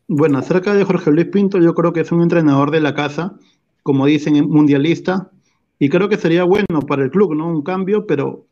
Bueno, 0.08 0.38
acerca 0.38 0.74
de 0.74 0.84
Jorge 0.84 1.12
Luis 1.12 1.28
Pinto, 1.28 1.60
yo 1.60 1.74
creo 1.74 1.94
que 1.94 2.02
es 2.02 2.12
un 2.12 2.22
entrenador 2.22 2.72
de 2.72 2.82
la 2.82 2.94
casa, 2.94 3.38
como 3.84 4.06
dicen, 4.06 4.50
mundialista, 4.50 5.32
y 5.80 5.90
creo 5.90 6.10
que 6.10 6.18
sería 6.18 6.44
bueno 6.44 6.82
para 6.88 7.04
el 7.04 7.12
club, 7.12 7.36
¿no? 7.36 7.48
Un 7.48 7.64
cambio, 7.64 8.06
pero 8.06 8.46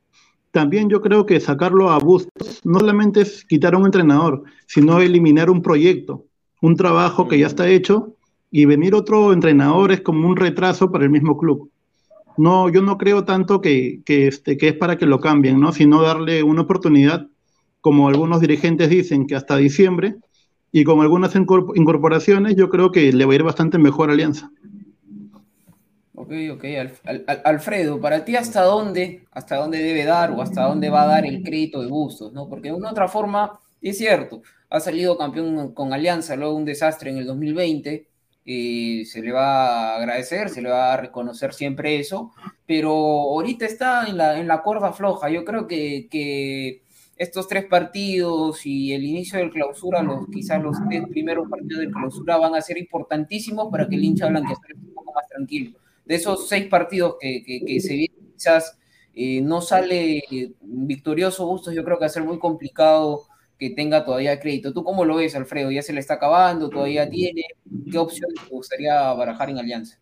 también 0.52 0.90
yo 0.90 1.02
creo 1.02 1.26
que 1.26 1.40
sacarlo 1.40 1.90
a 1.92 2.00
Bustos 2.00 2.62
no 2.64 2.80
solamente 2.80 3.22
es 3.22 3.46
quitar 3.46 3.74
a 3.74 3.78
un 3.78 3.86
entrenador, 3.86 4.44
sino 4.66 5.00
eliminar 5.00 5.50
un 5.50 5.62
proyecto, 5.62 6.26
un 6.62 6.76
trabajo 6.76 7.28
que 7.28 7.40
ya 7.40 7.48
está 7.48 7.70
hecho, 7.70 8.16
y 8.52 8.66
venir 8.66 8.94
otro 8.94 9.34
entrenador 9.34 9.92
es 9.92 10.02
como 10.02 10.28
un 10.28 10.36
retraso 10.36 10.92
para 10.92 11.06
el 11.06 11.10
mismo 11.10 11.38
club. 11.38 11.72
No, 12.38 12.70
yo 12.70 12.82
no 12.82 12.98
creo 12.98 13.24
tanto 13.24 13.62
que, 13.62 14.02
este, 14.06 14.58
que 14.58 14.70
es 14.70 14.74
para 14.76 14.98
que 14.98 15.06
lo 15.06 15.20
cambien, 15.20 15.60
¿no? 15.60 15.72
Sino 15.72 16.02
darle 16.02 16.44
una 16.44 16.62
oportunidad, 16.62 17.28
como 17.80 18.08
algunos 18.08 18.42
dirigentes 18.42 18.90
dicen, 18.90 19.26
que 19.28 19.36
hasta 19.36 19.58
diciembre, 19.58 20.16
y 20.72 20.84
con 20.84 21.02
algunas 21.02 21.36
incorpor- 21.36 21.74
incorporaciones 21.76 22.56
yo 22.56 22.70
creo 22.70 22.92
que 22.92 23.12
le 23.12 23.26
va 23.26 23.34
a 23.34 23.36
ir 23.36 23.44
bastante 23.44 23.78
mejor 23.78 24.10
a 24.10 24.14
Alianza. 24.14 24.52
Ok, 26.14 26.32
ok. 26.54 26.64
Al- 26.80 26.92
Al- 27.06 27.24
Al- 27.28 27.42
Alfredo, 27.46 28.00
para 28.00 28.24
ti, 28.24 28.36
¿hasta 28.36 28.64
dónde, 28.64 29.24
¿hasta 29.32 29.56
dónde 29.58 29.80
debe 29.80 30.06
dar 30.06 30.32
o 30.32 30.42
hasta 30.42 30.64
dónde 30.64 30.90
va 30.90 31.04
a 31.04 31.08
dar 31.08 31.26
el 31.26 31.42
crédito 31.42 31.82
de 31.82 31.88
Bustos? 31.88 32.32
¿no? 32.34 32.48
Porque 32.48 32.70
de 32.70 32.76
una 32.76 32.92
otra 32.92 33.08
forma, 33.08 33.60
es 33.82 33.98
cierto, 33.98 34.42
ha 34.70 34.80
salido 34.80 35.18
campeón 35.18 35.74
con 35.74 35.94
Alianza, 35.94 36.36
luego 36.36 36.56
un 36.56 36.66
desastre 36.66 37.10
en 37.10 37.18
el 37.18 37.26
2020, 37.26 38.08
y 38.44 39.06
se 39.06 39.22
le 39.22 39.32
va 39.32 39.94
a 39.94 39.98
agradecer, 39.98 40.50
se 40.50 40.62
le 40.62 40.70
va 40.70 40.94
a 40.94 40.98
reconocer 40.98 41.54
siempre 41.54 42.00
eso, 42.00 42.34
pero 42.66 42.92
ahorita 42.92 43.66
está 43.66 44.08
en 44.08 44.18
la, 44.18 44.40
en 44.40 44.48
la 44.48 44.64
cuerda 44.64 44.94
floja. 44.94 45.30
Yo 45.30 45.46
creo 45.46 45.68
que, 45.68 46.08
que 46.10 46.82
estos 47.18 47.48
tres 47.48 47.66
partidos 47.66 48.66
y 48.66 48.94
el 48.94 49.04
inicio 49.04 49.38
del 49.38 49.52
clausura, 49.52 50.02
los, 50.02 50.28
quizás 50.28 50.62
los 50.62 50.78
tres 50.90 51.08
primeros 51.08 51.48
partidos 51.50 51.82
del 51.82 51.92
clausura 51.92 52.38
van 52.38 52.56
a 52.56 52.62
ser 52.62 52.78
importantísimos 52.78 53.70
para 53.70 53.88
que 53.88 53.96
el 53.96 54.04
hincha 54.04 54.28
blanqueazul 54.28 54.66
esté 54.72 54.88
un 54.88 54.94
poco 54.96 55.14
más 55.14 55.28
tranquilo. 55.28 55.78
De 56.06 56.16
esos 56.16 56.50
seis 56.50 56.68
partidos 56.68 57.16
que, 57.20 57.44
que, 57.44 57.64
que 57.64 57.80
se 57.80 57.94
vienen, 57.94 58.32
quizás 58.34 58.78
eh, 59.14 59.42
no 59.42 59.62
sale 59.62 60.18
eh, 60.32 60.54
victorioso 60.62 61.46
Bustos, 61.46 61.76
yo 61.76 61.84
creo 61.84 61.98
que 61.98 62.02
va 62.02 62.08
a 62.08 62.10
ser 62.10 62.24
muy 62.24 62.40
complicado 62.40 63.24
que 63.62 63.70
tenga 63.70 64.04
todavía 64.04 64.40
crédito. 64.40 64.74
¿Tú 64.74 64.84
cómo 64.84 65.06
lo 65.06 65.18
ves, 65.18 65.36
Alfredo? 65.36 65.70
¿Ya 65.70 65.84
se 65.84 65.94
le 65.94 66.00
está 66.00 66.16
acabando? 66.16 66.68
¿Todavía 66.68 67.08
tiene? 67.08 67.44
¿Qué 67.92 67.98
opciones 68.00 68.42
te 68.44 68.50
gustaría 68.50 69.14
barajar 69.14 69.52
en 69.52 69.60
Alianza? 69.60 70.00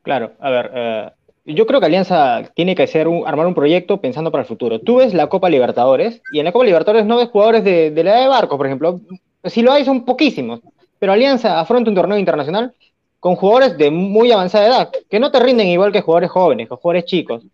Claro, 0.00 0.32
a 0.40 0.48
ver, 0.48 0.70
eh, 0.74 1.10
yo 1.44 1.66
creo 1.66 1.78
que 1.78 1.84
Alianza 1.84 2.50
tiene 2.54 2.74
que 2.74 2.84
hacer 2.84 3.06
un- 3.06 3.28
armar 3.28 3.46
un 3.46 3.54
proyecto 3.54 4.00
pensando 4.00 4.32
para 4.32 4.44
el 4.44 4.48
futuro. 4.48 4.80
Tú 4.80 4.96
ves 4.96 5.12
la 5.12 5.26
Copa 5.28 5.50
Libertadores 5.50 6.22
y 6.32 6.38
en 6.38 6.46
la 6.46 6.52
Copa 6.52 6.64
Libertadores 6.64 7.04
no 7.04 7.18
ves 7.18 7.28
jugadores 7.28 7.64
de, 7.64 7.90
de 7.90 8.04
la 8.04 8.12
edad 8.12 8.22
de 8.22 8.28
Barcos, 8.28 8.56
por 8.56 8.66
ejemplo. 8.66 8.98
Si 9.44 9.60
lo 9.60 9.72
hay 9.72 9.84
son 9.84 10.06
poquísimos, 10.06 10.60
pero 10.98 11.12
Alianza 11.12 11.60
afronta 11.60 11.90
un 11.90 11.96
torneo 11.96 12.16
internacional 12.16 12.72
con 13.20 13.36
jugadores 13.36 13.76
de 13.76 13.90
muy 13.90 14.32
avanzada 14.32 14.66
edad, 14.66 14.90
que 15.10 15.20
no 15.20 15.30
te 15.30 15.38
rinden 15.38 15.66
igual 15.66 15.92
que 15.92 16.00
jugadores 16.00 16.30
jóvenes, 16.30 16.66
que 16.66 16.76
jugadores 16.76 17.04
chicos. 17.04 17.44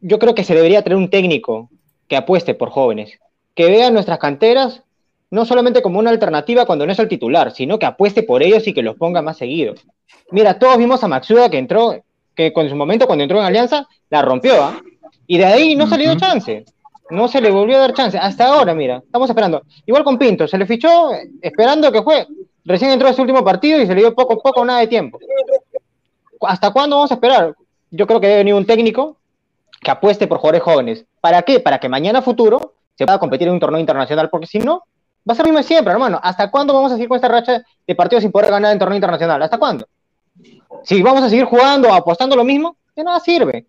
Yo 0.00 0.20
creo 0.20 0.36
que 0.36 0.44
se 0.44 0.54
debería 0.54 0.82
tener 0.82 0.96
un 0.98 1.10
técnico 1.10 1.68
que 2.08 2.16
apueste 2.16 2.54
por 2.54 2.70
jóvenes, 2.70 3.18
que 3.54 3.66
vea 3.66 3.90
nuestras 3.90 4.18
canteras 4.18 4.82
no 5.30 5.44
solamente 5.44 5.82
como 5.82 5.98
una 5.98 6.10
alternativa 6.10 6.66
cuando 6.66 6.86
no 6.86 6.92
es 6.92 6.98
el 6.98 7.08
titular, 7.08 7.52
sino 7.52 7.78
que 7.78 7.86
apueste 7.86 8.22
por 8.22 8.42
ellos 8.42 8.66
y 8.66 8.72
que 8.72 8.82
los 8.82 8.96
ponga 8.96 9.22
más 9.22 9.36
seguido. 9.36 9.74
Mira, 10.30 10.58
todos 10.58 10.78
vimos 10.78 11.02
a 11.02 11.08
Maxuda 11.08 11.50
que 11.50 11.58
entró, 11.58 12.02
que 12.34 12.52
con 12.52 12.68
su 12.68 12.76
momento 12.76 13.06
cuando 13.06 13.24
entró 13.24 13.38
en 13.38 13.46
Alianza, 13.46 13.88
la 14.10 14.22
rompió, 14.22 14.62
¿ah? 14.62 14.80
Y 15.26 15.38
de 15.38 15.44
ahí 15.44 15.74
no 15.74 15.86
se 15.86 15.98
le 15.98 16.04
dio 16.04 16.16
chance. 16.16 16.64
No 17.10 17.28
se 17.28 17.40
le 17.40 17.50
volvió 17.50 17.76
a 17.76 17.80
dar 17.80 17.92
chance. 17.92 18.18
Hasta 18.18 18.46
ahora, 18.46 18.74
mira, 18.74 19.02
estamos 19.04 19.28
esperando. 19.28 19.62
Igual 19.84 20.04
con 20.04 20.18
Pinto, 20.18 20.46
se 20.46 20.58
le 20.58 20.66
fichó 20.66 21.10
esperando 21.40 21.90
que 21.90 22.00
juegue. 22.00 22.26
Recién 22.64 22.90
entró 22.90 23.08
ese 23.08 23.20
último 23.20 23.44
partido 23.44 23.80
y 23.80 23.86
se 23.86 23.94
le 23.94 24.00
dio 24.00 24.14
poco, 24.14 24.38
poco, 24.40 24.64
nada 24.64 24.80
de 24.80 24.88
tiempo. 24.88 25.18
¿Hasta 26.40 26.72
cuándo 26.72 26.96
vamos 26.96 27.10
a 27.10 27.14
esperar? 27.14 27.54
Yo 27.90 28.06
creo 28.06 28.20
que 28.20 28.26
debe 28.26 28.38
venir 28.38 28.54
un 28.54 28.66
técnico 28.66 29.16
que 29.80 29.90
apueste 29.90 30.26
por 30.26 30.38
jugadores 30.38 30.62
jóvenes. 30.62 31.04
¿Para 31.20 31.42
qué? 31.42 31.60
Para 31.60 31.78
que 31.78 31.88
mañana 31.88 32.22
futuro 32.22 32.74
se 32.94 33.04
pueda 33.04 33.18
competir 33.18 33.48
en 33.48 33.54
un 33.54 33.60
torneo 33.60 33.80
internacional, 33.80 34.30
porque 34.30 34.46
si 34.46 34.58
no, 34.58 34.84
va 35.28 35.32
a 35.32 35.34
ser 35.34 35.46
lo 35.46 35.52
mismo 35.52 35.66
siempre, 35.66 35.92
hermano. 35.92 36.18
¿Hasta 36.22 36.50
cuándo 36.50 36.72
vamos 36.72 36.92
a 36.92 36.94
seguir 36.94 37.08
con 37.08 37.16
esta 37.16 37.28
racha 37.28 37.62
de 37.86 37.94
partidos 37.94 38.22
sin 38.22 38.32
poder 38.32 38.50
ganar 38.50 38.72
en 38.72 38.78
torneo 38.78 38.96
internacional? 38.96 39.42
¿Hasta 39.42 39.58
cuándo? 39.58 39.86
Si 40.82 41.02
vamos 41.02 41.22
a 41.22 41.28
seguir 41.28 41.44
jugando 41.44 41.92
apostando 41.92 42.36
lo 42.36 42.44
mismo, 42.44 42.76
de 42.94 43.04
nada 43.04 43.20
sirve. 43.20 43.66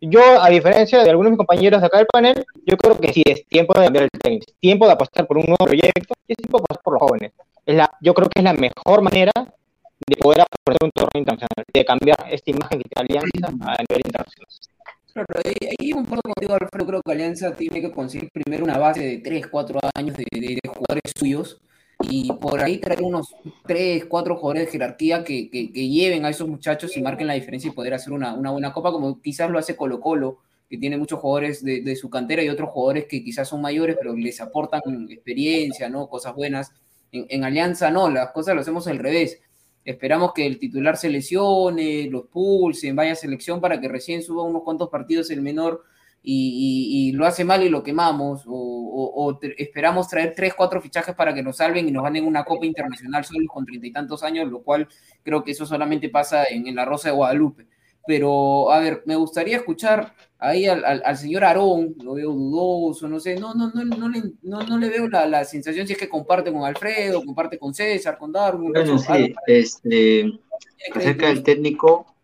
Yo, 0.00 0.20
a 0.20 0.48
diferencia 0.48 1.02
de 1.02 1.08
algunos 1.08 1.28
de 1.28 1.30
mis 1.32 1.38
compañeros 1.38 1.80
de 1.80 1.86
acá 1.86 1.98
del 1.98 2.06
panel, 2.06 2.44
yo 2.66 2.76
creo 2.76 2.98
que 2.98 3.12
sí 3.12 3.22
es 3.24 3.46
tiempo 3.46 3.72
de 3.72 3.84
cambiar 3.84 4.04
el 4.04 4.36
es 4.36 4.46
tiempo 4.60 4.86
de 4.86 4.92
apostar 4.92 5.26
por 5.26 5.38
un 5.38 5.44
nuevo 5.44 5.64
proyecto 5.64 6.14
y 6.26 6.32
es 6.32 6.36
tiempo 6.36 6.58
de 6.58 6.64
apostar 6.64 6.82
por 6.82 6.92
los 6.94 7.02
jóvenes. 7.02 7.32
Es 7.64 7.76
la, 7.76 7.90
yo 8.00 8.12
creo 8.12 8.28
que 8.28 8.40
es 8.40 8.44
la 8.44 8.52
mejor 8.52 9.00
manera 9.00 9.32
de 9.34 10.16
poder 10.16 10.42
afrontar 10.42 10.84
un 10.84 10.90
torneo 10.90 11.20
internacional, 11.20 11.64
de 11.72 11.84
cambiar 11.84 12.16
esta 12.30 12.50
imagen 12.50 12.82
que 12.82 12.88
tiene 12.88 13.18
Alianza 13.18 13.72
a 13.72 13.76
nivel 13.88 14.02
internacional. 14.04 14.48
Claro, 15.16 15.40
un 15.96 16.04
poco 16.04 16.20
contigo, 16.20 16.52
Alfredo, 16.52 16.86
creo 16.86 17.02
que 17.02 17.12
Alianza 17.12 17.54
tiene 17.54 17.80
que 17.80 17.90
conseguir 17.90 18.28
primero 18.30 18.64
una 18.64 18.76
base 18.76 19.00
de 19.02 19.18
3, 19.18 19.46
4 19.46 19.80
años 19.94 20.14
de, 20.14 20.58
jugadores 20.68 21.10
suyos 21.18 21.58
y 22.10 22.30
por 22.34 22.60
ahí 22.60 22.76
traer 22.76 23.02
unos 23.02 23.34
3, 23.64 24.04
4 24.04 24.36
jugadores 24.36 24.66
de 24.66 24.72
jerarquía 24.72 25.24
que, 25.24 25.48
que- 25.48 25.88
lleven 25.88 26.26
a 26.26 26.28
esos 26.28 26.46
muchachos 26.46 26.94
y 26.98 27.00
marquen 27.02 27.28
la 27.28 27.32
diferencia 27.32 27.70
y 27.70 27.72
poder 27.72 27.94
hacer 27.94 28.12
una, 28.12 28.34
una 28.34 28.50
buena 28.50 28.74
copa, 28.74 28.92
como 28.92 29.22
quizás 29.22 29.50
lo 29.50 29.58
hace 29.58 29.74
Colo 29.74 30.00
Colo, 30.00 30.40
que 30.68 30.76
tiene 30.76 30.98
muchos 30.98 31.18
jugadores 31.18 31.64
de, 31.64 31.80
de 31.80 31.96
su 31.96 32.10
cantera 32.10 32.42
y 32.42 32.50
otros 32.50 32.68
jugadores 32.68 33.06
que 33.06 33.24
quizás 33.24 33.48
son 33.48 33.62
mayores, 33.62 33.96
pero 33.98 34.14
les 34.14 34.38
aportan 34.42 34.82
experiencia, 35.08 35.88
¿no? 35.88 36.08
Cosas 36.08 36.34
buenas. 36.34 36.72
En, 37.10 37.42
Alianza 37.42 37.90
no, 37.90 38.10
las 38.10 38.32
cosas 38.32 38.54
lo 38.54 38.60
hacemos 38.60 38.86
al 38.86 38.98
revés. 38.98 39.40
Esperamos 39.86 40.32
que 40.34 40.44
el 40.44 40.58
titular 40.58 40.96
se 40.96 41.08
lesione, 41.08 42.08
los 42.10 42.26
pulsen, 42.26 42.96
vaya 42.96 43.12
a 43.12 43.14
selección 43.14 43.60
para 43.60 43.80
que 43.80 43.86
recién 43.86 44.20
suba 44.20 44.42
unos 44.42 44.64
cuantos 44.64 44.88
partidos 44.88 45.30
el 45.30 45.42
menor 45.42 45.84
y, 46.24 47.12
lo 47.12 47.24
hace 47.24 47.44
mal 47.44 47.62
y 47.62 47.68
lo 47.68 47.84
quemamos, 47.84 48.42
o, 48.48 49.38
esperamos 49.56 50.08
traer 50.08 50.32
tres, 50.34 50.54
cuatro 50.54 50.80
fichajes 50.80 51.14
para 51.14 51.32
que 51.32 51.40
nos 51.40 51.58
salven 51.58 51.88
y 51.88 51.92
nos 51.92 52.02
ganen 52.02 52.26
una 52.26 52.42
Copa 52.44 52.66
Internacional 52.66 53.24
solos 53.24 53.46
con 53.46 53.64
treinta 53.64 53.86
y 53.86 53.92
tantos 53.92 54.24
años, 54.24 54.50
lo 54.50 54.60
cual 54.64 54.88
creo 55.22 55.44
que 55.44 55.52
eso 55.52 55.64
solamente 55.64 56.08
pasa 56.08 56.42
en, 56.50 56.66
en 56.66 56.74
la 56.74 56.84
Rosa 56.84 57.10
de 57.10 57.14
Guadalupe. 57.14 57.68
Pero, 58.08 58.72
a 58.72 58.80
ver, 58.80 59.04
me 59.06 59.14
gustaría 59.14 59.56
escuchar 59.56 60.14
ahí 60.38 60.66
al, 60.66 60.84
al- 60.84 61.02
al 61.04 61.16
señor 61.16 61.44
Aarón, 61.44 61.94
lo 62.02 62.14
veo 62.14 62.32
dudoso, 62.32 63.08
no 63.08 63.18
sé, 63.20 63.36
no, 63.36 63.54
no, 63.54 63.70
no, 63.72 63.84
no, 63.84 64.08
le, 64.08 64.22
no, 64.42 64.60
no 64.60 64.78
le 64.78 64.88
veo 64.88 65.08
la, 65.08 65.26
la 65.26 65.44
sensación 65.44 65.86
si 65.86 65.94
es 65.94 65.98
que 65.98 66.08
comparte 66.08 66.52
con 66.52 66.64
Alfredo, 66.64 67.24
comparte 67.24 67.58
con 67.58 67.72
César, 67.74 68.18
con 68.18 68.32
Darwin. 68.32 68.72
Bueno, 68.72 68.98
sí, 68.98 69.34
este, 69.46 70.38
acerca 70.94 71.28
del 71.28 71.42
técnico, 71.42 72.14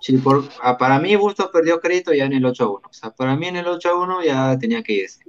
sí, 0.00 0.18
por, 0.18 0.44
ah, 0.62 0.76
para 0.76 0.98
mí 0.98 1.16
Bustos 1.16 1.48
perdió 1.52 1.80
crédito 1.80 2.12
ya 2.12 2.26
en 2.26 2.34
el 2.34 2.44
8 2.44 2.64
a 2.64 2.68
1. 2.68 2.80
O 2.88 2.92
sea, 2.92 3.10
para 3.10 3.36
mí 3.36 3.46
en 3.46 3.56
el 3.56 3.66
8 3.66 3.88
a 3.90 4.02
1 4.02 4.22
ya 4.24 4.58
tenía 4.58 4.82
que 4.82 4.92
irse. 4.92 5.20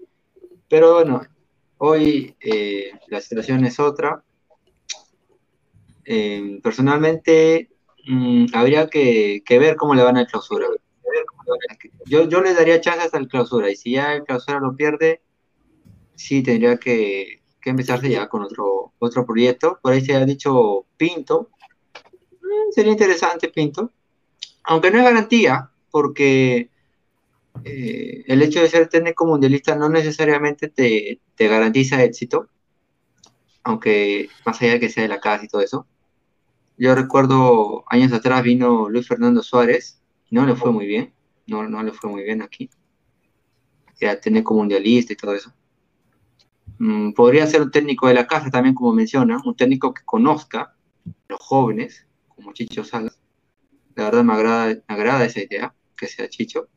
Pero 0.68 0.96
bueno, 0.96 1.22
hoy 1.78 2.36
eh, 2.42 2.92
la 3.08 3.22
situación 3.22 3.64
es 3.66 3.80
otra. 3.80 4.24
Eh, 6.06 6.60
personalmente, 6.62 7.70
mm, 8.08 8.48
habría 8.54 8.90
que, 8.90 9.42
que 9.46 9.60
ver 9.60 9.76
cómo 9.78 9.96
le 9.96 10.04
van 10.04 10.18
al 10.18 10.28
clausura. 10.28 10.68
Yo, 12.06 12.28
yo 12.28 12.42
le 12.42 12.54
daría 12.54 12.82
chances 12.82 13.14
al 13.14 13.28
clausura 13.28 13.70
y 13.70 13.76
si 13.76 13.92
ya 13.92 14.14
el 14.14 14.24
clausura 14.24 14.60
lo 14.60 14.76
pierde, 14.76 15.22
sí 16.16 16.44
tendría 16.44 16.78
que, 16.78 17.42
que 17.62 17.70
empezarse 17.70 18.10
ya 18.10 18.28
con 18.28 18.44
otro, 18.44 18.94
otro 19.00 19.26
proyecto. 19.26 19.80
Por 19.82 19.94
ahí 19.94 20.02
se 20.02 20.16
ha 20.16 20.26
dicho 20.26 20.86
Pinto. 20.98 21.50
Mm, 22.42 22.72
Sería 22.72 22.92
interesante 22.92 23.50
Pinto. 23.50 23.92
Aunque 24.66 24.92
no 24.92 25.00
es 25.00 25.04
garantía, 25.04 25.72
porque 25.92 26.70
eh, 27.64 28.24
el 28.28 28.42
hecho 28.42 28.62
de 28.62 28.70
ser 28.70 28.90
técnico 28.90 29.26
mundialista 29.26 29.76
no 29.76 29.90
necesariamente 29.90 30.70
te, 30.70 31.20
te 31.36 31.48
garantiza 31.48 32.04
éxito. 32.04 32.50
Aunque 33.64 34.30
más 34.46 34.62
allá 34.62 34.74
de 34.74 34.80
que 34.80 34.90
sea 34.90 35.04
de 35.04 35.10
la 35.10 35.22
casa 35.22 35.46
y 35.46 35.48
todo 35.48 35.62
eso. 35.62 35.88
Yo 36.78 36.96
recuerdo 36.96 37.86
años 37.88 38.12
atrás 38.12 38.44
vino 38.44 38.90
Luis 38.90 39.08
Fernando 39.08 39.44
Suárez, 39.44 40.02
no 40.32 40.46
le 40.46 40.56
fue 40.56 40.72
muy 40.72 40.88
bien, 40.88 41.14
no, 41.48 41.68
no 41.68 41.84
le 41.84 41.92
fue 41.92 42.10
muy 42.10 42.24
bien 42.24 42.42
aquí. 42.42 42.70
Era 44.00 44.20
técnico 44.20 44.54
mundialista 44.54 45.14
y 45.14 45.16
todo 45.16 45.34
eso. 45.34 45.54
Mm, 46.80 47.14
podría 47.14 47.48
ser 47.48 47.62
un 47.62 47.72
técnico 47.72 48.08
de 48.08 48.14
la 48.16 48.28
casa 48.28 48.50
también, 48.50 48.76
como 48.76 48.94
menciona, 48.94 49.42
un 49.46 49.56
técnico 49.56 49.94
que 49.94 50.04
conozca 50.04 50.62
a 50.62 50.76
los 51.30 51.40
jóvenes, 51.40 52.08
como 52.28 52.54
Chicho 52.54 52.84
Salas. 52.84 53.20
La 53.96 54.06
verdad 54.06 54.24
me 54.24 54.34
agrada, 54.34 54.66
me 54.68 54.96
agrada 54.96 55.26
esa 55.26 55.42
idea, 55.42 55.74
que 55.96 56.08
sea 56.08 56.28
Chicho. 56.28 56.68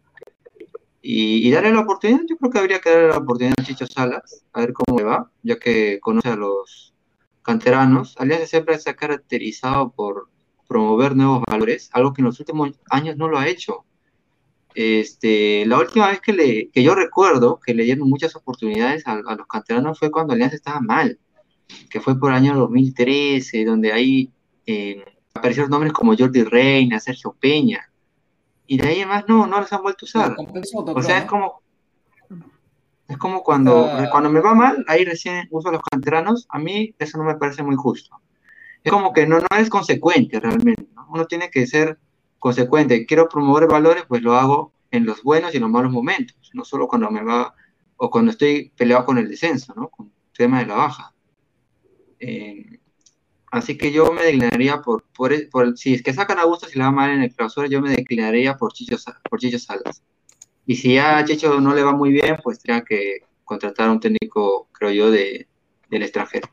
Y, 1.03 1.47
y 1.47 1.51
darle 1.51 1.73
la 1.73 1.81
oportunidad, 1.81 2.21
yo 2.29 2.37
creo 2.37 2.51
que 2.51 2.59
habría 2.59 2.81
que 2.81 2.91
darle 2.91 3.09
la 3.09 3.19
oportunidad 3.19 3.55
a 3.59 3.65
Chicho 3.65 3.87
Salas, 3.87 4.45
a 4.53 4.61
ver 4.61 4.73
cómo 4.73 4.99
le 4.99 5.05
va, 5.05 5.31
ya 5.43 5.59
que 5.59 5.99
conoce 6.01 6.29
a 6.29 6.37
los 6.37 6.95
canteranos. 7.43 8.17
Alianza 8.19 8.47
siempre 8.47 8.79
se 8.79 8.91
ha 8.91 8.97
caracterizado 8.97 9.93
por 9.93 10.29
promover 10.69 11.17
nuevos 11.17 11.43
valores, 11.49 11.91
algo 11.93 12.13
que 12.13 12.21
en 12.21 12.27
los 12.27 12.41
últimos 12.41 12.73
años 12.91 13.17
no 13.17 13.29
lo 13.29 13.39
ha 13.39 13.49
hecho. 13.49 13.86
Este, 14.79 15.65
la 15.65 15.79
última 15.79 16.09
vez 16.09 16.21
que, 16.21 16.35
le, 16.35 16.69
que 16.69 16.83
yo 16.83 16.95
recuerdo 16.95 17.59
que 17.65 17.73
le 17.73 17.85
dieron 17.85 18.11
muchas 18.11 18.37
oportunidades 18.37 19.07
a, 19.07 19.13
a 19.13 19.35
los 19.35 19.47
canteranos 19.47 19.99
fue 19.99 20.11
cuando 20.11 20.35
Alianza 20.35 20.57
estaba 20.57 20.81
mal, 20.81 21.19
que 21.89 21.99
fue 21.99 22.21
por 22.21 22.31
el 22.31 22.37
año 22.37 22.55
2013, 22.59 23.65
donde 23.65 23.91
ahí 23.91 24.31
eh, 24.67 25.03
aparecieron 25.33 25.71
nombres 25.71 25.95
como 25.95 26.15
Jordi 26.15 26.45
Reina, 26.45 27.01
Sergio 27.01 27.35
Peña, 27.41 27.91
y 28.67 28.77
de 28.77 28.87
ahí 28.87 29.01
en 29.01 29.09
más 29.09 29.27
no, 29.27 29.47
no 29.47 29.61
los 29.61 29.73
han 29.73 29.81
vuelto 29.81 30.05
a 30.05 30.09
usar. 30.09 30.37
O 30.95 31.03
sea, 31.03 31.21
es 31.21 31.25
como, 31.25 31.63
es 33.09 33.17
como 33.17 33.43
cuando, 33.43 33.89
cuando 34.11 34.29
me 34.29 34.41
va 34.41 34.55
mal, 34.55 34.85
ahí 34.89 35.07
recién 35.07 35.49
uso 35.53 35.71
a 35.71 35.73
los 35.73 35.83
canteranos, 35.91 36.47
a 36.51 36.59
mí 36.59 36.95
eso 36.99 37.17
no 37.17 37.25
me 37.25 37.37
parece 37.37 37.63
muy 37.63 37.77
justo. 37.77 38.15
Es 38.85 38.93
como 38.93 39.15
que 39.15 39.27
no, 39.27 39.39
no 39.39 39.57
es 39.57 39.71
consecuente 39.71 40.39
realmente, 40.39 40.87
¿no? 40.95 41.07
Uno 41.09 41.25
tiene 41.25 41.51
que 41.51 41.67
ser 41.67 41.99
consecuente. 42.49 43.07
Quiero 43.07 43.29
promover 43.29 43.69
valores, 43.69 44.05
pues 44.09 44.23
lo 44.23 44.35
hago 44.35 44.73
en 44.91 45.07
los 45.07 45.23
buenos 45.23 45.53
y 45.55 45.57
en 45.59 45.63
los 45.65 45.71
malos 45.73 45.93
momentos, 45.93 46.37
no 46.55 46.65
solo 46.65 46.89
cuando 46.89 47.11
me 47.11 47.23
va, 47.25 47.55
o 47.97 48.11
cuando 48.11 48.31
estoy 48.33 48.71
peleado 48.77 49.05
con 49.07 49.19
el 49.19 49.29
descenso, 49.29 49.75
¿no? 49.77 49.89
Con 49.91 50.07
el 50.07 50.13
tema 50.37 50.61
de 50.61 50.67
la 50.67 50.75
baja. 50.77 51.15
Eh, 52.21 52.81
así 53.53 53.79
que 53.79 53.93
yo 53.93 54.13
me 54.13 54.23
declinaría 54.25 54.81
por, 54.83 55.05
por, 55.17 55.33
por- 55.51 55.79
si 55.79 55.95
es 55.95 56.03
que 56.03 56.15
sacan 56.15 56.39
a 56.41 56.45
gusto 56.45 56.69
si 56.69 56.79
le 56.79 56.85
va 56.85 56.91
mal 56.93 57.11
en 57.13 57.23
el 57.23 57.35
clausura, 57.35 57.69
yo 57.69 57.83
me 57.83 57.91
declinaría 57.91 58.57
por 58.57 58.73
Chicho, 58.73 58.97
por 59.31 59.41
Chicho 59.41 59.59
Salas. 59.59 60.03
Y 60.67 60.77
si 60.77 60.95
ya 60.97 61.19
a 61.19 61.25
Chicho 61.27 61.61
no 61.61 61.75
le 61.75 61.85
va 61.85 61.93
muy 61.95 62.13
bien, 62.13 62.39
pues 62.45 62.61
tendría 62.61 62.85
que 62.85 63.21
contratar 63.45 63.89
a 63.89 63.93
un 63.93 64.01
técnico, 64.01 64.69
creo 64.73 64.93
yo, 64.93 65.13
de, 65.13 65.49
del 65.91 66.03
extranjero. 66.05 66.49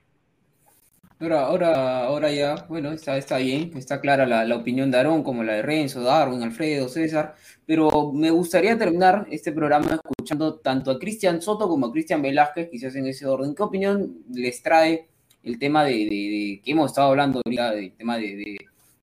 Ahora, 1.24 1.45
ahora, 1.45 2.03
ahora 2.03 2.32
ya, 2.34 2.65
bueno, 2.67 2.91
está, 2.91 3.15
está 3.17 3.38
bien, 3.38 3.71
está 3.78 4.01
clara 4.01 4.26
la, 4.26 4.43
la 4.43 4.57
opinión 4.57 4.91
de 4.91 4.97
Aarón, 4.97 5.24
como 5.24 5.41
la 5.41 5.53
de 5.53 5.61
Renzo, 5.61 6.01
Darwin, 6.03 6.43
Alfredo, 6.43 6.89
César, 6.89 7.36
pero 7.65 8.11
me 8.11 8.30
gustaría 8.30 8.78
terminar 8.78 9.26
este 9.32 9.53
programa 9.53 9.93
escuchando 10.03 10.55
tanto 10.59 10.91
a 10.91 10.99
Cristian 10.99 11.41
Soto 11.41 11.69
como 11.69 11.86
a 11.86 11.91
Cristian 11.93 12.21
Velázquez, 12.21 12.69
quizás 12.69 12.93
en 12.95 13.07
ese 13.07 13.26
orden. 13.26 13.55
¿Qué 13.55 13.63
opinión 13.63 14.17
les 14.34 14.61
trae 14.61 15.07
el 15.43 15.57
tema 15.57 15.86
de, 15.86 15.93
de- 15.93 16.61
que 16.63 16.71
hemos 16.71 16.91
estado 16.91 17.09
hablando 17.11 17.39
ahorita, 17.45 17.71
del 17.71 17.93
tema 17.93 18.17
de, 18.17 18.57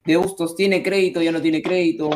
de, 0.04 0.16
Bustos? 0.18 0.54
¿Tiene 0.56 0.82
crédito, 0.82 1.22
ya 1.22 1.32
no 1.32 1.40
tiene 1.40 1.62
crédito? 1.62 2.10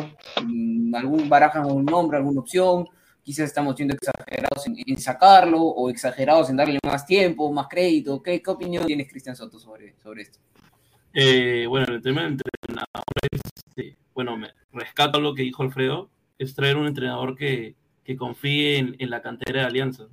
Mm, 0.45 0.93
¿Algún 0.93 1.27
barajan 1.29 1.65
un 1.65 1.83
nombre, 1.85 2.17
alguna 2.17 2.41
opción? 2.41 2.85
Quizás 3.25 3.47
estamos 3.47 3.75
siendo 3.75 3.95
exagerados 3.95 4.67
en, 4.67 4.97
sacarlo 4.99 5.59
o 5.59 5.89
exagerados 5.89 6.47
en 6.51 6.57
darle 6.57 6.77
más 6.85 7.07
tiempo, 7.07 7.51
más 7.51 7.67
crédito. 7.67 8.21
¿Qué, 8.21 8.39
opinión 8.45 8.85
tienes, 8.85 9.09
Cristian 9.09 9.35
Soto, 9.35 9.57
sobre, 9.57 9.95
sobre 10.01 10.21
esto? 10.21 10.37
Eh, 11.11 11.65
bueno, 11.67 11.87
en 11.87 11.93
el 11.95 12.01
tema 12.03 12.21
de 12.21 12.27
entrenadores, 12.27 13.41
este, 13.67 13.97
bueno, 14.13 14.37
me 14.37 14.49
rescato 14.71 15.19
lo 15.19 15.33
que 15.33 15.41
dijo 15.41 15.63
Alfredo, 15.63 16.11
es 16.37 16.53
traer 16.53 16.77
un 16.77 16.85
entrenador 16.85 17.35
que, 17.35 17.75
que 18.05 18.15
confíe 18.15 18.77
en, 18.77 19.09
la 19.09 19.23
cantera 19.23 19.61
de 19.61 19.65
Alianza. 19.65 20.07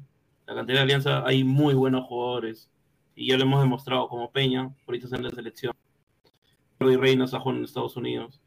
La 0.46 0.54
cantera 0.54 0.78
de 0.78 0.84
Alianza 0.84 1.22
hay 1.26 1.44
muy 1.44 1.74
buenos 1.74 2.06
jugadores 2.06 2.70
y 3.14 3.28
ya 3.28 3.36
lo 3.36 3.42
hemos 3.42 3.60
demostrado 3.60 4.08
como 4.08 4.32
Peña, 4.32 4.74
ahorita 4.86 5.04
está 5.04 5.18
en 5.18 5.24
la 5.24 5.30
selección. 5.30 5.74
Jordi 6.80 6.96
Reina 6.96 7.26
jugando 7.26 7.58
en 7.58 7.64
Estados 7.64 7.96
Unidos 7.96 8.40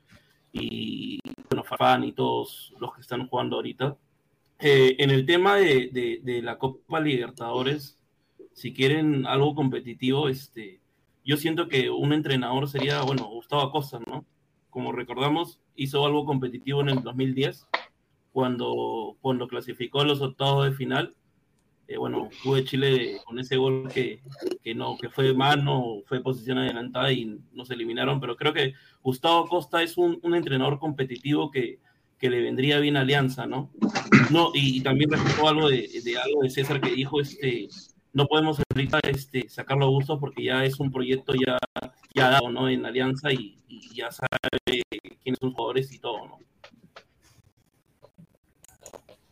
y 0.51 1.20
bueno, 1.49 1.63
Farfán 1.63 2.03
y 2.03 2.11
todos 2.11 2.74
los 2.80 2.95
que 2.95 3.01
están 3.01 3.28
jugando 3.28 3.57
ahorita. 3.57 3.95
Eh, 4.60 4.95
en 4.99 5.10
el 5.12 5.26
tema 5.26 5.56
de, 5.58 5.89
de- 5.91 6.20
de 6.24 6.41
la 6.41 6.58
Copa 6.58 6.99
Libertadores, 6.99 7.99
si 8.53 8.74
quieren 8.74 9.26
algo 9.26 9.53
competitivo, 9.53 10.30
este, 10.30 10.82
yo 11.26 11.38
siento 11.38 11.68
que 11.68 11.89
un 11.89 12.14
entrenador 12.14 12.68
sería, 12.70 13.01
bueno, 13.01 13.26
Gustavo 13.28 13.64
Acosta, 13.64 13.99
¿no? 14.08 14.26
Como 14.70 14.91
recordamos, 14.91 15.60
hizo 15.76 16.06
algo 16.06 16.26
competitivo 16.26 16.82
en 16.82 16.89
el 16.89 17.03
2010, 17.03 17.68
cuando, 18.32 19.18
cuando 19.22 19.47
clasificó 19.47 20.01
a 20.01 20.06
los 20.06 20.22
octavos 20.22 20.66
de 20.70 20.76
final. 20.76 21.16
Eh, 21.88 21.97
bueno, 21.97 22.30
fue 22.43 22.64
Chile 22.64 23.20
con 23.26 23.38
ese 23.39 23.58
gol 23.58 23.89
que, 23.93 24.22
que 24.64 24.74
no, 24.74 24.97
que 24.97 25.10
fue 25.10 25.34
mano, 25.34 26.01
fue 26.08 26.22
posición 26.22 26.58
adelantada 26.58 27.12
y 27.12 27.39
nos 27.53 27.70
eliminaron, 27.72 28.20
pero 28.20 28.36
creo 28.36 28.53
que 28.53 28.74
Gustavo 29.03 29.45
Acosta 29.45 29.84
es 29.84 29.97
un, 29.97 30.20
un 30.24 30.34
entrenador 30.36 30.80
competitivo 30.80 31.51
que, 31.51 31.80
que 32.18 32.30
le 32.30 32.41
vendría 32.41 32.80
bien 32.80 32.97
a 32.97 33.01
Alianza, 33.01 33.45
¿no? 33.45 33.72
No, 34.32 34.51
y, 34.53 34.82
también 34.82 35.11
respecto 35.11 35.47
algo 35.47 35.70
de, 35.70 35.89
de 36.03 36.18
algo 36.18 36.41
de 36.41 36.49
César 36.49 36.82
que 36.82 36.91
dijo, 36.91 37.22
este, 37.22 37.68
no 38.13 38.26
podemos 38.28 38.59
ahorita 38.74 38.99
este, 39.03 39.49
sacarlo 39.49 39.86
a 39.86 39.89
gusto 39.89 40.20
porque 40.20 40.43
ya 40.43 40.63
es 40.63 40.80
un 40.80 40.91
proyecto 40.91 41.34
ya, 41.34 41.57
ya 42.13 42.30
dado, 42.30 42.49
¿no? 42.49 42.70
En 42.70 42.86
Alianza 42.86 43.32
y, 43.32 43.57
y 43.68 43.93
ya 43.93 44.11
sabe 44.11 44.30
quiénes 45.22 45.39
son 45.39 45.49
los 45.49 45.53
jugadores 45.53 45.91
y 45.93 45.99
todo, 45.99 46.26
¿no? 46.28 46.39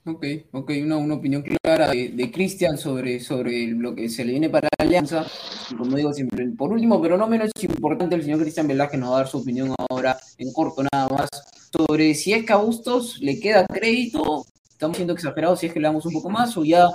Ok, 0.06 0.26
ok, 0.52 0.72
una, 0.84 0.98
una 0.98 1.14
opinión 1.16 1.44
clara 1.44 1.90
de, 1.92 2.10
de 2.10 2.30
Cristian 2.32 2.78
sobre, 2.78 3.22
sobre 3.22 3.68
lo 3.68 3.96
que 3.96 4.10
se 4.10 4.26
le 4.26 4.32
viene 4.32 4.50
para 4.50 4.68
la 4.78 4.86
Alianza. 4.86 5.26
Y 5.72 5.76
como 5.76 5.96
digo 5.96 6.14
siempre, 6.14 6.46
por 6.58 6.74
último, 6.74 7.02
pero 7.02 7.18
no 7.18 7.26
menos 7.28 7.50
importante, 7.62 8.16
el 8.16 8.24
señor 8.24 8.42
Cristian 8.42 8.68
Velázquez 8.68 9.00
nos 9.00 9.12
va 9.12 9.16
a 9.16 9.18
dar 9.20 9.28
su 9.30 9.38
opinión 9.38 9.74
ahora, 9.90 10.18
en 10.38 10.52
corto 10.52 10.84
nada 10.92 11.08
más, 11.08 11.30
sobre 11.72 12.14
si 12.16 12.34
es 12.34 12.46
que 12.46 12.52
a 12.52 12.58
Bustos 12.58 13.18
le 13.22 13.40
queda 13.40 13.66
crédito, 13.66 14.46
estamos 14.70 14.98
siendo 14.98 15.14
exagerados, 15.14 15.62
si 15.62 15.68
es 15.68 15.74
que 15.74 15.80
le 15.80 15.88
damos 15.88 16.06
un 16.06 16.14
poco 16.14 16.30
más, 16.30 16.58
o 16.58 16.66
ya 16.66 16.90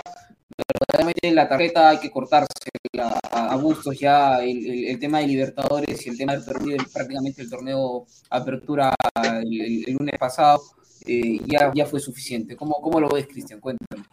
verdaderamente 0.90 1.30
la 1.32 1.48
tarjeta 1.48 1.90
hay 1.90 1.98
que 2.00 2.10
cortársela 2.10 3.18
a, 3.30 3.52
a 3.52 3.56
Bustos, 3.56 3.98
ya 3.98 4.42
el, 4.42 4.86
el- 4.88 4.98
tema 4.98 5.20
de 5.20 5.26
Libertadores 5.28 6.04
y 6.06 6.10
el 6.10 6.18
tema 6.18 6.36
de 6.36 6.42
perdido 6.44 6.76
prácticamente 6.92 7.42
el 7.42 7.50
torneo 7.50 8.06
Apertura 8.30 8.94
el 9.42 9.94
lunes 9.94 10.18
pasado, 10.18 10.60
eh, 11.08 11.40
ya, 11.46 11.72
ya 11.74 11.86
fue 11.86 12.00
suficiente. 12.00 12.56
¿Cómo, 12.56 12.80
cómo 12.80 13.00
lo 13.00 13.08
ves, 13.08 13.26
Cristian? 13.26 13.60
Cuéntame. 13.60 14.04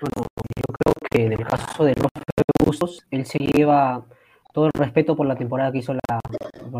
Bueno, 0.00 0.26
yo 0.56 0.74
creo 0.78 0.94
que 1.10 1.26
en 1.26 1.32
el 1.32 1.46
caso 1.46 1.84
del 1.84 1.94
profe 1.94 2.10
Bustos, 2.64 3.04
él 3.10 3.26
se 3.26 3.38
lleva 3.38 4.04
todo 4.52 4.66
el 4.66 4.72
respeto 4.74 5.14
por 5.14 5.26
la 5.26 5.36
temporada 5.36 5.70
que 5.70 5.78
hizo 5.78 5.92
la, 5.92 6.20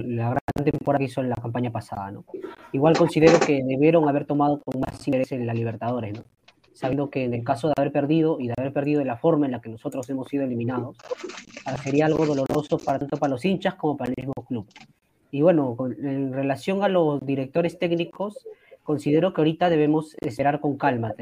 la 0.04 0.30
gran 0.30 0.64
temporada 0.64 0.98
que 0.98 1.04
hizo 1.04 1.20
en 1.20 1.28
la 1.28 1.36
campaña 1.36 1.70
pasada, 1.70 2.10
¿no? 2.10 2.24
Igual 2.72 2.96
considero 2.96 3.38
que 3.38 3.62
debieron 3.64 4.08
haber 4.08 4.24
tomado 4.24 4.60
con 4.64 4.80
más 4.80 5.06
interés 5.06 5.30
en 5.32 5.46
la 5.46 5.54
Libertadores, 5.54 6.14
¿no? 6.14 6.24
sabiendo 6.74 7.08
que 7.08 7.24
en 7.24 7.34
el 7.34 7.44
caso 7.44 7.68
de 7.68 7.74
haber 7.76 7.92
perdido 7.92 8.38
y 8.40 8.48
de 8.48 8.54
haber 8.58 8.72
perdido 8.72 8.98
de 8.98 9.06
la 9.06 9.16
forma 9.16 9.46
en 9.46 9.52
la 9.52 9.60
que 9.60 9.70
nosotros 9.70 10.08
hemos 10.10 10.28
sido 10.28 10.44
eliminados, 10.44 10.96
sería 11.82 12.06
algo 12.06 12.26
doloroso 12.26 12.78
para 12.78 12.98
tanto 12.98 13.16
para 13.16 13.30
los 13.30 13.44
hinchas 13.44 13.76
como 13.76 13.96
para 13.96 14.10
el 14.10 14.16
mismo 14.16 14.34
club. 14.46 14.66
Y 15.30 15.42
bueno, 15.42 15.76
en 16.02 16.32
relación 16.32 16.82
a 16.82 16.88
los 16.88 17.24
directores 17.24 17.78
técnicos, 17.78 18.46
considero 18.84 19.32
que 19.32 19.40
ahorita 19.40 19.68
debemos 19.70 20.14
esperar 20.20 20.60
con 20.60 20.76
calma 20.76 21.14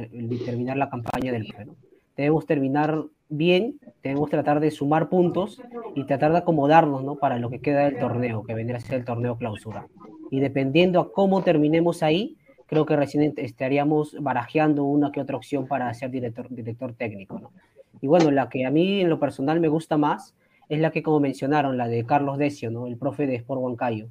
terminar 0.45 0.77
la 0.77 0.91
campaña 0.91 1.33
del 1.33 1.47
club. 1.47 1.75
Debemos 2.17 2.45
terminar 2.45 3.05
bien, 3.31 3.79
debemos 4.03 4.29
tratar 4.29 4.61
de 4.61 4.71
sumar 4.71 5.09
puntos 5.09 5.63
y 5.95 6.05
tratar 6.05 6.33
de 6.33 6.39
acomodarnos 6.39 7.03
¿no? 7.03 7.17
para 7.17 7.39
lo 7.39 7.49
que 7.49 7.61
queda 7.61 7.85
del 7.85 7.99
torneo, 7.99 8.43
que 8.43 8.55
vendría 8.55 8.77
a 8.77 8.81
ser 8.81 8.97
el 8.97 9.05
torneo 9.07 9.39
clausura. 9.39 9.87
Y 10.31 10.41
dependiendo 10.41 11.01
a 11.01 11.13
cómo 11.13 11.43
terminemos 11.43 12.03
ahí, 12.03 12.37
creo 12.67 12.85
que 12.85 12.97
recién 12.97 13.33
estaríamos 13.37 14.17
barajeando 14.21 14.85
una 14.85 15.13
que 15.13 15.21
otra 15.21 15.37
opción 15.37 15.67
para 15.67 15.93
ser 15.95 16.11
director, 16.11 16.49
director 16.51 16.93
técnico. 16.95 17.39
¿no? 17.39 17.53
Y 18.01 18.07
bueno, 18.07 18.31
la 18.31 18.49
que 18.49 18.67
a 18.67 18.71
mí 18.71 19.01
en 19.01 19.09
lo 19.09 19.21
personal 19.21 19.61
me 19.61 19.69
gusta 19.69 19.97
más 19.97 20.35
es 20.69 20.81
la 20.81 20.91
que, 20.91 21.03
como 21.03 21.21
mencionaron, 21.21 21.77
la 21.77 21.89
de 21.89 22.05
Carlos 22.05 22.39
Decio, 22.39 22.71
¿no? 22.71 22.87
el 22.87 22.97
profe 22.97 23.27
de 23.27 23.37
Sport 23.37 23.61
Huancayo, 23.63 24.09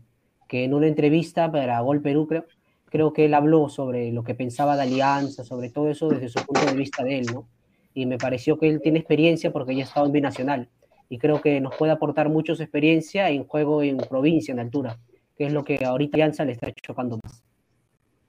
que 0.48 0.64
en 0.64 0.74
una 0.74 0.88
entrevista 0.88 1.52
para 1.52 1.80
Gol 1.82 2.02
Perú, 2.02 2.28
creo, 2.28 2.46
creo 2.92 3.14
que 3.14 3.26
él 3.26 3.34
habló 3.34 3.70
sobre 3.70 4.12
lo 4.12 4.24
que 4.24 4.36
pensaba 4.36 4.76
de 4.76 4.84
Alianza, 4.84 5.46
sobre 5.46 5.70
todo 5.70 5.90
eso 5.90 6.10
desde 6.10 6.28
su 6.28 6.46
punto 6.46 6.66
de 6.66 6.76
vista 6.76 7.04
de 7.04 7.20
él, 7.20 7.26
¿no? 7.34 7.48
Y 7.94 8.06
me 8.06 8.18
pareció 8.18 8.60
que 8.60 8.68
él 8.68 8.82
tiene 8.82 9.00
experiencia 9.00 9.52
porque 9.52 9.76
ya 9.76 9.84
ha 9.84 9.88
estado 9.88 10.06
en 10.06 10.12
Binacional 10.12 10.70
y 11.10 11.18
creo 11.18 11.42
que 11.42 11.60
nos 11.62 11.76
puede 11.76 11.94
aportar 11.94 12.30
mucho 12.30 12.54
su 12.54 12.64
experiencia 12.64 13.30
en 13.30 13.46
juego 13.46 13.82
en 13.82 13.98
provincia, 13.98 14.52
en 14.52 14.60
altura, 14.60 15.00
que 15.38 15.46
es 15.46 15.54
lo 15.54 15.64
que 15.64 15.84
ahorita 15.84 16.18
Alianza 16.18 16.44
le 16.44 16.52
está 16.52 16.72
chocando 16.74 17.18
más. 17.24 17.44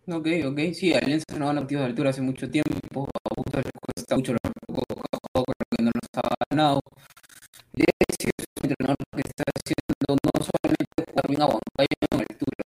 Ok, 0.08 0.28
ok, 0.46 0.58
sí, 0.72 0.94
Alianza 0.94 1.36
no 1.38 1.50
han 1.50 1.58
obtenido 1.58 1.82
de 1.82 1.90
altura 1.90 2.10
hace 2.10 2.22
mucho 2.22 2.48
tiempo, 2.48 3.08
a 3.14 3.28
Augusto 3.30 3.58
les 3.58 3.72
cuesta 3.72 4.16
mucho 4.16 4.32
los 4.32 4.40
que 5.76 5.82
no 5.82 5.90
nos 5.94 6.24
ha 6.24 6.34
ganado. 6.50 6.80
Y 7.74 7.82
es 7.82 8.16
un 8.62 8.70
entrenador 8.70 8.96
que 9.14 9.22
está 9.26 9.44
haciendo 9.46 10.18
no 10.24 10.44
solamente 10.44 11.04
jugar 11.08 11.26
bien 11.28 11.42
a 11.42 11.46
en 12.12 12.20
altura, 12.20 12.61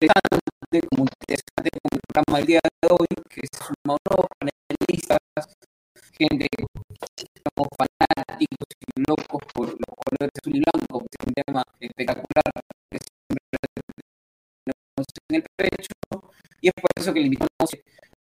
interesante, 0.00 0.80
como 0.90 1.04
como 1.04 1.90
el 1.92 2.00
programa 2.06 2.38
del 2.38 2.46
día 2.46 2.60
de 2.62 2.88
hoy, 2.90 3.06
que 3.28 3.40
se 3.50 3.58
suma 3.58 3.94
a 3.94 3.98
nuevos 4.06 4.26
panelistas, 4.38 5.18
gente 6.12 6.46
somos 7.56 7.68
fanáticos 7.76 8.68
y 8.78 9.02
locos 9.08 9.42
por 9.54 9.66
los 9.68 9.92
colores 9.96 10.30
azul 10.38 10.56
y 10.56 10.60
blanco, 10.60 11.00
que 11.00 11.16
es 11.18 11.26
un 11.26 11.34
tema 11.34 11.62
espectacular 11.80 12.42
siempre 12.90 13.44
en 15.30 15.36
el 15.36 15.44
pecho, 15.56 15.94
y 16.60 16.68
es 16.68 16.74
por 16.74 16.90
eso 16.96 17.12
que 17.12 17.20
le 17.20 17.26
invitamos 17.26 17.70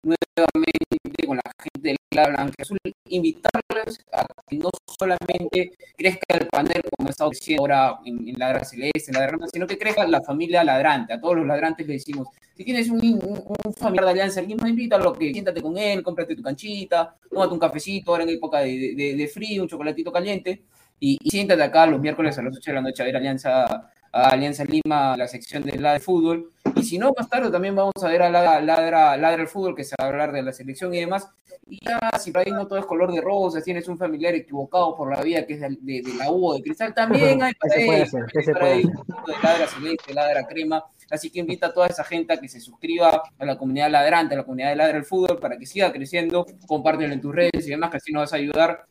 nuevamente 0.02 1.26
con 1.26 1.36
la 1.36 1.52
gente 1.60 1.88
del 1.88 1.96
Club 2.24 2.36
Blanca 2.36 2.62
Azul, 2.62 2.78
invitarles 3.08 3.98
a 4.12 4.26
que 4.48 4.56
no 4.56 4.70
solamente 4.98 5.72
crezca 5.96 6.36
el 6.38 6.46
panel 6.46 6.80
como 6.96 7.10
está 7.10 7.28
diciendo 7.28 7.62
ahora 7.62 7.98
en, 8.04 8.28
en 8.28 8.38
Ladra 8.38 8.64
Celeste, 8.64 9.08
en 9.08 9.14
la 9.14 9.20
Ladrante, 9.20 9.46
sino 9.52 9.66
que 9.66 9.78
crezca 9.78 10.06
la 10.06 10.22
familia 10.22 10.64
ladrante. 10.64 11.12
A 11.12 11.20
todos 11.20 11.36
los 11.36 11.46
ladrantes 11.46 11.86
le 11.86 11.94
decimos, 11.94 12.28
si 12.56 12.64
tienes 12.64 12.88
un, 12.88 13.00
un, 13.00 13.74
familiar 13.74 14.06
de 14.06 14.10
Alianza 14.12 14.40
Lima, 14.40 14.68
invítalo, 14.68 15.12
que 15.12 15.30
siéntate 15.32 15.60
con 15.60 15.76
él, 15.76 16.02
cómprate 16.02 16.34
tu 16.34 16.42
canchita, 16.42 17.14
tómate 17.30 17.52
un 17.52 17.58
cafecito 17.58 18.12
ahora 18.12 18.24
en 18.24 18.30
época 18.30 18.60
de, 18.60 19.30
frío, 19.32 19.62
un 19.62 19.68
chocolatito 19.68 20.10
caliente, 20.10 20.62
y, 20.98 21.18
y, 21.22 21.30
siéntate 21.30 21.62
acá 21.62 21.86
los 21.86 22.00
miércoles 22.00 22.38
a 22.38 22.42
las 22.42 22.56
8 22.56 22.70
de 22.70 22.74
la 22.74 22.80
noche 22.80 23.02
a 23.02 23.06
ver 23.06 23.16
Alianza, 23.16 23.90
a 24.12 24.28
Alianza 24.30 24.64
Lima, 24.64 25.14
la 25.16 25.28
sección 25.28 25.62
de 25.62 25.78
la 25.78 25.92
de 25.92 26.00
fútbol. 26.00 26.50
Y 26.74 26.82
si 26.82 26.98
no, 26.98 27.12
más 27.16 27.28
tarde 27.28 27.50
también 27.50 27.76
vamos 27.76 27.92
a 28.02 28.08
ver 28.08 28.22
a 28.22 28.30
Ladra, 28.30 28.60
Ladra, 28.62 29.16
Ladra 29.16 29.42
el 29.42 29.48
Fútbol, 29.48 29.74
que 29.74 29.84
se 29.84 29.94
va 30.00 30.06
a 30.06 30.08
hablar 30.08 30.32
de 30.32 30.42
la 30.42 30.52
selección 30.52 30.94
y 30.94 31.00
demás. 31.00 31.28
Y 31.68 31.84
ya, 31.84 31.98
si 32.18 32.30
por 32.30 32.46
ahí 32.46 32.52
no 32.52 32.66
todo 32.68 32.78
es 32.78 32.86
color 32.86 33.12
de 33.12 33.20
rosa, 33.20 33.60
tienes 33.60 33.88
un 33.88 33.98
familiar 33.98 34.32
equivocado 34.34 34.96
por 34.96 35.14
la 35.14 35.20
vida 35.20 35.44
que 35.44 35.54
es 35.54 35.60
de, 35.60 35.76
de, 35.80 36.02
de 36.02 36.14
la 36.14 36.30
U 36.30 36.54
de 36.54 36.62
cristal, 36.62 36.94
también 36.94 37.42
hay 37.42 37.52
para 37.60 37.74
ahí, 37.74 37.90
hay 37.90 38.52
para 38.52 38.66
ahí 38.66 38.84
un 38.84 38.92
poquito 38.92 39.22
de 39.26 39.32
Ladra 39.42 39.66
Celeste, 39.66 40.14
Ladra 40.14 40.46
Crema. 40.46 40.84
Así 41.10 41.30
que 41.30 41.40
invita 41.40 41.68
a 41.68 41.72
toda 41.72 41.88
esa 41.88 42.04
gente 42.04 42.32
a 42.32 42.40
que 42.40 42.48
se 42.48 42.60
suscriba 42.60 43.22
a 43.38 43.44
la 43.44 43.58
comunidad 43.58 43.90
ladrante, 43.90 44.34
a 44.34 44.38
la 44.38 44.44
comunidad 44.44 44.70
de 44.70 44.76
Ladra 44.76 44.98
el 44.98 45.04
Fútbol, 45.04 45.38
para 45.40 45.58
que 45.58 45.66
siga 45.66 45.92
creciendo. 45.92 46.46
Compártelo 46.66 47.12
en 47.12 47.20
tus 47.20 47.34
redes 47.34 47.66
y 47.66 47.70
demás, 47.70 47.90
que 47.90 47.96
así 47.96 48.12
nos 48.12 48.22
vas 48.22 48.32
a 48.32 48.36
ayudar 48.36 48.86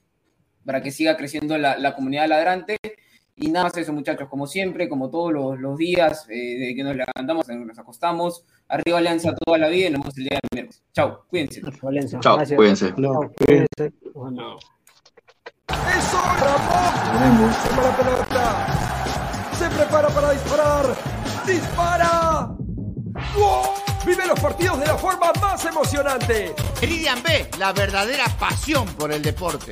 para 0.65 0.82
que 0.82 0.91
siga 0.91 1.15
creciendo 1.15 1.57
la, 1.57 1.78
la 1.78 1.95
comunidad 1.95 2.28
ladrante. 2.28 2.78
Y 3.38 3.51
nada 3.51 3.65
más 3.65 3.78
eso, 3.78 3.91
muchachos, 3.91 4.30
como 4.30 4.47
siempre, 4.47 4.88
como 4.88 5.09
todos 5.09 5.34
los, 5.34 5.59
los 5.59 5.78
días, 5.78 6.26
eh, 6.30 6.73
que 6.73 6.84
nos 6.84 6.95
levantamos, 6.95 7.47
nos 7.49 7.78
acostamos, 7.78 8.45
arriba 8.70 8.97
Alianza 8.97 9.36
toda 9.36 9.57
la 9.57 9.68
vida 9.68 9.88
y 9.88 9.91
nos 9.91 10.01
vemos 10.01 10.18
el 10.18 10.24
día 10.24 10.39
de 10.41 10.49
miércoles. 10.55 10.84
Chao, 10.93 11.26
cuídense. 11.30 11.61
Chao, 11.61 12.38
cuídense. 12.55 12.93
Chao, 12.95 13.32
cuídense. 13.45 13.93
Bueno. 14.13 14.57
¡Eso, 15.68 16.22
Ramón! 16.39 17.53
¡Se 17.53 17.76
la 17.76 17.97
pelota! 17.97 19.51
¡Se 19.57 19.70
prepara 19.70 20.07
para 20.09 20.32
disparar! 20.32 20.86
¡Dispara! 21.45 22.55
¡Wow! 23.36 23.86
Vive 24.05 24.28
los 24.28 24.39
partidos 24.39 24.80
de 24.80 24.86
la 24.86 24.97
forma 24.97 25.32
más 25.41 25.66
emocionante. 25.66 26.53
Meridian 26.82 27.24
B, 27.24 27.49
la 27.57 27.74
verdadera 27.74 28.26
pasión 28.39 28.86
por 28.95 29.11
el 29.11 29.22
deporte. 29.22 29.72